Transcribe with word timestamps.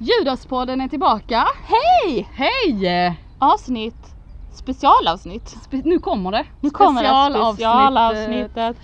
Judasspodden 0.00 0.80
är 0.80 0.88
tillbaka. 0.88 1.44
Hej! 1.64 2.28
Hej! 2.32 3.16
Avsnitt, 3.38 4.14
specialavsnitt. 4.52 5.56
Spe- 5.70 5.82
nu 5.84 5.98
kommer 5.98 6.32
det. 6.32 6.44
Nu 6.60 6.70
kommer 6.70 7.02
det 7.02 7.08
Specialavsnitt, 7.08 7.54
specialavsnittet. 7.54 8.76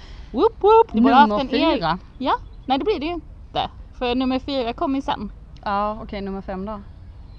Vi 0.93 1.01
borde 1.01 1.15
haft 1.15 1.29
Nummer 1.29 1.49
fyra. 1.49 1.99
Ja, 2.19 2.35
nej 2.67 2.79
det 2.79 2.85
blir 2.85 3.01
det 3.01 3.07
ju 3.07 3.13
inte. 3.13 3.71
För 3.99 4.15
nummer 4.15 4.39
fyra 4.39 4.73
kommer 4.73 4.99
ju 4.99 5.03
sen. 5.03 5.33
Ja 5.65 5.99
okej 6.03 6.21
nummer 6.21 6.43
fem 6.43 6.67
då. 6.67 6.81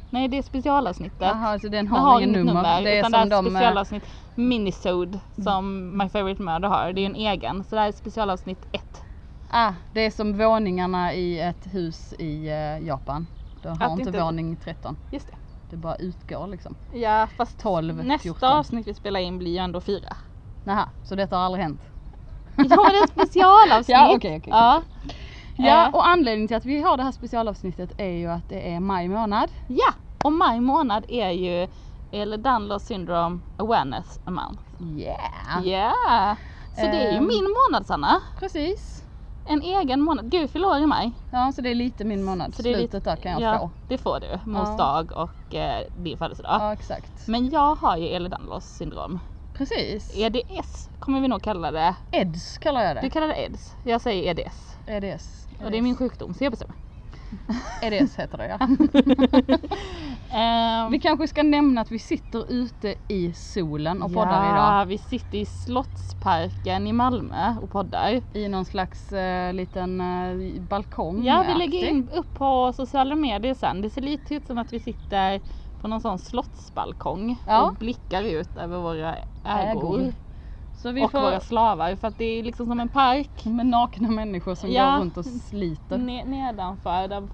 Nej 0.10 0.28
det 0.28 0.38
är 0.38 0.42
specialavsnittet. 0.42 1.22
Jaha 1.22 1.60
så 1.60 1.68
den 1.68 1.86
Det 1.86 1.92
har, 1.92 2.20
ingen 2.20 2.30
inget 2.36 2.46
nummer. 2.46 2.82
Det 2.82 2.96
är 2.96 3.00
utan 3.00 3.12
som 3.12 3.30
det 3.30 3.36
är 3.36 3.42
de... 3.44 3.50
specialavsnitt 3.52 4.04
minisode 4.36 5.20
som 5.44 5.92
My 5.98 6.10
Favorite 6.10 6.42
Murder 6.42 6.68
har. 6.70 6.94
Det 6.94 7.02
är 7.02 7.06
en 7.06 7.16
egen. 7.16 7.64
Så 7.64 7.76
det 7.76 7.82
här 7.82 7.88
är 7.88 7.92
specialavsnitt 7.92 8.66
ett. 8.72 9.02
Ah, 9.50 9.74
det 9.94 10.02
är 10.02 10.12
som 10.12 10.38
våningarna 10.38 11.14
i 11.14 11.40
ett 11.40 11.68
hus 11.74 12.14
i 12.20 12.48
eh, 12.48 12.88
Japan. 12.88 13.28
De 13.66 13.82
har 13.82 13.90
inte, 13.92 14.10
inte- 14.10 14.22
våning 14.24 14.56
13. 14.56 14.98
Just 15.12 15.28
det. 15.28 15.34
Det 15.70 15.78
bara 15.78 15.96
utgår 15.96 16.48
liksom. 16.48 16.76
Ja 16.94 17.28
fast 17.38 17.60
12, 17.60 17.96
nästa 18.06 18.24
14. 18.24 18.50
avsnitt 18.50 18.88
vi 18.88 18.94
spelar 18.94 19.20
in 19.20 19.38
blir 19.38 19.52
ju 19.52 19.58
ändå 19.58 19.82
fyra. 19.82 20.18
Nähä, 20.64 20.90
så 21.04 21.16
detta 21.16 21.38
har 21.38 21.44
aldrig 21.44 21.64
hänt? 21.64 21.82
Ja 22.58 22.64
men 22.64 22.68
det 22.68 22.76
är 23.00 23.04
ett 23.04 23.10
specialavsnitt. 23.10 23.88
Ja, 23.98 24.16
okej, 24.16 24.38
okej, 24.38 24.50
Ja. 24.54 24.82
Ja 25.58 25.88
Eh, 25.88 25.96
och 25.96 26.08
anledningen 26.08 26.48
till 26.48 26.58
att 26.58 26.66
vi 26.66 26.82
har 26.82 26.98
det 26.98 27.04
här 27.04 27.12
specialavsnittet 27.12 27.92
är 27.98 28.10
ju 28.10 28.28
att 28.28 28.50
det 28.50 28.74
är 28.74 28.80
maj 28.80 29.08
månad. 29.08 29.52
Ja, 29.68 29.94
och 30.24 30.34
maj 30.34 30.60
månad 30.60 31.06
är 31.08 31.30
ju 31.30 31.68
eller 32.12 32.38
Dunlop 32.38 32.82
Syndrome 32.82 33.40
Awareness 33.58 34.20
Month. 34.26 34.64
Yeah! 34.80 35.68
Ja, 35.68 36.36
så 36.76 36.82
det 36.82 36.88
är 36.88 37.12
ju 37.12 37.18
Ehm. 37.18 37.28
min 37.28 37.44
månad 37.70 37.86
Sanna. 37.88 38.22
Precis. 38.40 39.05
En 39.48 39.62
egen 39.62 40.02
månad. 40.02 40.26
Du 40.26 40.48
fyller 40.48 40.68
år 40.68 40.78
i 40.78 40.86
maj. 40.86 41.12
Ja 41.30 41.52
så 41.56 41.62
det 41.62 41.70
är 41.70 41.76
lite 41.76 42.06
min 42.06 42.24
månad. 42.24 42.56
Så 42.56 42.62
det 42.62 42.70
är 42.70 42.74
Slutet 42.74 42.94
lite- 42.94 43.10
där 43.10 43.16
kan 43.18 43.32
jag 43.32 43.42
ja, 43.42 43.60
få. 43.60 43.72
det 43.88 43.98
får 43.98 44.20
du. 44.20 44.40
Mors 44.52 44.70
Ja. 44.70 44.76
dag 44.78 45.12
och 45.12 45.56
eh, 45.56 45.84
din 45.94 46.18
födelsedag. 46.18 46.58
Ja 46.62 46.74
exakt. 46.74 47.28
Men 47.28 47.50
jag 47.50 47.76
har 47.76 47.98
ju 47.98 48.08
Ehlers-Danlos 48.08 48.62
syndrom. 48.78 49.20
Precis. 49.54 50.12
EDS 50.16 50.90
kommer 51.00 51.22
vi 51.22 51.28
nog 51.28 51.42
kalla 51.42 51.72
det. 51.72 51.96
EDS 52.12 52.58
kallar 52.58 52.82
jag 52.84 52.96
Du 52.98 53.02
det. 53.02 53.10
kallar 53.10 53.28
det 53.28 53.36
EDS. 53.46 53.76
Jag 53.84 54.02
säger 54.02 54.24
EDS. 54.40 54.78
EDS. 54.86 55.48
Och 55.64 55.72
det 55.72 55.78
är 55.78 55.82
min 55.82 55.96
sjukdom 55.98 56.34
så 56.34 56.44
jag 56.44 56.52
bestämmer. 56.52 56.76
EDS 57.82 58.16
heter 58.16 58.38
det 58.38 58.48
ja. 58.48 58.60
Ehm, 60.36 60.92
Vi 60.92 61.00
kanske 61.00 61.28
ska 61.28 61.44
nämna 61.44 61.82
att 61.82 61.92
vi 61.92 62.00
sitter 62.00 62.52
ute 62.52 62.96
i 63.08 63.34
solen 63.34 64.02
och 64.04 64.14
poddar 64.14 64.46
idag. 64.46 64.82
Ja, 64.82 64.86
vi 64.88 64.98
sitter 64.98 65.38
i 65.38 65.46
Slottsparken 65.46 66.88
i 66.88 66.94
Malmö 66.94 67.56
och 67.62 67.72
poddar. 67.72 68.22
I 68.34 68.48
någon 68.50 68.66
slags 68.66 69.12
eh, 69.12 69.54
liten 69.54 70.02
eh, 70.02 70.62
balkong. 70.62 71.24
Ja, 71.26 71.46
vi 71.48 71.54
lägger 71.54 71.88
in 71.90 72.10
upp 72.10 72.34
på 72.34 72.74
sociala 72.74 73.16
medier 73.16 73.54
sen. 73.54 73.82
Det 73.82 73.90
ser 73.90 74.02
lite 74.02 74.36
ut 74.36 74.48
som 74.48 74.58
att 74.58 74.74
vi 74.74 74.80
sitter 74.80 75.42
på 75.78 75.88
någon 75.88 76.02
sån 76.02 76.20
slottsbalkong 76.20 77.36
Ja. 77.46 77.62
och 77.70 77.76
blickar 77.76 78.24
ut 78.24 78.58
över 78.58 78.78
våra 78.78 79.16
ägor. 79.44 80.02
Ägor. 80.04 80.14
Så 80.86 80.92
vi 80.92 81.06
och 81.06 81.12
får 81.12 81.22
våra 81.22 81.40
slavar 81.40 81.96
för 81.96 82.08
att 82.08 82.18
det 82.18 82.26
är 82.26 82.44
liksom 82.44 82.68
som 82.68 82.80
en 82.80 82.90
park 82.90 83.46
med 83.46 83.66
nakna 83.66 84.10
människor 84.12 84.56
som 84.56 84.72
Ja. 84.72 84.92
går 84.92 85.00
runt 85.00 85.18
och 85.18 85.26
sliter. 85.26 85.98
ne- 85.98 86.26
nedanför 86.26 87.08
där 87.08 87.30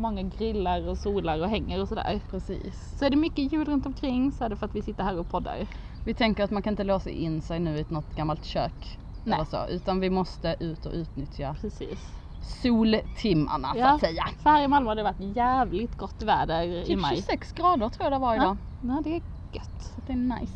många 0.00 0.22
grillar 0.22 0.88
och 0.88 0.98
solar 0.98 1.40
och 1.40 1.48
hänger 1.48 1.80
och 1.80 1.88
sådär. 1.88 2.20
Precis. 2.30 2.94
Så 2.98 3.04
är 3.04 3.10
det 3.10 3.16
mycket 3.16 3.52
ljud 3.52 3.68
runt 3.68 3.86
omkring 3.86 4.32
så 4.32 4.44
är 4.44 4.48
det 4.48 4.56
för 4.56 4.66
att 4.66 4.74
vi 4.74 4.82
sitter 4.82 5.04
här 5.04 5.18
och 5.18 5.28
poddar. 5.28 5.66
Vi 6.04 6.14
tänker 6.14 6.44
att 6.44 6.50
man 6.50 6.62
kan 6.62 6.72
inte 6.72 6.84
låsa 6.84 7.10
in 7.10 7.42
sig 7.42 7.60
nu 7.60 7.78
i 7.78 7.84
något 7.88 8.14
gammalt 8.14 8.44
kök. 8.44 8.98
Nej. 9.22 9.34
Eller 9.34 9.44
så, 9.44 9.66
utan 9.68 10.00
vi 10.00 10.10
måste 10.10 10.56
ut 10.60 10.86
och 10.86 10.92
utnyttja 10.92 11.56
Precis. 11.60 12.12
soltimmarna 12.40 13.72
så 13.72 13.78
Ja. 13.78 13.94
att 13.94 14.00
säga. 14.00 14.24
För 14.38 14.50
här 14.50 14.62
i 14.64 14.68
Malmö 14.68 14.90
har 14.90 14.94
det 14.96 15.02
varit 15.02 15.36
jävligt 15.36 15.96
gott 15.96 16.22
väder 16.22 16.62
i 16.62 16.84
Typ 16.84 16.98
maj. 17.00 17.16
26 17.16 17.52
grader 17.52 17.88
tror 17.88 18.04
jag 18.04 18.12
det 18.12 18.18
var 18.18 18.34
idag. 18.34 18.56
Ja, 18.80 18.88
ja, 18.94 19.00
det 19.04 19.10
är 19.10 19.20
gött. 19.52 19.92
Så 19.94 20.00
det 20.06 20.12
är 20.12 20.40
nice. 20.40 20.52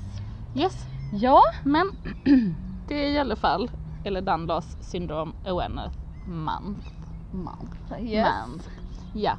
Yes, 0.55 0.87
Ja, 1.11 1.41
men 1.63 1.91
det 2.87 2.95
är 2.95 3.09
i 3.11 3.19
alla 3.19 3.37
fall 3.37 3.71
eller 4.03 4.23
Dundas 4.23 4.77
syndrom 4.81 5.33
awareness 5.45 5.93
month. 6.25 6.89
man. 7.31 7.69
month. 7.89 8.69
Ja, 9.13 9.37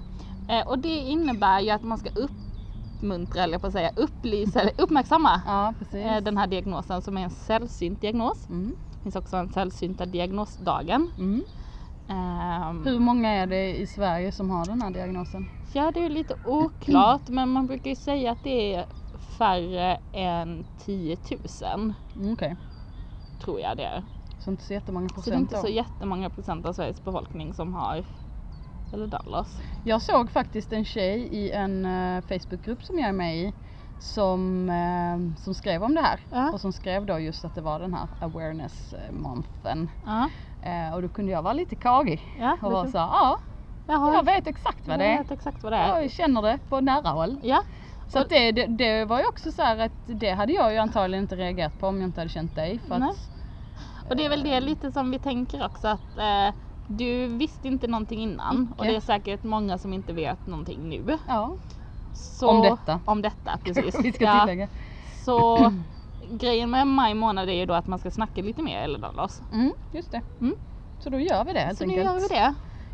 eh, 0.48 0.68
och 0.68 0.80
det 0.80 0.98
innebär 0.98 1.60
ju 1.60 1.70
att 1.70 1.84
man 1.84 1.98
ska 1.98 2.10
uppmuntra, 2.10 3.44
eller 3.44 3.58
på 3.60 3.68
att 3.68 3.74
säga 3.74 3.92
upplysa, 3.96 4.62
eller 4.62 4.74
uppmärksamma 4.78 5.42
Ja, 5.46 5.74
eh, 6.00 6.24
den 6.24 6.38
här 6.38 6.48
diagnosen 6.48 7.02
som 7.02 7.18
är 7.18 7.24
en 7.24 7.30
sällsynt 7.30 8.02
diagnos. 8.02 8.50
Mm. 8.50 8.76
Det 8.92 9.04
finns 9.04 9.16
också 9.16 9.38
en 9.38 9.50
sällsynta 9.50 10.06
diagnosdagen. 10.06 11.12
Mm. 11.18 11.44
Ehm, 12.08 12.86
Hur 12.86 13.00
många 13.00 13.30
är 13.30 13.48
det 13.48 13.76
i 13.76 13.88
Sverige 13.88 14.32
som 14.32 14.50
har 14.50 14.66
den 14.66 14.82
här 14.82 14.92
diagnosen? 14.92 15.48
Ja, 15.74 15.92
det 15.92 16.06
är 16.06 16.10
lite 16.10 16.36
oklart, 16.44 17.28
men 17.28 17.50
man 17.50 17.68
brukar 17.68 17.90
ju 17.90 17.96
säga 17.96 18.32
att 18.32 18.44
det 18.44 18.74
är 18.76 18.86
färre 19.32 19.98
än 20.12 20.66
10 20.78 21.18
000, 21.62 21.94
Mm, 22.16 22.34
Okej, 22.34 22.56
tror 23.44 23.60
jag 23.60 23.78
det 23.78 23.84
är. 23.86 24.04
så 24.40 24.52
inte 24.52 24.64
så 24.64 24.74
jättemånga 24.74 25.10
Så 25.10 25.14
det 25.16 25.20
är 25.20 25.24
procent 25.24 25.42
inte 25.42 25.56
då. 25.56 25.62
så 25.62 25.68
jättemånga 25.68 26.30
procent 26.30 26.66
av 26.66 26.74
Sveriges 26.74 27.04
befolkning 27.04 27.54
som 27.54 27.74
har 27.74 28.04
eller 28.94 29.08
Dallas. 29.08 29.62
Jag 29.84 30.02
såg 30.02 30.32
faktiskt 30.32 30.74
en 30.74 30.86
tjej 30.86 31.20
i 31.22 31.52
en 31.52 31.86
uh, 31.86 32.22
Facebookgrupp 32.22 32.84
som 32.84 33.00
jag 33.00 33.08
är 33.10 33.14
med 33.14 33.38
i 33.38 33.54
som, 34.00 34.70
eh, 34.70 35.38
som 35.44 35.54
skrev 35.54 35.84
om 35.84 35.96
det 35.96 36.02
här. 36.02 36.20
Ja. 36.30 36.52
Och 36.52 36.62
som 36.62 36.74
skrev 36.74 37.06
då 37.06 37.20
just 37.20 37.46
att 37.46 37.56
det 37.56 37.62
var 37.62 37.80
den 37.80 37.94
här 37.94 38.08
awareness 38.20 38.94
eh, 38.94 39.12
monthen. 39.12 39.90
Ja, 40.06 40.30
Eh, 40.64 40.94
och 40.94 41.02
då 41.02 41.10
kunde 41.10 41.32
jag 41.32 41.42
vara 41.42 41.54
lite 41.54 41.76
kagig 41.76 42.22
ja, 42.40 42.58
och 42.62 42.72
vara 42.72 42.88
så 42.88 42.98
ja, 42.98 43.40
jag, 43.86 44.14
jag 44.16 44.26
vet 44.26 44.48
exakt 44.48 44.88
vad 44.88 45.00
det 45.00 45.06
jag 45.06 45.14
är. 45.14 45.18
vet 45.18 45.32
exakt 45.32 45.64
vad 45.64 45.72
det 45.72 45.78
är. 45.78 46.02
Jag 46.02 46.12
känner 46.12 46.42
det 46.42 46.60
på 46.70 46.82
nära 46.82 47.10
håll. 47.10 47.40
Ja, 47.44 47.64
Så 48.12 48.20
att 48.20 48.30
det, 48.30 48.52
det, 48.52 48.68
det 48.68 49.06
var 49.06 49.20
ju 49.20 49.26
också 49.26 49.52
så 49.52 49.62
här 49.62 49.78
att 49.78 49.92
det 50.06 50.30
hade 50.32 50.54
jag 50.54 50.72
ju 50.74 50.78
antagligen 50.78 51.24
inte 51.24 51.36
reagerat 51.36 51.80
på 51.80 51.88
om 51.88 52.02
jag 52.02 52.08
inte 52.08 52.22
hade 52.22 52.30
känt 52.30 52.56
dig. 52.56 52.80
För 52.88 52.96
att, 52.96 53.30
och 54.10 54.16
det 54.16 54.26
är 54.26 54.30
väl 54.30 54.44
det 54.44 54.60
lite 54.60 54.92
som 54.92 55.12
vi 55.12 55.20
tänker 55.20 55.66
också 55.66 55.88
att 55.88 56.18
eh, 56.18 56.56
du 56.88 57.28
visste 57.28 57.68
inte 57.68 57.88
någonting 57.88 58.20
innan 58.22 58.74
och 58.78 58.86
Icke. 58.86 58.92
det 58.92 58.98
är 58.98 59.02
säkert 59.02 59.44
många 59.44 59.78
som 59.78 59.94
inte 59.94 60.14
vet 60.14 60.46
någonting 60.48 60.90
nu. 60.90 61.18
ja, 61.28 61.56
Så, 62.14 62.50
Om 62.50 62.62
detta. 62.62 63.02
Om 63.06 63.22
detta, 63.22 63.58
precis. 63.64 63.96
vi 64.06 64.12
ska 64.12 64.24
Ja. 64.26 64.40
tillägga. 64.40 64.68
Så 65.26 65.58
grejen 66.30 66.70
med 66.72 66.88
maj 66.88 67.14
månad 67.14 67.50
är 67.50 67.54
ju 67.54 67.66
då 67.66 67.74
att 67.74 67.88
man 67.88 68.00
ska 68.00 68.12
snacka 68.12 68.42
lite 68.42 68.62
mer 68.62 68.80
eller 68.82 69.00
Dallas. 69.00 69.42
Mm, 69.52 69.72
just 69.92 70.12
det. 70.12 70.22
Mm. 70.42 70.56
Så 71.00 71.10
då 71.10 71.20
gör 71.20 71.46
vi 71.46 71.54
det 71.54 71.60
helt 71.60 71.78
Så 71.78 71.86
nu 71.86 71.94
enkelt. 71.94 72.06
gör 72.06 72.20
vi 72.22 72.28
det. 72.36 72.54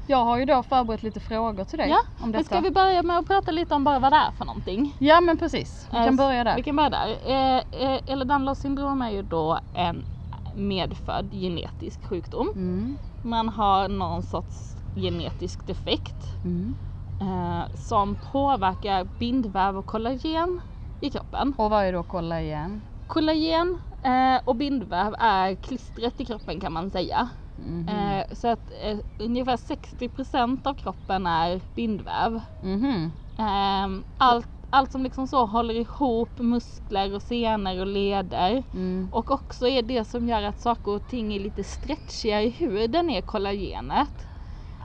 Jag 0.10 0.26
har 0.26 0.38
ju 0.38 0.46
då 0.46 0.64
förberett 0.64 1.04
lite 1.04 1.20
frågor 1.20 1.64
till 1.64 1.78
dig 1.80 1.90
Ja, 1.90 1.98
om 1.98 2.14
men 2.18 2.32
detta. 2.32 2.44
ska 2.44 2.60
vi 2.60 2.72
börja 2.72 3.04
med 3.04 3.18
att 3.18 3.28
prata 3.28 3.52
lite 3.52 3.76
om 3.76 3.84
bara 3.84 4.00
vad 4.00 4.12
det 4.12 4.16
är 4.18 4.32
för 4.32 4.46
någonting? 4.46 4.96
Ja 5.00 5.22
men 5.22 5.38
precis, 5.38 5.88
vi 5.92 5.98
Eh, 5.98 6.06
kan 6.06 6.16
börja 6.16 6.44
där. 6.44 6.56
Vi 6.56 6.64
kan 6.64 6.76
börja 6.76 6.90
där. 6.90 7.10
Eh, 7.26 7.58
eh, 7.72 8.00
Ehlers-Danlos 8.06 8.56
syndrom 8.60 9.02
är 9.02 9.10
ju 9.10 9.22
då 9.22 9.60
en 9.74 10.06
medfödd 10.54 11.32
genetisk 11.34 12.06
sjukdom. 12.06 12.52
Mm. 12.56 12.98
Man 13.22 13.50
har 13.50 13.88
någon 13.90 14.24
sorts 14.24 14.76
genetisk 14.96 15.66
defekt 15.66 16.38
Mm. 16.44 16.76
eh, 17.22 17.66
som 17.76 18.16
påverkar 18.16 19.04
bindväv 19.20 19.78
och 19.78 19.86
kollagen 19.86 20.60
i 21.00 21.10
kroppen. 21.10 21.54
Och 21.58 21.70
vad 21.70 21.84
är 21.86 21.94
då 21.94 22.04
kolla 22.04 22.42
igen? 22.42 22.82
Kollagen 23.08 23.80
eh, 24.04 24.42
och 24.46 24.56
bindväv 24.56 25.16
är 25.20 25.56
klistret 25.56 26.22
i 26.22 26.26
kroppen 26.26 26.60
kan 26.60 26.74
man 26.74 26.92
säga. 26.92 27.30
Mhm. 27.58 27.90
Eh, 27.90 28.26
så 28.32 28.48
att 28.48 28.72
eh, 28.84 28.98
ungefär 29.18 29.58
60% 29.58 30.68
av 30.68 30.74
kroppen 30.74 31.28
är 31.28 31.62
bindväv. 31.76 32.42
Mhm. 32.60 33.12
Ehm, 33.38 34.04
allt, 34.18 34.50
allt 34.70 34.92
som 34.92 35.04
liksom 35.04 35.28
så 35.28 35.46
håller 35.46 35.74
ihop 35.74 36.40
muskler 36.40 37.14
och 37.16 37.22
senor 37.22 37.80
och 37.80 37.88
leder. 37.88 38.64
Mm. 38.74 39.10
Och 39.12 39.32
också 39.32 39.68
är 39.68 39.82
det 39.82 40.06
som 40.06 40.28
gör 40.28 40.44
att 40.44 40.60
saker 40.60 40.92
och 40.92 41.08
ting 41.08 41.34
är 41.34 41.40
lite 41.40 41.64
stretchiga 41.64 42.42
i 42.42 42.50
huden 42.50 43.10
är 43.10 43.22
kollagenet. 43.22 44.28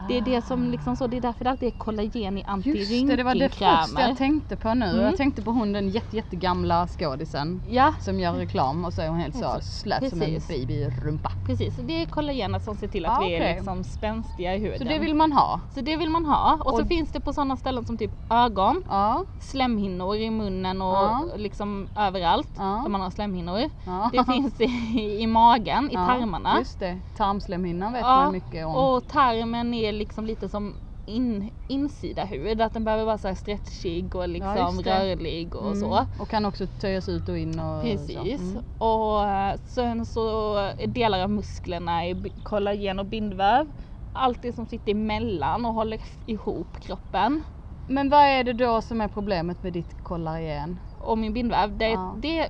Det 0.08 0.14
är 0.16 0.20
det 0.20 0.44
som 0.46 0.70
liksom 0.70 0.96
så, 0.96 1.06
det 1.06 1.16
är 1.16 1.20
därför 1.20 1.44
det 1.44 1.50
alltid 1.50 1.66
är 1.66 1.78
kollagen 1.78 2.38
i 2.38 2.44
Just 2.64 2.90
det, 3.08 3.16
det 3.16 3.22
var 3.22 3.34
det 3.34 3.48
första 3.48 3.66
antirynkelkrämer. 3.66 4.08
jag 4.08 4.16
tänkte 4.18 4.56
på 4.56 4.74
nu. 4.74 4.86
Mm. 4.86 5.00
Jag 5.04 5.16
tänkte 5.16 5.42
på 5.42 5.50
hon 5.50 5.72
den 5.72 5.88
jätte, 5.88 6.16
jättegamla 6.16 6.86
skådisen 6.86 7.62
Ja, 7.68 7.94
som 8.00 8.20
gör 8.20 8.32
reklam 8.32 8.84
och 8.84 8.94
så 8.94 9.02
är 9.02 9.08
hon 9.08 9.18
helt 9.18 9.36
så 9.36 9.58
slät 9.62 10.10
som 10.10 10.22
en 10.22 10.40
babyrumpa. 10.48 11.32
precis. 11.46 11.76
Det 11.76 12.02
är 12.02 12.06
kollagenet 12.06 12.62
som 12.62 12.76
ser 12.76 12.88
till 12.88 13.06
att 13.06 13.18
Ah, 13.18 13.20
vi 13.26 13.34
är 13.34 13.54
liksom 13.54 13.84
spänstiga 13.84 14.54
i 14.54 14.58
huden. 14.58 14.78
Så 14.78 14.84
det 14.84 14.98
vill 14.98 15.14
man 15.14 15.32
ha? 15.32 15.60
Så 15.74 15.80
det 15.80 15.96
vill 15.96 16.10
man 16.10 16.24
ha. 16.24 16.58
Och, 16.64 16.70
så 16.76 16.82
Och- 16.82 16.88
finns 16.88 17.12
det 17.12 17.20
på 17.20 17.32
sådana 17.32 17.56
ställen 17.56 17.84
som 17.84 17.98
typ 17.98 18.12
ögon, 18.30 18.82
Ja. 18.88 19.24
slemhinnor 19.40 20.16
i 20.16 20.30
munnen 20.30 20.82
och 20.82 20.92
Ja. 20.94 21.24
liksom 21.36 21.88
överallt 21.96 22.54
där 22.56 22.88
man 22.88 23.00
har 23.00 23.10
slemhinnor. 23.10 23.70
Det 24.12 24.24
finns 24.32 24.60
i, 24.60 25.18
i 25.22 25.26
magen, 25.26 25.90
i 25.90 25.94
tarmarna. 25.94 26.58
Just 26.58 26.78
det, 26.78 27.00
tarmslemhinnan 27.16 27.92
vet 27.92 28.02
man 28.02 28.32
mycket 28.32 28.66
om. 28.66 28.74
Och 28.76 29.06
tarmen 29.06 29.74
är 29.74 29.91
liksom 29.92 30.26
lite 30.26 30.48
som 30.48 30.76
in, 31.06 31.50
insida 31.68 32.24
huvud, 32.24 32.60
att 32.60 32.72
den 32.72 32.84
behöver 32.84 33.04
vara 33.04 33.18
så 33.18 33.28
här 33.28 33.34
stretchig 33.34 34.14
och 34.16 34.28
liksom 34.28 34.82
det. 34.82 34.90
rörlig 35.04 35.54
och 35.54 35.66
Mm. 35.66 35.80
så. 35.80 36.06
Och 36.18 36.28
kan 36.28 36.44
också 36.44 36.66
töjas 36.66 37.08
ut 37.08 37.28
och 37.28 37.38
in 37.38 37.58
och 37.60 37.82
Precis. 37.82 38.14
så. 38.14 38.20
Mm. 38.20 38.62
Och 38.78 39.24
eh, 39.28 39.56
sen 39.64 40.06
så 40.06 40.56
är 40.56 40.86
delar 40.86 41.20
av 41.20 41.30
musklerna 41.30 42.06
i 42.06 42.32
kollagen 42.42 42.98
och 42.98 43.06
bindväv. 43.06 43.72
Allt 44.12 44.42
det 44.42 44.52
som 44.52 44.66
sitter 44.66 44.92
emellan 44.92 45.64
och 45.64 45.74
håller 45.74 45.98
ihop 46.26 46.76
kroppen. 46.80 47.42
Men 47.86 48.08
vad 48.08 48.20
är 48.24 48.44
det 48.44 48.52
då 48.52 48.82
som 48.82 49.00
är 49.00 49.08
problemet 49.08 49.62
med 49.62 49.72
ditt 49.72 50.02
kollagen? 50.02 50.78
Och 51.02 51.18
min 51.18 51.32
bindväv, 51.32 51.76
det, 51.78 51.88
Ja. 51.88 52.14
det, 52.22 52.48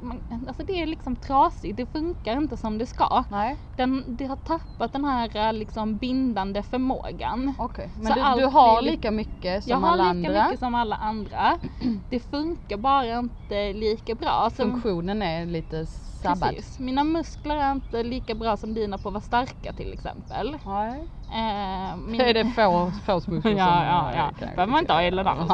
alltså 0.48 0.62
det 0.66 0.72
är 0.82 0.86
liksom 0.86 1.16
trasigt, 1.16 1.76
det 1.76 1.86
funkar 1.86 2.36
inte 2.36 2.56
som 2.56 2.78
det 2.78 2.86
ska. 2.86 3.24
Nej, 3.28 3.56
Den, 3.76 4.04
det 4.16 4.26
har 4.26 4.36
tappat 4.36 4.92
den 4.92 5.04
här 5.04 5.36
eh, 5.36 5.52
liksom 5.52 5.96
bindande 5.96 6.62
förmågan. 6.62 7.54
okej. 7.58 7.90
Men 7.96 8.06
Så 8.06 8.14
du, 8.14 8.20
allt 8.20 8.40
du 8.40 8.46
har 8.46 8.82
lika 8.82 9.10
mycket 9.10 9.64
som 9.64 9.70
Jag 9.70 9.76
har 9.78 9.88
alla 9.92 10.12
lika 10.12 10.28
andra. 10.28 10.44
mycket 10.44 10.58
som 10.60 10.74
alla 10.74 10.96
andra. 10.96 11.58
Det 12.08 12.20
funkar 12.20 12.76
bara 12.76 13.18
inte 13.18 13.72
lika 13.72 14.14
bra. 14.14 14.50
Som, 14.56 14.70
Funktionen 14.70 15.22
är 15.22 15.46
lite 15.46 15.86
sabbad. 15.86 16.48
precis. 16.48 16.78
Mina 16.78 17.04
muskler 17.04 17.56
är 17.56 17.72
inte 17.72 18.02
lika 18.02 18.34
bra 18.34 18.56
som 18.56 18.74
dina 18.74 18.98
på 18.98 19.08
att 19.08 19.12
vara 19.14 19.20
starka 19.22 19.72
till 19.72 19.92
exempel. 19.92 20.58
Nej. 20.64 21.08
Eh, 21.32 21.96
min- 21.96 22.20
Är 22.20 22.34
det 22.34 22.44
få, 22.44 22.92
få 23.06 23.20
som... 23.20 23.34
Ja, 23.44 23.50
ja, 23.84 24.12
ja. 24.14 24.30
behöver 24.40 24.66
man 24.66 24.80
inte 24.80 24.92
ha 24.92 25.02
dagen. 25.22 25.46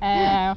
Nej. 0.00 0.50
Eh, 0.50 0.56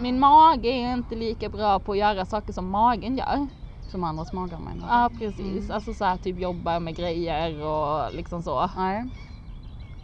min 0.00 0.18
mage 0.18 0.68
är 0.68 0.92
inte 0.92 1.14
lika 1.14 1.48
bra 1.48 1.78
på 1.78 1.92
att 1.92 1.98
göra 1.98 2.24
saker 2.24 2.52
som 2.52 2.70
magen 2.70 3.16
gör. 3.16 3.48
Som 3.90 4.04
andras 4.04 4.32
magar 4.32 4.58
menar 4.58 4.74
du? 4.88 4.94
Ja 4.94 5.10
precis, 5.18 5.64
Mm. 5.64 5.70
alltså 5.74 5.94
så 5.94 6.04
här 6.04 6.16
typ 6.16 6.38
jobba 6.38 6.80
med 6.80 6.96
grejer 6.96 7.64
och 7.64 8.14
liksom 8.14 8.42
så. 8.42 8.70
Nej. 8.76 9.04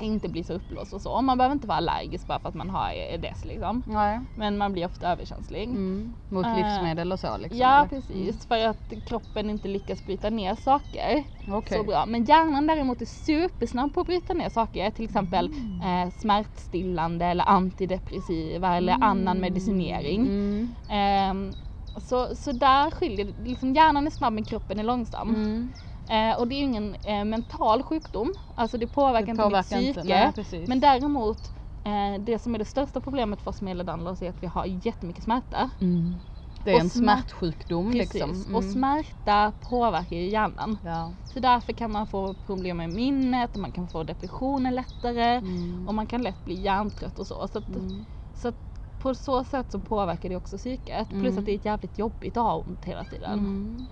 Inte 0.03 0.29
bli 0.29 0.45
så 0.45 0.53
uppblåst 0.53 0.93
och 0.93 1.03
så. 1.03 1.21
Man 1.23 1.39
behöver 1.39 1.53
inte 1.53 1.67
vara 1.67 1.77
allergisk 1.79 2.27
bara 2.27 2.39
för 2.39 2.49
att 2.49 2.55
man 2.55 2.71
har 2.71 2.91
EDS 2.93 3.45
liksom. 3.45 3.83
Nej. 3.87 4.21
Men 4.35 4.59
man 4.59 4.73
blir 4.73 4.87
ofta 4.87 5.09
överkänslig. 5.13 5.63
Mm. 5.65 6.17
Mot 6.29 6.47
Eh, 6.47 6.57
livsmedel 6.57 7.13
och 7.13 7.21
så 7.21 7.37
liksom? 7.37 7.59
Ja 7.59 7.79
eller? 7.79 7.89
precis, 7.89 8.47
för 8.47 8.67
att 8.67 8.93
kroppen 9.07 9.51
inte 9.51 9.69
lyckas 9.69 10.05
bryta 10.05 10.31
ner 10.31 10.55
saker 10.55 11.25
Mm. 11.45 11.59
Okej. 11.59 11.79
så 11.79 11.85
bra. 11.85 12.07
Men 12.07 12.25
hjärnan 12.25 12.67
däremot 12.67 13.03
är 13.03 13.07
supersnabb 13.07 13.95
på 13.95 14.01
att 14.01 14.07
bryta 14.07 14.35
ner 14.35 14.49
saker, 14.49 14.91
till 14.91 15.05
exempel 15.05 15.47
Mm. 15.47 16.07
eh, 16.09 16.13
smärtstillande 16.13 17.27
eller 17.27 17.49
antidepressiva 17.49 18.77
eller 18.77 18.93
annan 19.01 19.39
medicinering. 19.41 20.21
Mm. 20.21 20.77
Ehm, 20.89 21.55
så, 21.97 22.37
så 22.37 22.53
där 22.53 22.91
skiljer 22.91 23.25
det, 23.25 23.43
liksom 23.45 23.75
hjärnan 23.75 24.07
är 24.07 24.11
snabb 24.11 24.33
men 24.33 24.45
kroppen 24.45 24.79
är 24.79 24.85
långsam. 24.85 25.73
Mm. 26.13 26.31
Eh, 26.33 26.39
och 26.39 26.49
det 26.49 26.55
är 26.55 26.57
ju 26.57 26.65
ingen 26.65 26.95
eh, 26.95 27.25
mental 27.25 27.83
sjukdom, 27.83 28.35
alltså 28.55 28.79
det 28.79 28.87
påverkar 28.87 29.27
Det 29.27 29.31
inte 29.31 29.43
påverkar 29.43 29.77
mitt 29.77 29.89
inte, 29.89 30.01
psyke. 30.01 30.15
nej, 30.25 30.33
precis. 30.33 30.69
men 30.69 30.81
däremot, 30.81 31.53
eh, 31.85 32.21
det 32.21 32.39
som 32.39 32.55
är 32.55 32.59
det 32.59 32.65
största 32.65 33.01
problemet 33.01 33.43
för 33.43 33.51
oss 33.51 33.61
med 33.63 33.89
Ehlers 33.89 34.23
är 34.23 34.31
att 34.31 34.43
vi 34.43 34.47
har 34.47 34.67
jättemycket 34.87 35.25
smärta. 35.25 35.71
Mm. 35.81 36.21
Det 36.65 36.71
är 36.71 36.75
Och 36.75 36.81
en 36.81 36.87
smär- 36.91 37.17
smärtsjukdom 37.17 37.93
Precis, 37.93 38.15
liksom. 38.15 38.31
och 38.55 38.63
Mm. 38.63 38.73
smärta 38.73 39.53
påverkar 39.61 40.17
ju 40.17 40.29
hjärnan. 40.29 40.79
Ja. 40.83 41.13
Så 41.25 41.41
därför 41.41 41.73
kan 41.73 41.93
man 41.93 42.07
få 42.07 42.35
problem 42.35 42.77
med 42.77 42.91
minnet 42.91 43.55
och 43.55 43.61
man 43.61 43.73
kan 43.73 43.89
få 43.89 44.03
depressioner 44.03 44.71
lättare 44.71 45.25
Mm. 45.37 45.89
och 45.89 45.95
man 45.95 46.07
kan 46.07 46.23
lätt 46.23 46.45
bli 46.45 46.55
hjärntrött 46.61 47.19
och 47.19 47.27
så. 47.27 47.49
Så, 47.49 47.59
att, 47.59 47.69
Mm. 47.69 48.07
så 48.35 48.49
att 48.49 48.57
på 48.99 49.15
så 49.15 49.45
sätt 49.45 49.71
så 49.73 49.81
påverkar 49.81 50.29
det 50.29 50.37
också 50.37 50.57
psyket. 50.59 51.09
Plus 51.09 51.23
Mm. 51.23 51.39
att 51.39 51.45
det 51.47 51.53
är 51.53 51.67
jävligt 51.67 51.99
jobbigt 51.99 52.37
att 52.37 52.43
ha 52.45 52.57
ont 52.59 52.85
hela 52.85 53.05
tiden. 53.05 53.89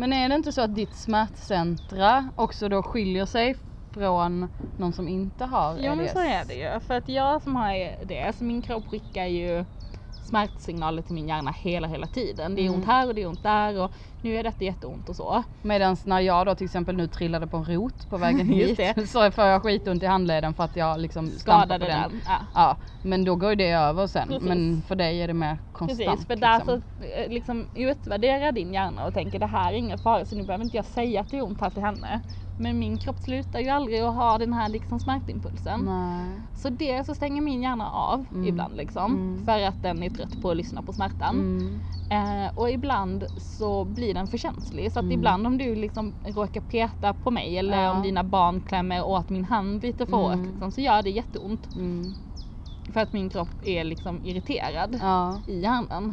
Men 0.00 0.12
är 0.12 0.28
det 0.28 0.34
inte 0.34 0.52
så 0.52 0.60
att 0.60 0.74
ditt 0.74 0.94
smärtcentra 0.94 2.30
också 2.34 2.68
då 2.68 2.82
skiljer 2.82 3.26
sig 3.26 3.56
från 3.94 4.48
någon 4.76 4.92
som 4.92 5.08
inte 5.08 5.44
har 5.44 5.78
Jo 5.78 5.94
men 5.94 6.00
EDS? 6.00 6.12
så 6.12 6.18
är 6.18 6.44
det 6.44 6.54
ju. 6.54 6.80
För 6.80 6.94
att 6.94 7.08
jag 7.08 7.42
som 7.42 7.56
har 7.56 8.04
det, 8.04 8.36
så 8.36 8.44
min 8.44 8.62
kropp 8.62 8.86
skickar 8.88 9.24
ju 9.26 9.64
smärtsignaler 10.30 11.02
till 11.02 11.14
min 11.14 11.28
hjärna 11.28 11.50
hela 11.50 11.88
hela 11.88 12.06
tiden. 12.06 12.54
Det 12.54 12.60
är 12.62 12.66
Mm. 12.66 12.74
ont 12.74 12.86
här 12.86 13.08
och 13.08 13.14
det 13.14 13.22
är 13.22 13.26
ont 13.26 13.42
där 13.42 13.78
och 13.80 13.92
nu 14.20 14.36
är 14.36 14.42
detta 14.42 14.64
jätteont 14.64 15.08
och 15.08 15.16
så. 15.16 15.42
Medan 15.62 15.96
när 16.04 16.20
jag 16.20 16.46
då 16.46 16.54
till 16.54 16.64
exempel 16.64 16.96
nu 16.96 17.06
trillade 17.08 17.46
på 17.46 17.56
en 17.56 17.64
rot 17.64 18.08
på 18.08 18.16
vägen 18.18 18.48
hit 18.48 18.80
så 19.10 19.30
får 19.30 19.44
jag 19.44 19.62
skitont 19.62 20.02
i 20.02 20.06
handleden 20.06 20.54
för 20.54 20.64
att 20.64 20.76
jag 20.76 21.00
liksom 21.00 21.30
Skadade 21.30 21.84
på 21.84 21.90
den. 21.90 22.10
den. 22.10 22.20
Ja. 22.26 22.38
Ja, 22.54 22.76
men 23.02 23.24
då 23.24 23.36
går 23.36 23.50
ju 23.50 23.56
det 23.56 23.70
över 23.70 24.06
sen. 24.06 24.28
Precis. 24.28 24.48
Men 24.48 24.82
för 24.82 24.94
dig 24.94 25.22
är 25.22 25.28
det 25.28 25.34
mer 25.34 25.58
konstant. 25.72 26.08
Precis, 26.10 26.26
för 26.26 26.36
där 26.36 26.58
liksom. 26.58 26.82
så 26.98 27.04
eh, 27.04 27.28
liksom 27.28 27.68
utvärderar 27.74 28.52
din 28.52 28.72
hjärna 28.74 29.06
och 29.06 29.14
tänker 29.14 29.38
det 29.38 29.46
här 29.46 29.72
är 29.72 29.76
ingen 29.76 29.98
fara 29.98 30.24
så 30.24 30.36
nu 30.36 30.42
behöver 30.42 30.64
inte 30.64 30.76
jag 30.76 30.86
säga 30.86 31.20
att 31.20 31.30
det 31.30 31.38
är 31.38 31.42
ont 31.44 31.60
här 31.60 31.70
till 31.70 31.82
henne. 31.82 32.20
Men 32.60 32.78
min 32.78 32.98
kropp 32.98 33.18
slutar 33.18 33.60
ju 33.60 33.68
aldrig 33.68 34.00
att 34.00 34.14
ha 34.14 34.38
den 34.38 34.52
här 34.52 34.68
liksom 34.68 35.00
smärtimpulsen. 35.00 35.80
Nej. 35.80 36.40
Så 36.54 36.68
det 36.70 37.06
så 37.06 37.14
stänger 37.14 37.42
min 37.42 37.62
hjärna 37.62 37.90
av 37.90 38.24
Mm. 38.30 38.44
ibland 38.48 38.76
liksom. 38.76 39.12
Mm. 39.12 39.44
För 39.46 39.60
att 39.62 39.82
den 39.82 40.02
är 40.02 40.10
trött 40.10 40.42
på 40.42 40.50
att 40.50 40.56
lyssna 40.56 40.82
på 40.82 40.92
smärtan. 40.92 41.34
Mm. 41.40 41.80
Eh, 42.08 42.50
och 42.54 42.70
ibland 42.70 43.24
så 43.36 43.84
blir 43.84 44.14
den 44.14 44.28
för 44.28 44.38
känslig. 44.38 44.92
Så 44.92 44.98
att 44.98 45.02
Mm. 45.04 45.18
ibland 45.18 45.46
om 45.46 45.58
du 45.58 45.74
liksom 45.74 46.14
råkar 46.24 46.60
peta 46.60 47.12
på 47.14 47.30
mig 47.30 47.58
eller 47.58 47.82
Ja. 47.82 47.90
om 47.96 48.02
dina 48.02 48.24
barn 48.24 48.60
klämmer 48.60 49.04
åt 49.04 49.28
min 49.30 49.44
hand 49.44 49.82
lite 49.82 50.06
för 50.06 50.16
hårt 50.16 50.34
Mm. 50.34 50.50
liksom, 50.50 50.72
så 50.72 50.80
gör 50.80 51.02
det 51.02 51.10
jätteont. 51.10 51.68
Mm. 51.74 52.14
För 52.92 53.00
att 53.00 53.12
min 53.12 53.30
kropp 53.30 53.54
är 53.62 53.84
liksom 53.84 54.20
irriterad 54.24 54.98
Ja. 55.02 55.40
i 55.46 55.60
hjärnan. 55.60 56.12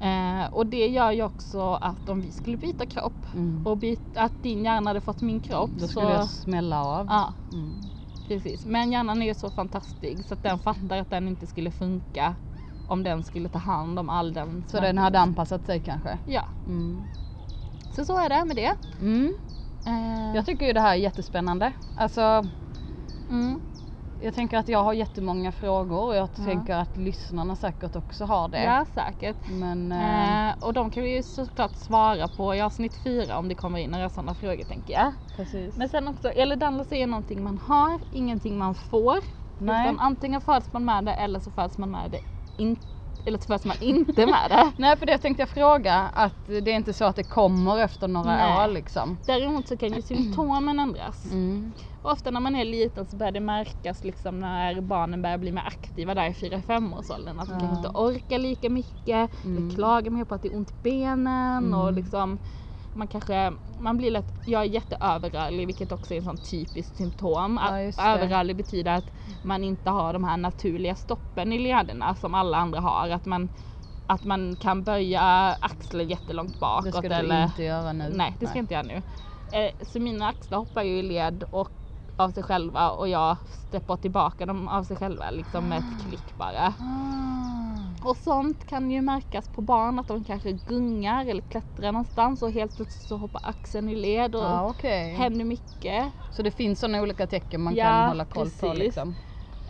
Eh, 0.00 0.46
och 0.52 0.66
det 0.66 0.86
gör 0.88 1.10
ju 1.10 1.22
också 1.22 1.74
att 1.74 2.08
om 2.08 2.20
vi 2.20 2.32
skulle 2.32 2.56
byta 2.56 2.86
kropp 2.86 3.26
Mm. 3.34 3.66
och 3.66 3.76
byta, 3.76 4.20
att 4.22 4.42
din 4.42 4.64
hjärna 4.64 4.90
hade 4.90 5.00
fått 5.00 5.20
min 5.20 5.40
kropp 5.40 5.70
Då 5.74 5.80
så... 5.80 5.88
skulle 5.88 6.10
jag 6.10 6.30
smälla 6.30 6.84
av. 6.84 7.06
Ja, 7.06 7.34
Mm. 7.52 7.90
precis. 8.28 8.64
Men 8.64 8.92
hjärnan 8.92 9.22
är 9.22 9.26
ju 9.26 9.34
så 9.34 9.50
fantastisk 9.50 10.28
så 10.28 10.34
att 10.34 10.42
den 10.42 10.58
fattar 10.58 10.98
att 10.98 11.10
den 11.10 11.28
inte 11.28 11.46
skulle 11.46 11.70
funka 11.70 12.36
om 12.86 13.02
den 13.02 13.22
skulle 13.24 13.48
ta 13.48 13.58
hand 13.58 13.98
om 13.98 14.08
all 14.10 14.32
den 14.32 14.64
Så 14.70 14.80
den 14.80 14.98
hade 14.98 15.18
anpassat 15.20 15.66
sig 15.66 15.80
kanske? 15.80 16.18
Ja, 16.24 16.44
Mm. 16.66 17.08
så 17.90 18.04
så 18.04 18.18
är 18.18 18.28
det 18.28 18.44
med 18.44 18.56
det. 18.56 18.74
Mm. 19.00 19.34
Eh, 19.86 20.36
Jag 20.36 20.46
tycker 20.46 20.66
ju 20.66 20.72
det 20.72 20.80
här 20.80 20.90
är 20.90 20.94
jättespännande. 20.94 21.72
Alltså, 21.94 22.46
mm, 23.28 23.60
jag 24.22 24.34
tänker 24.34 24.58
att 24.58 24.68
jag 24.68 24.82
har 24.84 24.92
jättemånga 24.92 25.52
frågor 25.52 26.04
och 26.06 26.14
jag 26.16 26.28
Ja. 26.36 26.44
tänker 26.44 26.74
att 26.74 26.96
lyssnarna 26.96 27.56
säkert 27.56 27.96
också 27.96 28.24
har 28.24 28.48
det. 28.48 28.62
ja, 28.64 28.86
säkert. 28.94 29.36
Men 29.48 29.92
eh, 29.92 30.48
Eh, 30.48 30.54
och 30.60 30.72
de 30.72 30.90
kan 30.90 31.02
vi 31.02 31.16
ju 31.16 31.22
såklart 31.22 31.76
svara 31.76 32.28
på 32.28 32.54
i 32.54 32.60
avsnitt 32.60 32.96
fyra 32.96 33.38
om 33.38 33.48
det 33.48 33.54
kommer 33.54 33.78
in 33.78 33.90
några 33.90 34.08
sådana 34.08 34.34
frågor 34.34 34.64
tänker 34.64 34.92
jag. 34.94 35.14
precis. 35.36 35.76
Men 35.76 35.88
sen 35.88 36.08
också, 36.08 36.28
eller 36.28 36.56
Dallas 36.56 36.92
är 36.92 37.06
någonting 37.06 37.42
man 37.42 37.58
har, 37.58 38.00
ingenting 38.10 38.58
man 38.58 38.74
får. 38.74 39.16
Nej. 39.58 39.84
Utan 39.84 39.98
antingen 40.00 40.40
föds 40.40 40.72
man 40.72 40.84
med 40.84 41.04
det 41.04 41.12
eller 41.14 41.40
så 41.40 41.50
föds 41.50 41.78
man 41.78 41.90
med 41.90 42.10
det 42.10 42.20
inte. 42.56 42.86
Eller 43.26 43.38
så 43.38 43.46
föds 43.46 43.64
man 43.64 43.76
inte 43.80 44.26
med 44.26 44.46
det. 44.50 44.72
Nej 44.76 44.96
för 44.96 45.06
det 45.06 45.18
tänkte 45.18 45.42
jag 45.42 45.48
fråga 45.48 45.94
att 45.94 46.46
det 46.46 46.70
är 46.70 46.74
inte 46.74 46.92
så 46.92 47.04
att 47.04 47.16
det 47.16 47.22
kommer 47.24 47.78
efter 47.78 48.08
några 48.08 48.36
Nej. 48.36 48.64
år 48.64 48.68
liksom. 48.72 49.18
Däremot 49.26 49.68
så 49.68 49.76
kan 49.76 49.92
ju 49.92 50.02
symptomen 50.02 50.78
ändras. 50.78 51.24
Mm. 51.24 51.74
Och 52.02 52.10
ofta 52.12 52.30
när 52.30 52.40
man 52.40 52.56
är 52.56 52.64
liten 52.64 53.06
så 53.06 53.16
börjar 53.16 53.32
det 53.32 53.40
märkas 53.40 54.04
liksom 54.04 54.40
när 54.40 54.80
barnen 54.80 55.22
börjar 55.22 55.38
bli 55.38 55.52
mer 55.52 55.62
aktiva 55.66 56.14
där 56.14 56.26
i 56.26 56.32
4-5 56.32 56.98
årsåldern. 56.98 57.40
Att 57.40 57.48
de 57.48 57.54
Ja. 57.54 57.60
kanske 57.60 57.76
inte 57.76 57.88
orkar 57.98 58.38
lika 58.38 58.70
mycket, 58.70 59.44
Mm. 59.44 59.74
klagar 59.74 60.10
mer 60.10 60.24
på 60.24 60.34
att 60.34 60.42
det 60.42 60.48
är 60.48 60.56
ont 60.56 60.70
i 60.70 60.74
benen 60.82 61.74
och 61.74 61.82
Mm. 61.88 61.94
liksom 61.94 62.38
man 62.92 63.08
kanske, 63.08 63.52
man 63.78 63.96
blir 63.96 64.10
lätt, 64.10 64.32
jag 64.44 64.62
är 64.62 64.66
jätteöverrörlig 64.66 65.66
vilket 65.66 65.92
också 65.92 66.14
är 66.14 66.18
en 66.18 66.24
sån 66.24 66.38
typiskt 66.38 66.96
symptom. 66.96 67.60
Ja, 67.62 68.04
överrörlig 68.04 68.56
betyder 68.56 68.96
att 68.96 69.10
man 69.42 69.64
inte 69.64 69.90
har 69.90 70.12
de 70.12 70.24
här 70.24 70.36
naturliga 70.36 70.94
stoppen 70.94 71.52
i 71.52 71.58
lederna 71.58 72.14
som 72.14 72.34
alla 72.34 72.58
andra 72.58 72.80
har. 72.80 73.08
Att 73.08 73.26
man, 73.26 73.48
att 74.06 74.24
man 74.24 74.56
kan 74.56 74.82
böja 74.82 75.22
axeln 75.60 76.08
jättelångt 76.08 76.60
bakåt. 76.60 76.84
Det 76.84 76.92
ska 76.92 77.08
du 77.08 77.14
eller, 77.14 77.44
inte 77.44 77.62
göra 77.62 77.92
nu. 77.92 78.12
Nej, 78.14 78.36
det 78.40 78.46
ska 78.46 78.58
jag 78.58 78.62
inte 78.62 78.74
göra 78.74 78.86
nu. 78.86 79.02
Eh, 79.52 79.86
så 79.86 80.00
mina 80.00 80.28
axlar 80.28 80.58
hoppar 80.58 80.82
ju 80.82 80.98
i 80.98 81.02
led 81.02 81.44
och 81.50 81.70
av 82.16 82.30
sig 82.30 82.42
själva 82.42 82.90
och 82.90 83.08
jag 83.08 83.36
steppar 83.46 83.96
tillbaka 83.96 84.46
dem 84.46 84.68
av 84.68 84.84
sig 84.84 84.96
själva 84.96 85.30
liksom 85.30 85.68
med 85.68 85.78
ett 85.78 86.08
klick 86.08 86.36
bara. 86.38 86.74
Ah. 88.02 88.08
Och 88.08 88.16
sånt 88.16 88.66
kan 88.66 88.90
ju 88.90 89.02
märkas 89.02 89.48
på 89.48 89.60
barn 89.62 89.98
att 89.98 90.08
de 90.08 90.24
kanske 90.24 90.52
gungar 90.52 91.26
eller 91.26 91.40
klättrar 91.42 91.92
någonstans 91.92 92.42
och 92.42 92.50
helt 92.52 92.74
plötsligt 92.76 93.08
så 93.08 93.16
hoppar 93.16 93.40
axeln 93.44 93.88
i 93.88 93.94
led 93.94 94.34
och 94.34 94.42
Ja 94.42 94.70
okej. 94.70 95.14
händer 95.14 95.44
mycket. 95.44 96.12
Så 96.30 96.42
det 96.42 96.50
finns 96.50 96.80
sådana 96.80 97.02
olika 97.02 97.26
tecken 97.26 97.60
man 97.62 97.74
Ja, 97.74 97.84
kan 97.84 98.08
hålla 98.08 98.24
koll 98.24 98.44
på 98.44 98.50
precis. 98.66 98.78
liksom. 98.78 99.16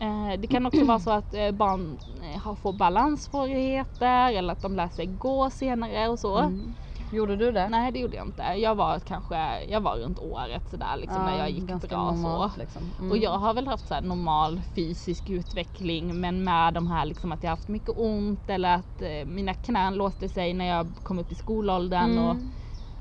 Eh, 0.01 0.41
det 0.41 0.47
kan 0.49 0.67
också 0.67 0.85
vara 0.85 0.99
så 0.99 1.11
att 1.11 1.35
eh, 1.35 1.51
barn 1.51 1.99
eh, 2.23 2.55
får 2.57 2.73
balanssvårigheter 2.73 4.33
eller 4.33 4.53
att 4.53 4.63
de 4.63 4.77
lär 4.77 4.89
sig 4.89 5.07
gå 5.07 5.51
senare 5.51 6.09
och 6.09 6.19
så. 6.19 6.39
Mm. 6.39 6.75
Gjorde 7.11 7.37
du 7.37 7.53
det? 7.53 7.69
Nej 7.69 7.93
det 7.93 7.99
gjorde 7.99 8.17
jag 8.17 8.27
inte. 8.27 8.43
Jag 8.43 8.75
var 8.75 8.99
kanske, 9.01 9.65
jag 9.65 9.81
var 9.81 9.97
runt 9.97 10.19
året 10.19 10.69
sådär 10.71 10.97
liksom 10.97 11.25
när 11.25 11.39
jag 11.39 11.51
gick 11.51 11.67
bra 11.89 12.05
normalt, 12.13 12.53
så. 12.55 12.61
Liksom. 12.61 12.95
Mm. 12.99 13.11
Och 13.11 13.19
jag 13.19 13.39
har 13.39 13.55
väl 13.55 13.67
haft 13.67 13.87
så 13.87 13.95
här 13.95 14.03
normal 14.03 14.61
fysisk 14.75 15.31
utveckling 15.31 16.21
men 16.21 16.45
med 16.45 16.75
de 16.75 16.87
här 16.87 17.05
liksom 17.05 17.33
att 17.33 17.43
jag 17.43 17.51
haft 17.51 17.69
mycket 17.69 17.91
ont 17.97 18.51
eller 18.51 18.75
att 18.75 19.03
eh, 19.03 19.25
mina 19.27 19.55
knän 19.55 19.95
låste 19.95 20.29
sig 20.29 20.55
när 20.55 20.65
jag 20.65 20.95
kom 21.03 21.19
upp 21.19 21.33
i 21.33 21.35
skolåldern 21.35 22.19
och 22.19 22.31
Mm. 22.31 22.53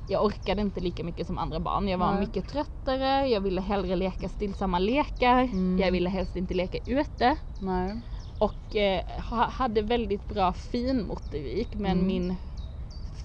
jag 0.06 0.26
orkade 0.26 0.62
inte 0.62 0.80
lika 0.80 1.04
mycket 1.04 1.28
som 1.28 1.38
andra 1.38 1.60
barn. 1.60 1.88
Jag 1.88 1.98
var 1.98 2.12
Nej. 2.12 2.20
mycket 2.20 2.48
tröttare, 2.48 3.28
jag 3.28 3.42
ville 3.42 3.62
hellre 3.62 3.96
leka 3.96 4.30
stillsamma 4.30 4.80
lekar, 4.80 5.40
Mm. 5.44 5.80
jag 5.80 5.92
ville 5.92 6.10
helst 6.10 6.36
inte 6.36 6.54
leka 6.54 6.78
ute 6.86 7.36
Nej. 7.58 8.02
och 8.38 8.76
eh, 8.76 9.02
ha, 9.30 9.50
hade 9.50 9.82
väldigt 9.82 10.28
bra 10.28 10.54
finmotorik 10.54 11.76
men 11.76 11.92
Mm. 11.92 12.08
min 12.08 12.36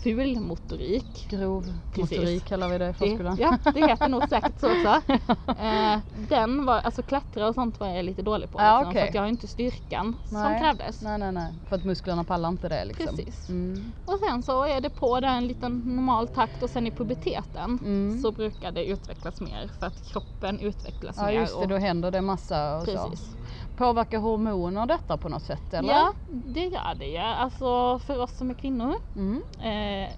ful 0.05 0.41
motorik. 0.41 1.27
Grov 1.31 1.75
Precis. 1.93 2.19
motorik 2.19 2.45
kallar 2.45 2.69
vi 2.69 2.79
det 2.79 2.89
i 2.89 2.93
förskolan. 2.93 3.37
ja, 3.41 3.59
det 3.75 3.87
heter 3.87 4.09
nog 4.09 4.29
säkert 4.29 4.61
så 4.61 4.67
också. 4.73 5.01
Eh, 5.59 5.99
den 6.29 6.65
var, 6.67 6.79
alltså 6.81 7.03
klättra 7.03 7.49
och 7.49 7.55
sånt 7.55 7.81
var 7.81 7.89
jag 7.89 8.05
lite 8.05 8.23
dålig 8.23 8.51
på. 8.51 8.61
Ja, 8.61 8.79
liksom, 8.79 8.91
okej. 8.91 9.03
För 9.03 9.09
att 9.09 9.15
jag 9.15 9.23
har 9.23 9.29
inte 9.29 9.49
styrkan 9.49 10.17
som 10.29 10.43
Nej. 10.43 10.61
krävdes. 10.61 11.03
Nej 11.03 11.19
nej 11.19 11.33
nej. 11.33 11.55
För 11.69 11.77
att 11.77 11.85
musklerna 11.85 12.25
pallar 12.25 12.49
inte 12.49 12.69
det 12.69 12.85
liksom. 12.85 13.07
Precis. 13.17 13.49
Mm. 13.49 13.93
Och 14.05 14.19
sen 14.29 14.43
så 14.43 14.65
är 14.65 14.81
det 14.81 14.91
på 14.91 15.21
där 15.21 15.29
en 15.29 15.47
liten 15.47 15.79
normal 15.79 16.29
takt 16.29 16.63
och 16.63 16.71
sen 16.71 16.87
i 16.87 16.91
puberteten 16.91 17.79
Mm. 17.83 18.19
så 18.23 18.33
brukar 18.33 18.73
det 18.73 18.85
utvecklas 18.87 19.41
mer 19.41 19.71
för 19.79 19.87
att 19.87 20.03
kroppen 20.13 20.61
utvecklas 20.61 21.17
Ja 21.19 21.25
mer. 21.27 21.33
just 21.33 21.53
det, 21.55 21.59
och- 21.63 21.69
då 21.69 21.77
händer 21.77 22.11
det 22.11 22.21
massa 22.21 22.77
och 22.79 22.85
Precis. 22.85 23.21
så. 23.21 23.37
Påverkar 23.77 24.19
hormoner 24.19 24.87
detta 24.87 25.17
på 25.19 25.29
något 25.29 25.43
sätt 25.43 25.75
eller? 25.75 25.93
Ja, 25.93 26.13
det 26.27 26.65
gör 26.67 26.95
det 26.95 27.07
ju. 27.07 27.19
Alltså 27.19 27.99
för 27.99 28.21
oss 28.21 28.37
som 28.37 28.51
är 28.51 28.55
kvinnor, 28.55 28.95
Mm. 29.17 29.43
eh, 29.59 30.11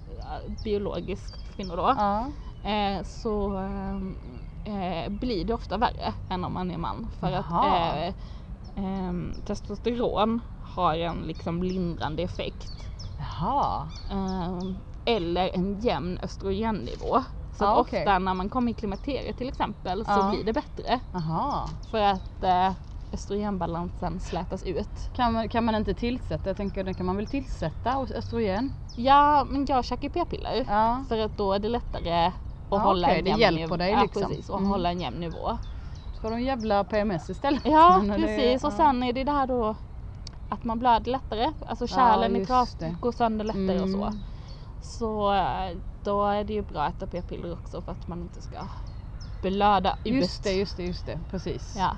biologiskt 0.63 1.49
kvinnor 1.57 1.77
då, 1.77 1.95
Ja. 1.97 2.33
eh, 2.71 3.03
så 3.05 3.57
eh, 3.57 4.75
eh, 5.05 5.09
blir 5.09 5.45
det 5.45 5.55
ofta 5.55 5.77
värre 5.79 6.15
än 6.29 6.45
om 6.45 6.53
man 6.53 6.71
är 6.71 6.79
man. 6.79 7.09
För 7.21 7.33
att 7.33 7.47
Jaha. 7.51 7.97
eh, 8.07 8.15
ehm, 8.75 9.43
testosteron 9.45 10.41
har 10.61 10.95
en 10.97 11.17
liksom 11.23 11.63
lindrande 11.63 12.23
effekt. 12.23 12.89
Jaha. 13.19 13.91
Eller 15.05 15.51
en 15.55 15.81
jämn 15.81 16.19
östrogennivå. 16.23 17.23
Så 17.53 17.65
att 17.65 17.79
okej. 17.79 18.01
ofta 18.01 18.19
när 18.19 18.35
man 18.35 18.49
kommer 18.49 18.71
i 18.73 18.75
klimakteriet 18.75 19.37
till 19.37 19.49
exempel 19.49 20.05
så 20.05 20.11
Ja. 20.13 20.29
blir 20.31 20.45
det 20.45 20.53
bättre. 20.53 21.01
Jaha. 21.11 21.69
För 21.91 21.99
att 21.99 22.43
eh, 22.43 22.73
östrogenbalansen 23.13 24.21
slätas 24.21 24.63
ut. 24.63 25.11
Kan 25.13 25.33
man, 25.33 25.49
kan 25.49 25.65
man 25.65 25.75
inte 25.75 25.95
tillsätta, 25.95 26.51
jag 26.51 26.57
tänker 26.57 26.85
det 26.85 26.95
kan 26.95 27.07
man 27.07 27.17
väl 27.17 27.27
tillsätta 27.27 28.07
östrogen? 28.15 28.73
Ja, 28.95 29.45
men 29.45 29.67
jag 29.69 29.85
käkar 29.85 30.09
p-piller. 30.09 30.65
Ja. 30.69 31.05
För 31.09 31.19
att 31.19 31.37
då 31.37 31.53
är 31.53 31.59
det 31.59 31.69
lättare 31.69 32.27
att 32.27 32.33
Ja, 32.69 32.79
hålla 32.79 33.07
okej, 33.09 33.19
en 33.19 33.25
det 33.25 33.31
jämn 33.31 33.41
hjälper 33.41 33.61
nivå. 33.61 33.77
dig 33.77 33.91
ja, 33.93 34.03
liksom. 34.03 34.23
precis, 34.23 34.51
och 34.51 34.59
Mm. 34.59 34.71
hålla 34.71 34.91
en 34.91 35.01
jämn 35.01 35.21
nivå. 35.21 35.59
Ska 36.13 36.29
du 36.29 36.35
en 36.35 36.45
jävla 36.45 36.85
PMS 36.85 37.31
istället? 37.31 37.63
Ja, 37.65 37.99
Men 38.03 38.21
det- 38.21 38.27
precis. 38.27 38.65
Och 38.65 38.73
ja. 38.73 38.77
sen 38.77 39.03
är 39.03 39.13
det 39.13 39.25
det 39.25 39.33
här 39.33 39.47
då 39.47 39.75
att 40.49 40.65
man 40.65 40.79
blöder 40.79 41.13
lättare. 41.13 41.53
Alltså 41.67 41.87
kärlen 41.87 42.37
i 42.37 42.45
det. 42.79 42.97
går 43.01 43.13
sönder 43.13 43.45
lättare 43.45 43.81
och 43.81 43.89
så. 43.91 44.03
Mm. 44.05 44.23
Så 44.81 45.33
eh, 45.35 45.77
då 46.03 46.25
är 46.27 46.45
det 46.45 46.53
ju 46.53 46.63
bra 46.63 46.83
att 46.83 46.95
äta 47.03 47.07
p-piller 47.07 47.53
också 47.53 47.83
för 47.83 47.93
att 47.93 48.07
man 48.07 48.23
inte 48.23 48.43
ska 48.43 48.69
blöda 49.43 49.97
ut. 50.05 50.15
Just 50.15 50.43
det, 50.43 50.53
just 50.53 50.77
det, 50.77 50.83
just 50.83 51.07
det. 51.07 51.21
Precis. 51.31 51.75
Ja, 51.77 51.97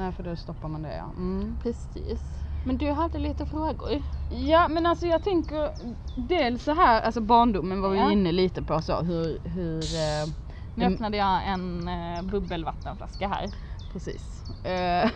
Nej 0.00 0.12
för 0.12 0.22
då 0.22 0.36
stoppar 0.36 0.68
man 0.68 0.82
det 0.82 0.96
ja. 0.96 1.04
Mm. 1.16 1.58
precis. 1.62 2.20
Men 2.64 2.78
du 2.78 2.90
hade 2.92 3.18
lite 3.18 3.46
frågor. 3.46 4.02
Ja 4.28 4.68
men 4.68 4.86
alltså 4.86 5.06
jag 5.06 5.22
tänker 5.22 5.70
dels 6.14 6.64
så 6.64 6.74
här, 6.74 7.00
alltså 7.00 7.20
barndomen 7.20 7.80
var 7.80 7.90
vi 7.90 7.98
Ja. 7.98 8.12
inne 8.12 8.32
lite 8.32 8.62
på 8.62 8.82
så 8.82 9.00
hur, 9.02 9.38
hur 9.44 9.82
eh, 9.94 10.34
Nu 10.74 10.84
öppnade 10.84 11.16
jag 11.16 11.48
en 11.48 11.88
eh, 11.88 12.22
bubbelvattenflaska 12.22 13.28
här. 13.28 13.50
Precis. 13.92 14.44
Eh, 14.62 15.10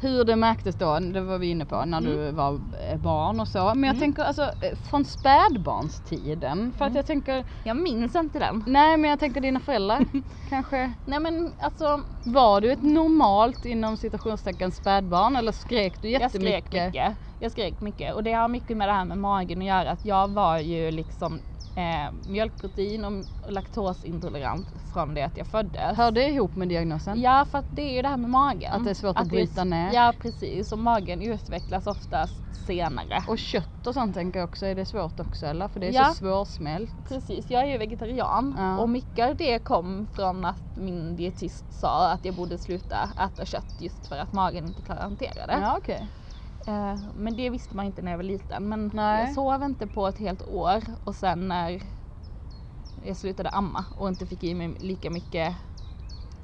hur 0.00 0.24
det 0.24 0.36
märktes 0.36 0.76
då, 0.76 0.98
det 0.98 1.20
var 1.20 1.38
vi 1.38 1.50
inne 1.50 1.66
på, 1.66 1.84
när 1.84 2.00
du 2.00 2.30
var 2.30 2.60
eh, 2.90 2.96
barn 2.98 3.40
och 3.40 3.48
så. 3.48 3.64
Men 3.74 3.84
jag 3.84 3.96
Mm. 3.96 4.00
tänker 4.00 4.22
alltså 4.22 4.42
eh, 4.60 4.74
från 4.82 5.04
spädbarnstiden. 5.04 6.72
För 6.72 6.84
att 6.84 6.88
Mm. 6.90 6.96
jag 6.96 7.06
tänker, 7.06 7.44
Jag 7.62 7.76
minns 7.76 8.16
inte 8.16 8.38
den. 8.38 8.64
nej 8.66 8.96
men 8.96 9.10
jag 9.10 9.18
tänker 9.20 9.40
dina 9.40 9.60
föräldrar 9.60 10.06
kanske. 10.48 10.92
Nej 11.04 11.20
men 11.20 11.52
alltså 11.58 12.02
Var 12.22 12.60
du 12.60 12.72
ett 12.72 12.82
normalt 12.82 13.64
inom 13.64 13.96
citationstecken 13.96 14.72
spädbarn 14.72 15.36
eller 15.36 15.52
skrek 15.52 16.02
du 16.02 16.08
jag 16.10 16.20
jättemycket? 16.20 16.64
skrek 16.70 16.86
mycket. 16.86 17.16
Jag 17.38 17.52
skrek 17.52 17.80
mycket 17.80 18.14
och 18.14 18.22
det 18.24 18.32
har 18.32 18.48
mycket 18.48 18.76
med 18.76 18.88
det 18.88 18.92
här 18.92 19.04
med 19.04 19.18
magen 19.18 19.58
att 19.58 19.64
göra. 19.66 19.90
Att 19.90 20.04
jag 20.04 20.28
var 20.30 20.58
ju 20.58 20.90
liksom 20.90 21.40
eh, 21.74 22.12
mjölkprotein 22.26 23.04
och 23.04 23.26
laktosintolerant 23.52 24.72
från 24.92 25.14
det 25.14 25.22
att 25.22 25.36
jag 25.36 25.46
föddes. 25.46 25.96
Hör 25.96 26.10
det 26.10 26.28
ihop 26.28 26.54
med 26.56 26.68
diagnosen? 26.68 27.20
Ja 27.20 27.46
för 27.50 27.58
att 27.58 27.66
det 27.68 27.82
är 27.82 27.92
ju 27.92 28.02
det 28.02 28.08
här 28.08 28.16
med 28.16 28.30
magen. 28.30 28.72
Att 28.72 28.84
det 28.84 28.90
är 28.90 28.94
svårt 28.94 29.16
att 29.18 29.26
är- 29.26 29.30
bryta 29.30 29.64
ner. 29.64 29.90
Ja 29.94 30.12
precis 30.22 30.72
och 30.72 30.78
magen 30.78 31.22
utvecklas 31.22 31.86
oftast 31.86 32.44
senare. 32.66 33.24
Och 33.28 33.38
kött 33.38 33.86
och 33.86 33.94
sånt 33.94 34.14
tänker 34.14 34.40
jag 34.40 34.48
också, 34.48 34.66
är 34.66 34.74
det 34.74 34.84
svårt 34.86 35.20
också 35.20 35.46
eller? 35.46 35.68
För 35.68 35.80
det 35.80 35.86
är 35.88 35.92
Ja. 35.92 36.04
så 36.04 36.14
svårsmält. 36.14 37.04
Precis, 37.08 37.50
jag 37.50 37.62
är 37.62 37.66
ju 37.66 37.78
vegetarian 37.78 38.54
Ja. 38.58 38.78
och 38.78 38.88
mycket 38.88 39.30
av 39.30 39.36
det 39.36 39.58
kom 39.58 40.06
från 40.14 40.44
att 40.44 40.62
min 40.74 41.16
dietist 41.16 41.72
sa 41.72 42.10
att 42.10 42.24
jag 42.24 42.34
borde 42.34 42.58
sluta 42.58 43.10
äta 43.18 43.44
kött 43.46 43.74
just 43.78 44.06
för 44.06 44.18
att 44.18 44.32
magen 44.32 44.66
inte 44.66 44.82
klarar 44.82 44.98
att 45.00 45.04
hantera 45.04 45.46
det. 45.46 45.58
Ja 45.62 45.76
okej. 45.78 46.08
Eh, 46.66 46.98
Men 47.14 47.36
det 47.36 47.50
visste 47.50 47.76
man 47.76 47.86
inte 47.86 48.02
när 48.02 48.10
jag 48.10 48.18
var 48.18 48.24
liten. 48.24 48.68
Men 48.68 48.90
Nej. 48.94 49.24
jag 49.24 49.34
sov 49.34 49.62
inte 49.62 49.86
på 49.86 50.06
ett 50.06 50.18
helt 50.18 50.42
år 50.42 50.82
och 51.04 51.14
sen 51.16 51.48
när 51.48 51.82
jag 53.02 53.16
slutade 53.16 53.48
amma 53.48 53.84
och 53.96 54.08
inte 54.08 54.26
fick 54.26 54.44
i 54.44 54.54
mig 54.54 54.76
lika 54.80 55.10
mycket 55.10 55.54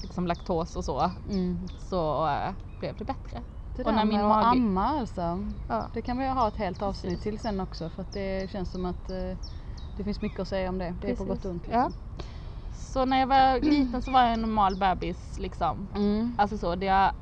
liksom 0.01 0.27
laktos 0.27 0.77
och 0.77 0.85
så, 0.85 1.11
Mm. 1.29 1.69
så 1.79 2.29
eh, 2.29 2.53
blev 2.79 2.97
det 2.97 3.05
bättre. 3.05 3.43
Det 3.77 3.85
Och 3.85 3.95
när 3.95 4.05
min 4.05 4.23
mage- 4.23 4.47
amma 4.47 4.85
alltså. 5.01 5.53
Ja. 5.69 5.91
Det 5.93 6.03
kan 6.03 6.19
vi 6.19 6.27
ha 6.29 6.49
ett 6.49 6.57
helt 6.57 6.83
avsnitt 6.83 7.11
Precis. 7.13 7.23
till 7.23 7.39
sen 7.39 7.61
också 7.61 7.91
för 7.91 8.03
att 8.03 8.13
det 8.13 8.51
känns 8.51 8.71
som 8.71 8.85
att 8.85 9.11
eh, 9.11 9.17
det 9.97 10.05
finns 10.05 10.21
mycket 10.21 10.41
att 10.41 10.49
säga 10.49 10.69
om 10.69 10.79
det. 10.79 10.85
Det 11.01 11.11
är 11.11 11.17
på 11.17 11.25
Precis. 11.25 11.29
gott 11.29 11.45
och 11.45 11.51
ont. 11.51 11.65
Ja. 11.71 11.85
Liksom. 11.87 12.03
Så 12.73 13.05
när 13.05 13.19
jag 13.21 13.27
var 13.27 13.61
liten 13.61 14.03
så 14.03 14.11
var 14.11 14.23
jag 14.23 14.33
en 14.33 14.41
normal 14.43 14.77
bebis 14.77 15.39
liksom. 15.39 15.89
Mm. 15.95 16.35
Alltså 16.39 16.59
så, 16.59 16.75
det 16.75 17.13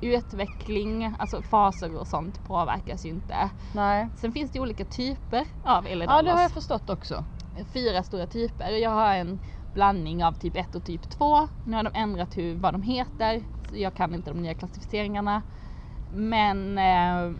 utveckling, 0.00 1.14
alltså 1.18 1.42
faser 1.42 1.96
och 1.96 2.08
sånt 2.08 2.44
påverkas 2.44 3.04
ju 3.04 3.08
inte. 3.08 3.50
Nej. 3.72 4.08
Sen 4.16 4.32
finns 4.32 4.52
det 4.52 4.60
olika 4.60 4.84
typer 4.84 5.38
av 5.62 5.84
Ja 5.86 5.90
Ehlers-Danlos. 5.90 6.22
det 6.24 6.30
har 6.32 6.42
jag 6.42 6.52
förstått 6.52 6.90
också. 6.90 7.24
fyra 7.72 8.02
stora 8.02 8.26
typer. 8.26 8.70
Jag 8.70 8.90
har 8.90 9.14
en 9.14 9.38
blandning 9.72 10.24
av 10.24 10.32
typ 10.32 10.56
1 10.56 10.74
och 10.74 10.84
typ 10.84 11.08
2. 11.08 11.48
Nu 11.62 11.76
har 11.76 11.82
de 11.82 11.90
ändrat 11.94 12.36
hur, 12.36 12.54
vad 12.54 12.74
de 12.74 12.82
heter. 12.82 13.44
Jag 13.70 13.94
kan 13.94 14.14
inte 14.14 14.30
de 14.30 14.42
nya 14.42 14.54
klassificeringarna. 14.54 15.42
Men 16.08 16.78
eh, 16.78 17.30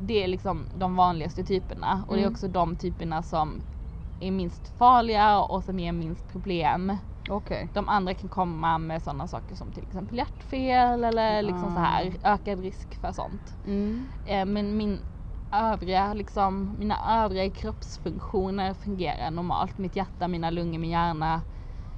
det 0.00 0.22
är 0.22 0.28
liksom 0.28 0.68
de 0.74 0.96
vanligaste 0.96 1.44
typerna 1.44 2.04
och 2.08 2.14
det 2.14 2.20
är 2.20 2.24
Mm. 2.24 2.32
också 2.32 2.48
de 2.48 2.76
typerna 2.76 3.22
som 3.22 3.62
är 4.20 4.30
minst 4.30 4.68
farliga 4.78 5.40
och 5.40 5.64
som 5.64 5.78
ger 5.78 5.92
minst 5.92 6.28
problem. 6.28 6.96
Okej. 7.28 7.68
De 7.74 7.88
andra 7.88 8.14
kan 8.14 8.28
komma 8.28 8.78
med 8.78 9.02
sådana 9.02 9.28
saker 9.28 9.54
som 9.54 9.72
till 9.72 9.82
exempel 9.82 10.16
hjärtfel 10.18 11.04
eller 11.04 11.42
liksom 11.42 11.70
så 11.74 11.80
här 11.80 12.16
ökad 12.22 12.60
risk 12.60 13.00
för 13.00 13.12
sånt. 13.12 13.56
Mm. 13.64 14.08
Eh, 14.24 14.44
men 14.44 14.76
min 14.76 14.98
övriga, 15.52 16.14
liksom, 16.14 16.74
mina 16.78 17.24
övriga 17.24 17.50
kroppsfunktioner 17.50 18.74
fungerar 18.74 19.30
normalt. 19.30 19.78
Mitt 19.78 19.96
hjärta, 19.96 20.28
mina 20.28 20.50
lungor, 20.50 20.78
min 20.78 20.90
hjärna. 20.90 21.42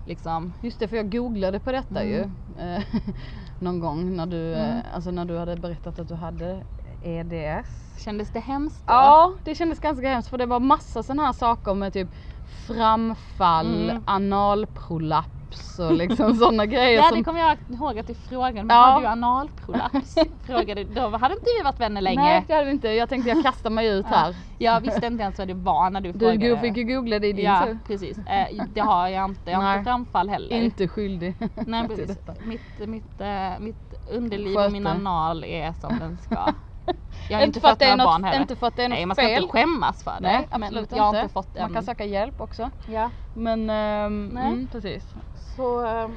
Liksom. 0.05 0.53
Just 0.61 0.79
det 0.81 0.89
för 0.89 0.97
jag 0.97 1.11
googlade 1.13 1.61
på 1.61 1.73
detta 1.73 2.03
Mm. 2.03 2.09
ju. 2.13 2.21
eh, 2.63 2.83
Någon 3.59 3.81
gång 3.81 4.17
när 4.17 4.27
du, 4.27 4.53
eh, 4.55 4.71
Mm. 4.71 4.83
alltså 4.95 5.11
när 5.11 5.25
du 5.25 5.39
hade 5.39 5.57
berättat 5.57 5.99
att 5.99 6.09
du 6.09 6.15
hade 6.15 6.63
EDS. 7.01 7.95
Kändes 8.05 8.31
det 8.31 8.41
hemskt 8.41 8.87
då? 8.87 8.93
Ja, 8.93 9.33
det 9.45 9.55
kändes 9.55 9.81
ganska 9.81 10.09
hemskt 10.09 10.29
för 10.29 10.39
det 10.39 10.47
var 10.47 10.61
massa 10.61 11.03
sådana 11.03 11.25
här 11.27 11.33
saker 11.33 11.75
med 11.75 11.93
typ 11.93 12.09
framfall, 12.67 13.91
Mm. 13.91 14.03
analprolaps 14.07 15.79
och 15.79 15.93
liksom 15.93 16.35
sådana 16.35 16.67
grejer 16.67 16.97
Ja, 16.99 17.03
som 17.09 17.19
det 17.19 17.25
kommer 17.25 17.41
jag 17.41 17.57
ihåg 17.67 17.99
att 17.99 18.07
du 18.07 18.15
frågade. 18.15 18.63
Men 18.65 18.77
Ja. 18.77 18.83
har 18.83 19.01
du 19.01 19.07
analprolaps? 19.07 20.15
frågade, 20.47 20.85
då 20.85 21.01
hade 21.01 21.35
inte 21.35 21.47
vi 21.59 21.65
varit 21.65 21.81
vänner 21.81 22.01
länge. 22.01 22.21
Nej 22.23 22.45
det 22.47 22.55
hade 22.55 22.65
vi 22.67 22.71
inte, 22.71 22.89
jag 22.89 23.09
tänkte 23.09 23.29
jag 23.31 23.43
kastar 23.43 23.71
mig 23.71 23.87
ut 23.89 24.07
här. 24.07 24.37
Jag 24.59 24.81
visste 24.81 25.07
inte 25.07 25.23
ens 25.23 25.39
vad 25.39 25.49
det 25.49 25.55
var 25.55 25.91
när 25.91 26.01
du 26.01 26.13
Du 26.13 26.19
frågade. 26.19 26.49
go- 26.49 26.57
fick 26.57 26.77
ju 26.77 26.85
googla 26.85 27.19
det 27.19 27.27
i 27.27 27.33
din 27.33 27.45
Ja, 27.45 27.63
tur. 27.67 27.79
precis. 27.87 28.19
Eh, 28.19 28.65
det 28.75 28.81
har 28.81 29.09
jag 29.09 29.25
inte. 29.31 29.51
Jag 29.51 29.59
har 29.59 29.65
Nej. 29.65 29.79
inte 29.79 29.91
framfall 29.91 30.29
heller. 30.29 30.57
Inte 30.57 30.89
skyldig 30.89 31.35
Nej 31.67 31.89
precis. 31.89 32.19
Mitt, 32.41 32.89
mitt, 32.89 33.21
eh, 33.21 33.59
mitt 33.61 33.95
underliv 34.11 34.55
Sköter. 34.55 34.67
och 34.67 34.73
min 34.73 34.87
anal 34.87 35.45
är 35.45 35.73
som 35.73 35.99
den 35.99 36.19
ska. 36.19 36.53
Jag 37.29 37.39
har 37.39 37.45
Inte 37.45 37.47
inte 37.47 37.61
för 37.61 37.69
att 37.69 37.73
fått 37.73 37.79
det 37.79 37.85
är 37.85 37.97
några 37.97 38.05
något- 38.05 38.15
barn 38.15 38.25
heller. 38.25 38.41
inte 38.41 38.57
för 38.57 38.67
att 38.67 38.77
det 38.77 38.85
är 38.85 38.89
Nej 38.89 39.01
något 39.01 39.07
man 39.09 39.15
ska 39.17 39.25
fel. 39.27 39.43
inte 39.43 39.53
skämmas 39.53 40.03
för 40.05 40.11
det. 40.15 40.21
Nej 40.21 40.49
absolut 40.51 40.91
jag 40.93 41.03
har 41.03 41.09
inte. 41.09 41.21
inte 41.21 41.33
fått 41.33 41.57
en... 41.57 41.63
Man 41.63 41.73
kan 41.75 41.83
söka 41.83 42.05
hjälp 42.05 42.41
också. 42.41 42.71
Ja. 42.87 43.11
Men 43.35 43.71
ehm, 43.71 44.29
Nej. 44.35 44.47
mm, 44.47 44.69
precis. 44.73 45.15
Så, 45.57 45.87
ehm, 45.87 46.17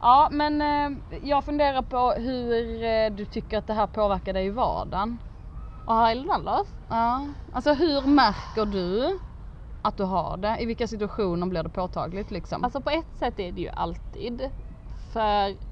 Ja 0.00 0.28
men 0.32 0.62
eh, 0.62 0.98
jag 1.22 1.44
funderar 1.44 1.82
på 1.82 2.10
hur 2.12 2.84
eh, 2.84 3.10
du 3.10 3.24
tycker 3.24 3.58
att 3.58 3.66
det 3.66 3.74
här 3.74 3.86
påverkar 3.86 4.32
dig 4.32 4.46
i 4.46 4.50
vardagen. 4.50 5.18
och 5.86 5.94
har 5.94 6.10
Ehlers 6.10 6.66
Ja. 6.88 7.26
Alltså 7.52 7.72
hur 7.72 8.02
märker 8.02 8.64
du 8.64 9.18
att 9.82 9.96
du 9.96 10.04
har 10.04 10.36
det? 10.36 10.56
I 10.60 10.66
vilka 10.66 10.86
situationer 10.88 11.46
blir 11.46 11.62
det 11.62 11.68
påtagligt 11.68 12.30
liksom? 12.30 12.64
Alltså 12.64 12.80
på 12.80 12.90
ett 12.90 13.18
sätt 13.18 13.40
är 13.40 13.52
det 13.52 13.60
ju 13.60 13.68
alltid. 13.68 14.50
För 15.12 15.67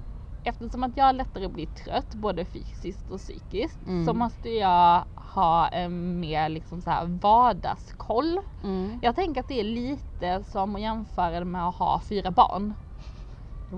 eftersom 0.47 0.85
att 0.85 0.97
jag 0.97 1.15
lättare 1.17 1.49
blir 1.49 1.67
trött 1.67 2.15
både 2.15 2.45
fysiskt 2.45 3.11
och 3.11 3.19
psykiskt 3.19 3.87
Mm. 3.87 4.07
så 4.07 4.15
måste 4.15 4.49
jag 4.51 5.05
ha 5.15 5.69
en 5.69 6.21
mer 6.21 6.49
liksom 6.49 6.83
så 6.83 6.91
här 6.91 7.05
vardagskoll. 7.07 8.39
mm. 8.63 8.99
Jag 9.03 9.15
tänker 9.15 9.41
att 9.41 9.49
det 9.49 9.61
är 9.61 9.65
lite 9.65 10.45
som 10.45 10.75
att 10.77 10.81
jämföra 10.83 11.39
det 11.39 11.45
med 11.45 11.69
att 11.69 11.75
ha 11.77 12.01
fyra 12.01 12.31
barn. 12.31 12.75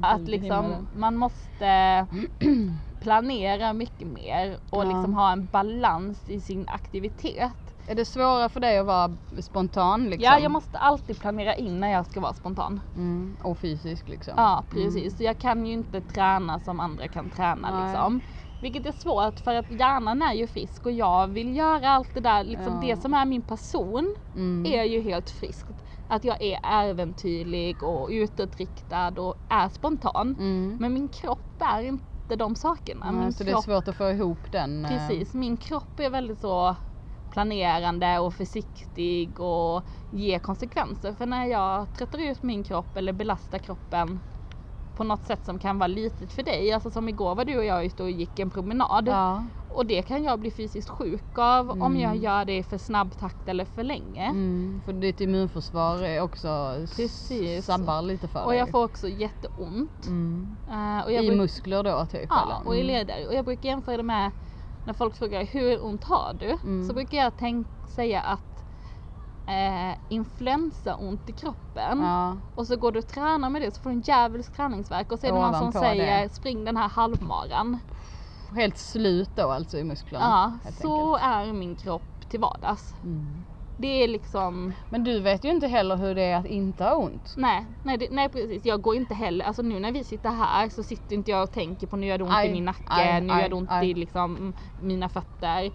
Att 0.02 0.20
liksom 0.20 0.88
man 0.92 1.16
måste 1.16 2.06
planera 3.00 3.72
mycket 3.72 4.06
mer 4.08 4.58
och 4.70 4.84
Ja. 4.84 4.88
liksom 4.88 5.14
ha 5.14 5.32
en 5.32 5.46
balans 5.46 6.28
i 6.28 6.40
sin 6.40 6.68
aktivitet. 6.68 7.67
Är 7.90 7.94
det 7.94 8.04
svårare 8.04 8.48
för 8.48 8.60
dig 8.60 8.78
att 8.78 8.86
vara 8.86 9.16
spontan 9.42 10.04
liksom? 10.10 10.24
Ja, 10.24 10.38
jag 10.38 10.50
måste 10.50 10.78
alltid 10.78 11.18
planera 11.20 11.54
in 11.54 11.80
när 11.80 11.88
jag 11.92 12.06
ska 12.06 12.20
vara 12.20 12.34
spontan. 12.34 12.80
Mm, 12.94 13.36
och 13.42 13.58
fysisk 13.58 14.08
liksom. 14.08 14.34
Ja, 14.36 14.64
precis. 14.70 15.16
Så 15.16 15.22
jag 15.24 15.38
kan 15.38 15.66
ju 15.66 15.72
inte 15.72 16.00
träna 16.00 16.60
som 16.60 16.80
andra 16.80 17.08
kan 17.08 17.30
träna 17.30 17.70
Nej. 17.80 17.92
liksom. 17.92 18.20
Vilket 18.60 18.86
är 18.86 18.92
svårt 18.92 19.40
för 19.40 19.54
att 19.54 19.70
hjärnan 19.70 20.22
är 20.22 20.34
ju 20.34 20.46
frisk 20.46 20.86
och 20.86 20.92
jag 20.92 21.26
vill 21.28 21.56
göra 21.56 21.88
allt 21.90 22.14
det 22.14 22.20
där, 22.20 22.44
liksom 22.44 22.72
Ja. 22.82 22.88
det 22.94 23.00
som 23.02 23.14
är 23.14 23.24
min 23.24 23.42
person 23.42 24.16
Mm. 24.34 24.72
är 24.72 24.84
ju 24.84 25.00
helt 25.00 25.30
friskt. 25.30 25.84
Att 26.06 26.24
jag 26.24 26.42
är 26.42 26.58
äventyrlig 26.64 27.82
och 27.82 28.08
utåtriktad 28.10 29.08
och 29.20 29.34
är 29.48 29.68
spontan. 29.68 30.36
Mm. 30.38 30.76
Men 30.80 30.94
min 30.94 31.08
kropp 31.08 31.62
är 31.62 31.82
inte 31.82 32.36
de 32.36 32.54
sakerna. 32.54 33.12
Min 33.12 33.32
så 33.32 33.44
det 33.44 33.50
är 33.50 33.60
svårt 33.60 33.88
att 33.88 33.96
få 33.96 34.10
ihop 34.10 34.46
den. 34.52 34.84
eh, 34.84 34.90
Precis, 34.90 35.34
min 35.34 35.56
kropp 35.56 36.00
är 36.00 36.10
väldigt 36.10 36.40
så 36.40 36.76
planerande 37.38 38.18
och 38.18 38.34
försiktig 38.34 39.40
och 39.40 39.82
ger 40.10 40.38
konsekvenser. 40.38 41.12
För 41.14 41.26
när 41.26 41.46
jag 41.46 41.92
tröttar 41.94 42.18
ut 42.18 42.42
min 42.42 42.64
kropp 42.64 42.96
eller 42.96 43.12
belastar 43.12 43.58
kroppen 43.58 44.20
på 44.96 45.04
något 45.04 45.24
sätt 45.26 45.44
som 45.44 45.58
kan 45.58 45.78
vara 45.78 45.86
litet 45.86 46.32
för 46.32 46.42
dig. 46.42 46.72
Alltså 46.72 46.90
som 46.90 47.08
igår 47.08 47.34
var 47.34 47.44
du 47.44 47.58
och 47.58 47.64
jag 47.64 47.84
ute 47.84 48.02
och 48.02 48.10
gick 48.10 48.38
en 48.38 48.50
promenad. 48.50 49.08
Ja. 49.08 49.44
Och 49.68 49.86
det 49.86 50.02
kan 50.02 50.24
jag 50.24 50.40
bli 50.40 50.50
fysiskt 50.50 50.88
sjuk 50.88 51.38
av 51.38 51.70
om 51.70 51.82
Mm. 51.82 52.00
jag 52.00 52.16
gör 52.16 52.44
det 52.44 52.56
i 52.56 52.62
för 52.62 52.78
snabb 52.78 53.16
takt 53.18 53.48
eller 53.48 53.64
för 53.64 53.82
länge. 53.84 54.24
Mm, 54.26 54.82
för 54.84 54.92
ditt 54.92 55.20
immunförsvar 55.20 56.02
är 56.02 56.20
också 56.20 56.48
Precis. 56.96 57.64
sabbar 57.66 58.02
lite 58.02 58.28
för 58.28 58.44
Och 58.44 58.50
dig. 58.50 58.58
jag 58.58 58.70
får 58.70 58.84
också 58.84 59.08
jätteont. 59.08 60.06
mm. 60.06 60.56
Eh, 60.68 61.04
och 61.04 61.12
jag 61.12 61.24
I 61.24 61.36
muskler 61.36 61.82
då 61.82 62.06
typ? 62.06 62.26
Ja, 62.30 62.42
eller? 62.42 62.68
och 62.68 62.76
i 62.76 62.80
Mm. 62.80 62.86
leder. 62.86 63.26
Och 63.28 63.34
jag 63.34 63.44
brukar 63.44 63.68
jämföra 63.68 63.96
det 63.96 64.02
med 64.02 64.30
när 64.88 64.94
folk 64.94 65.16
frågar 65.16 65.44
hur 65.44 65.84
ont 65.84 66.04
har 66.04 66.34
du? 66.34 66.58
Mm. 66.64 66.88
Så 66.88 66.94
brukar 66.94 67.18
jag 67.18 67.32
tänk, 67.38 67.66
säga 67.94 68.20
att 68.20 68.64
eh, 69.46 69.98
influensaont 70.08 71.28
i 71.30 71.32
kroppen 71.32 72.00
Ja. 72.02 72.36
och 72.54 72.66
så 72.66 72.76
går 72.76 72.92
du 72.92 72.98
och 72.98 73.06
tränar 73.06 73.50
med 73.50 73.62
det 73.62 73.74
så 73.74 73.80
får 73.80 73.90
du 73.90 73.96
en 73.96 74.02
djävulsk 74.02 74.56
träningsvärk 74.56 75.12
och 75.12 75.18
så 75.18 75.26
är 75.26 75.32
det 75.32 75.38
någon 75.38 75.54
som 75.54 75.72
säger 75.72 76.22
det. 76.22 76.34
spring 76.34 76.64
den 76.64 76.76
här 76.76 76.88
halvmaran. 76.88 77.78
Helt 78.54 78.78
slut 78.78 79.30
då 79.34 79.50
alltså 79.50 79.78
i 79.78 79.84
musklerna? 79.84 80.58
Ja, 80.64 80.70
så 80.72 81.16
enkelt. 81.16 81.28
är 81.28 81.52
min 81.52 81.76
kropp 81.76 82.28
till 82.28 82.40
vardags. 82.40 82.94
Mm. 83.02 83.44
Det 83.80 84.02
är 84.04 84.08
liksom, 84.08 84.72
Men 84.88 85.04
du 85.04 85.20
vet 85.20 85.44
ju 85.44 85.50
inte 85.50 85.66
heller 85.66 85.96
hur 85.96 86.14
det 86.14 86.22
är 86.22 86.36
att 86.36 86.46
inte 86.46 86.84
ha 86.84 86.94
ont. 86.96 87.34
nej, 87.36 87.66
nej, 87.82 87.98
det, 87.98 88.08
nej 88.10 88.28
precis. 88.28 88.64
Jag 88.64 88.80
går 88.82 88.96
inte 88.96 89.14
heller, 89.14 89.44
alltså 89.44 89.62
nu 89.62 89.80
när 89.80 89.92
vi 89.92 90.04
sitter 90.04 90.30
här 90.30 90.68
så 90.68 90.82
sitter 90.82 91.14
inte 91.14 91.30
jag 91.30 91.42
och 91.42 91.52
tänker 91.52 91.86
på 91.86 91.96
nu 91.96 92.06
gör 92.06 92.18
det 92.18 92.24
ont 92.24 92.32
Aj, 92.32 92.48
i 92.48 92.52
min 92.52 92.64
nacke, 92.64 92.82
aj, 92.86 93.20
nu 93.20 93.32
aj, 93.32 93.42
gör 93.42 93.48
det 93.48 93.54
ont 93.54 93.70
i 93.82 93.94
liksom 93.94 94.54
mina 94.80 95.08
fötter. 95.08 95.70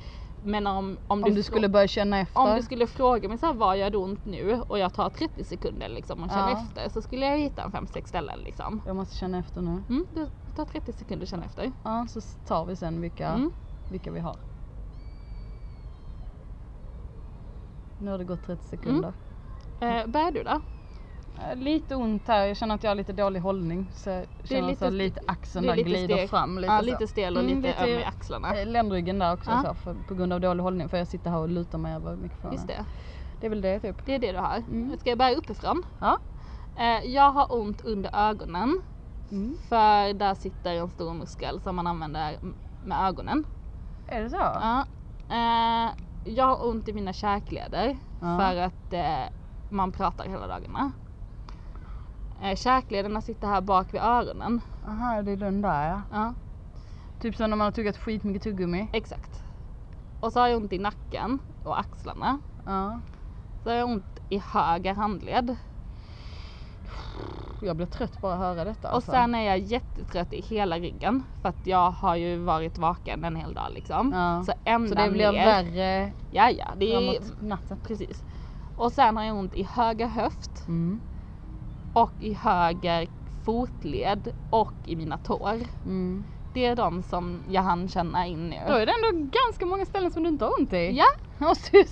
Men 0.45 0.67
om, 0.67 0.98
om, 1.07 1.24
Om 1.24 1.33
du, 1.36 1.43
skulle 1.43 1.69
börja 1.69 1.88
känna 1.88 2.19
efter. 2.19 2.39
om 2.41 2.55
du 2.55 2.62
skulle 2.63 2.88
fråga 2.88 3.29
mig 3.29 3.38
så 3.38 3.45
här, 3.45 3.53
vad 3.53 3.77
gör 3.77 3.89
det 3.89 3.98
ont 3.98 4.25
nu 4.25 4.62
och 4.67 4.79
jag 4.79 4.93
tar 4.93 5.10
30 5.10 5.43
sekunder 5.43 5.89
liksom 5.89 6.24
och 6.24 6.29
känner 6.29 6.50
Ja. 6.51 6.62
efter 6.62 6.89
så 6.89 7.01
skulle 7.01 7.25
jag 7.25 7.38
hitta 7.38 7.63
en 7.63 7.72
5-6 7.72 8.07
ställen 8.07 8.39
liksom. 8.39 8.81
Jag 8.86 8.95
måste 8.95 9.15
känna 9.15 9.39
efter 9.39 9.62
nu. 9.62 9.83
Mm, 9.89 10.05
du 10.12 10.29
tar 10.55 10.65
30 10.65 10.93
sekunder 10.93 11.24
och 11.24 11.27
känner 11.27 11.45
efter. 11.45 11.72
Ja, 11.83 12.05
så 12.10 12.22
tar 12.22 12.65
vi 12.65 12.75
sen 12.75 13.01
vilka, 13.01 13.27
Mm. 13.29 13.51
vilka 13.88 14.12
vi 14.12 14.19
har. 14.19 14.36
Nu 18.03 18.12
har 18.12 18.17
det 18.17 18.24
gått 18.24 18.43
30 18.45 18.63
sekunder. 18.67 19.13
Eh, 19.79 20.05
bär 20.07 20.31
du 20.31 20.43
då? 20.43 20.62
Eh, 21.41 21.55
Lite 21.55 21.95
ont 21.95 22.27
här, 22.27 22.45
jag 22.45 22.57
känner 22.57 22.75
att 22.75 22.83
jag 22.83 22.91
har 22.91 22.95
lite 22.95 23.13
dålig 23.13 23.39
hållning. 23.39 23.89
Så 23.93 24.10
jag 24.10 24.25
känner 24.43 24.67
lite 24.67 24.79
så 24.86 24.89
lite 24.89 25.22
axeln 25.27 25.65
det 25.65 25.72
är 25.72 25.75
där 25.75 25.83
lite 25.83 25.89
glider 25.89 26.15
stel. 26.15 26.27
fram 26.27 26.57
lite 26.60 26.74
ja, 26.74 26.79
så. 26.79 26.86
lite 26.86 27.07
stel 27.07 27.38
och 27.38 27.43
Mm, 27.43 27.55
lite, 27.62 27.75
öm 27.83 27.89
i 27.89 28.03
axlarna. 28.03 28.55
Eh, 28.60 28.67
Ländryggen 28.67 29.19
där 29.19 29.33
också 29.33 29.51
Ja. 29.51 29.63
så, 29.63 29.74
för, 29.74 29.95
på 30.07 30.15
grund 30.15 30.33
av 30.33 30.41
dålig 30.41 30.63
hållning 30.63 30.89
för 30.89 30.98
jag 30.98 31.07
sitter 31.07 31.29
här 31.31 31.38
och 31.38 31.50
lutar 31.50 31.77
mig 31.77 31.95
över 31.95 32.15
mikrofonen. 32.15 32.53
Just 32.53 32.67
det, 32.67 32.86
Det 33.39 33.45
är 33.45 33.49
väl 33.49 33.62
det 33.62 33.80
typ. 33.80 34.06
det 34.06 34.15
är 34.15 34.19
det 34.19 34.32
du 34.32 34.38
har. 34.38 34.56
Mm. 34.58 34.97
Ska 34.97 35.10
jag 35.10 35.17
börja 35.19 35.36
uppifrån? 35.36 35.84
Ja. 35.99 36.17
Eh, 36.80 37.10
jag 37.12 37.32
har 37.32 37.47
ont 37.54 37.82
under 37.82 38.30
ögonen 38.30 38.82
Mm. 39.32 39.58
för 39.69 40.13
där 40.13 40.34
sitter 40.34 40.73
en 40.73 40.89
stor 40.89 41.13
muskel 41.13 41.62
som 41.62 41.75
man 41.75 41.88
använder 41.88 42.38
med 42.86 43.08
ögonen. 43.08 43.43
Är 44.08 44.21
det 44.23 44.30
så? 44.30 44.36
Ja. 44.36 44.86
Eh, 45.30 45.91
jag 46.23 46.45
har 46.55 46.67
ont 46.69 46.88
i 46.88 46.93
mina 46.93 47.13
käkleder 47.13 47.97
Ja. 48.21 48.38
för 48.38 48.55
att 48.57 48.93
eh, 48.93 49.33
man 49.69 49.91
pratar 49.91 50.25
hela 50.25 50.47
dagarna. 50.47 50.91
Eh, 52.41 52.55
käklederna 52.55 53.21
sitter 53.21 53.47
här 53.47 53.62
bak 53.62 53.93
vid 53.93 54.01
öronen. 54.01 54.62
Aha, 54.88 55.21
det 55.21 55.31
är 55.31 55.38
den 55.38 55.62
där 55.62 55.89
ja. 55.89 56.01
Ja, 56.12 56.33
Typ 57.19 57.36
som 57.36 57.49
när 57.49 57.57
man 57.57 57.65
har 57.65 57.71
tuggat 57.71 57.97
skitmycket 57.97 58.43
tuggummi. 58.43 58.88
exakt. 58.93 59.43
Och 60.19 60.33
så 60.33 60.39
har 60.39 60.47
jag 60.47 60.57
ont 60.57 60.73
i 60.73 60.79
nacken 60.79 61.39
och 61.63 61.79
axlarna. 61.79 62.39
Ja. 62.65 62.99
Så 63.63 63.69
har 63.69 63.75
jag 63.75 63.89
ont 63.89 64.19
i 64.29 64.38
höger 64.38 64.93
handled. 64.93 65.55
Jag 67.60 67.75
blir 67.75 67.86
trött 67.88 68.21
bara 68.21 68.34
att 68.34 68.39
höra 68.39 68.63
detta. 68.63 68.89
Och 68.89 68.95
alltså. 68.95 69.12
sen 69.12 69.36
är 69.36 69.41
jag 69.43 69.60
jättetrött 69.60 70.34
i 70.34 70.41
hela 70.41 70.79
ryggen. 70.79 71.23
För 71.41 71.49
att 71.49 71.67
jag 71.67 71.91
har 71.91 72.15
ju 72.15 72.38
varit 72.38 72.77
vaken 72.77 73.23
en 73.25 73.36
hel 73.36 73.53
dag 73.53 73.67
liksom. 73.73 74.12
Ja. 74.13 74.43
Så 74.43 74.53
ända 74.63 74.89
Så 74.89 74.95
det 74.95 75.12
blir 75.12 75.32
ner. 75.32 75.45
värre 75.45 76.13
Ja, 76.29 76.49
ja. 76.51 76.67
Det 76.77 76.93
är 76.93 77.21
natten. 77.43 77.77
precis. 77.84 78.23
Och 78.75 78.91
sen 78.91 79.17
har 79.17 79.23
jag 79.23 79.38
ont 79.38 79.56
i 79.56 79.63
höger 79.63 80.08
höft 80.08 80.63
Mm. 80.67 81.01
och 81.93 82.12
i 82.19 82.34
höger 82.34 83.08
fotled 83.43 84.32
och 84.49 84.73
i 84.84 84.95
mina 84.95 85.17
tår. 85.17 85.60
Mm. 85.86 86.25
Det 86.54 86.66
är 86.66 86.76
de 86.76 87.04
som 87.04 87.39
jag 87.50 87.62
hann 87.62 87.89
känna 87.89 88.28
in 88.28 88.50
nu. 88.50 88.60
Då 88.68 88.74
är 88.74 88.86
det 88.86 88.92
ändå 88.92 89.30
ganska 89.46 89.66
många 89.66 89.86
ställen 89.86 90.12
som 90.12 90.24
du 90.24 90.30
inte 90.30 90.46
har 90.46 90.60
ont 90.60 90.74
i. 90.74 90.92
Ja, 90.92 91.06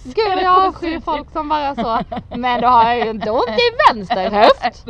gud 0.04 0.44
jag 0.44 0.66
avskyr 0.66 1.00
folk 1.00 1.32
som 1.32 1.50
bara 1.50 1.76
så. 1.76 2.00
Men 2.38 2.62
då 2.62 2.68
har 2.68 2.84
jag 2.94 3.06
ju 3.06 3.10
inte 3.10 3.32
ont 3.32 3.50
i 3.50 3.94
vänster 3.94 4.32
höft. 4.42 4.86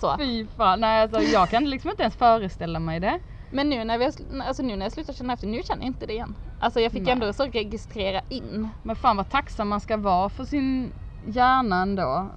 Så. 0.00 0.16
fy 0.18 0.46
fan. 0.56 0.80
Nej 0.80 1.02
alltså 1.02 1.20
jag 1.20 1.48
kan 1.50 1.70
liksom 1.70 1.90
inte 1.90 2.02
ens 2.02 2.16
föreställa 2.16 2.78
mig 2.78 3.00
det. 3.00 3.18
Men 3.50 3.70
nu 3.70 3.84
när, 3.84 3.98
vi 3.98 4.04
har, 4.04 4.12
alltså 4.46 4.62
nu 4.62 4.76
när 4.76 4.86
jag 4.86 4.92
slutar 4.92 5.12
känna 5.12 5.32
efter, 5.32 5.46
nu 5.46 5.62
känner 5.62 5.82
jag 5.82 5.86
inte 5.86 6.06
det 6.06 6.12
igen. 6.12 6.34
Alltså 6.60 6.80
jag 6.80 6.92
fick 6.92 7.02
Nej. 7.02 7.12
ändå 7.12 7.32
så 7.32 7.44
registrera 7.44 8.20
in. 8.28 8.68
Men 8.82 8.96
fan 8.96 9.16
vad 9.16 9.30
tacksam 9.30 9.68
man 9.68 9.80
ska 9.80 9.96
vara 9.96 10.28
för 10.28 10.44
sin 10.44 10.92
hjärna 11.26 11.82
ändå. 11.82 12.30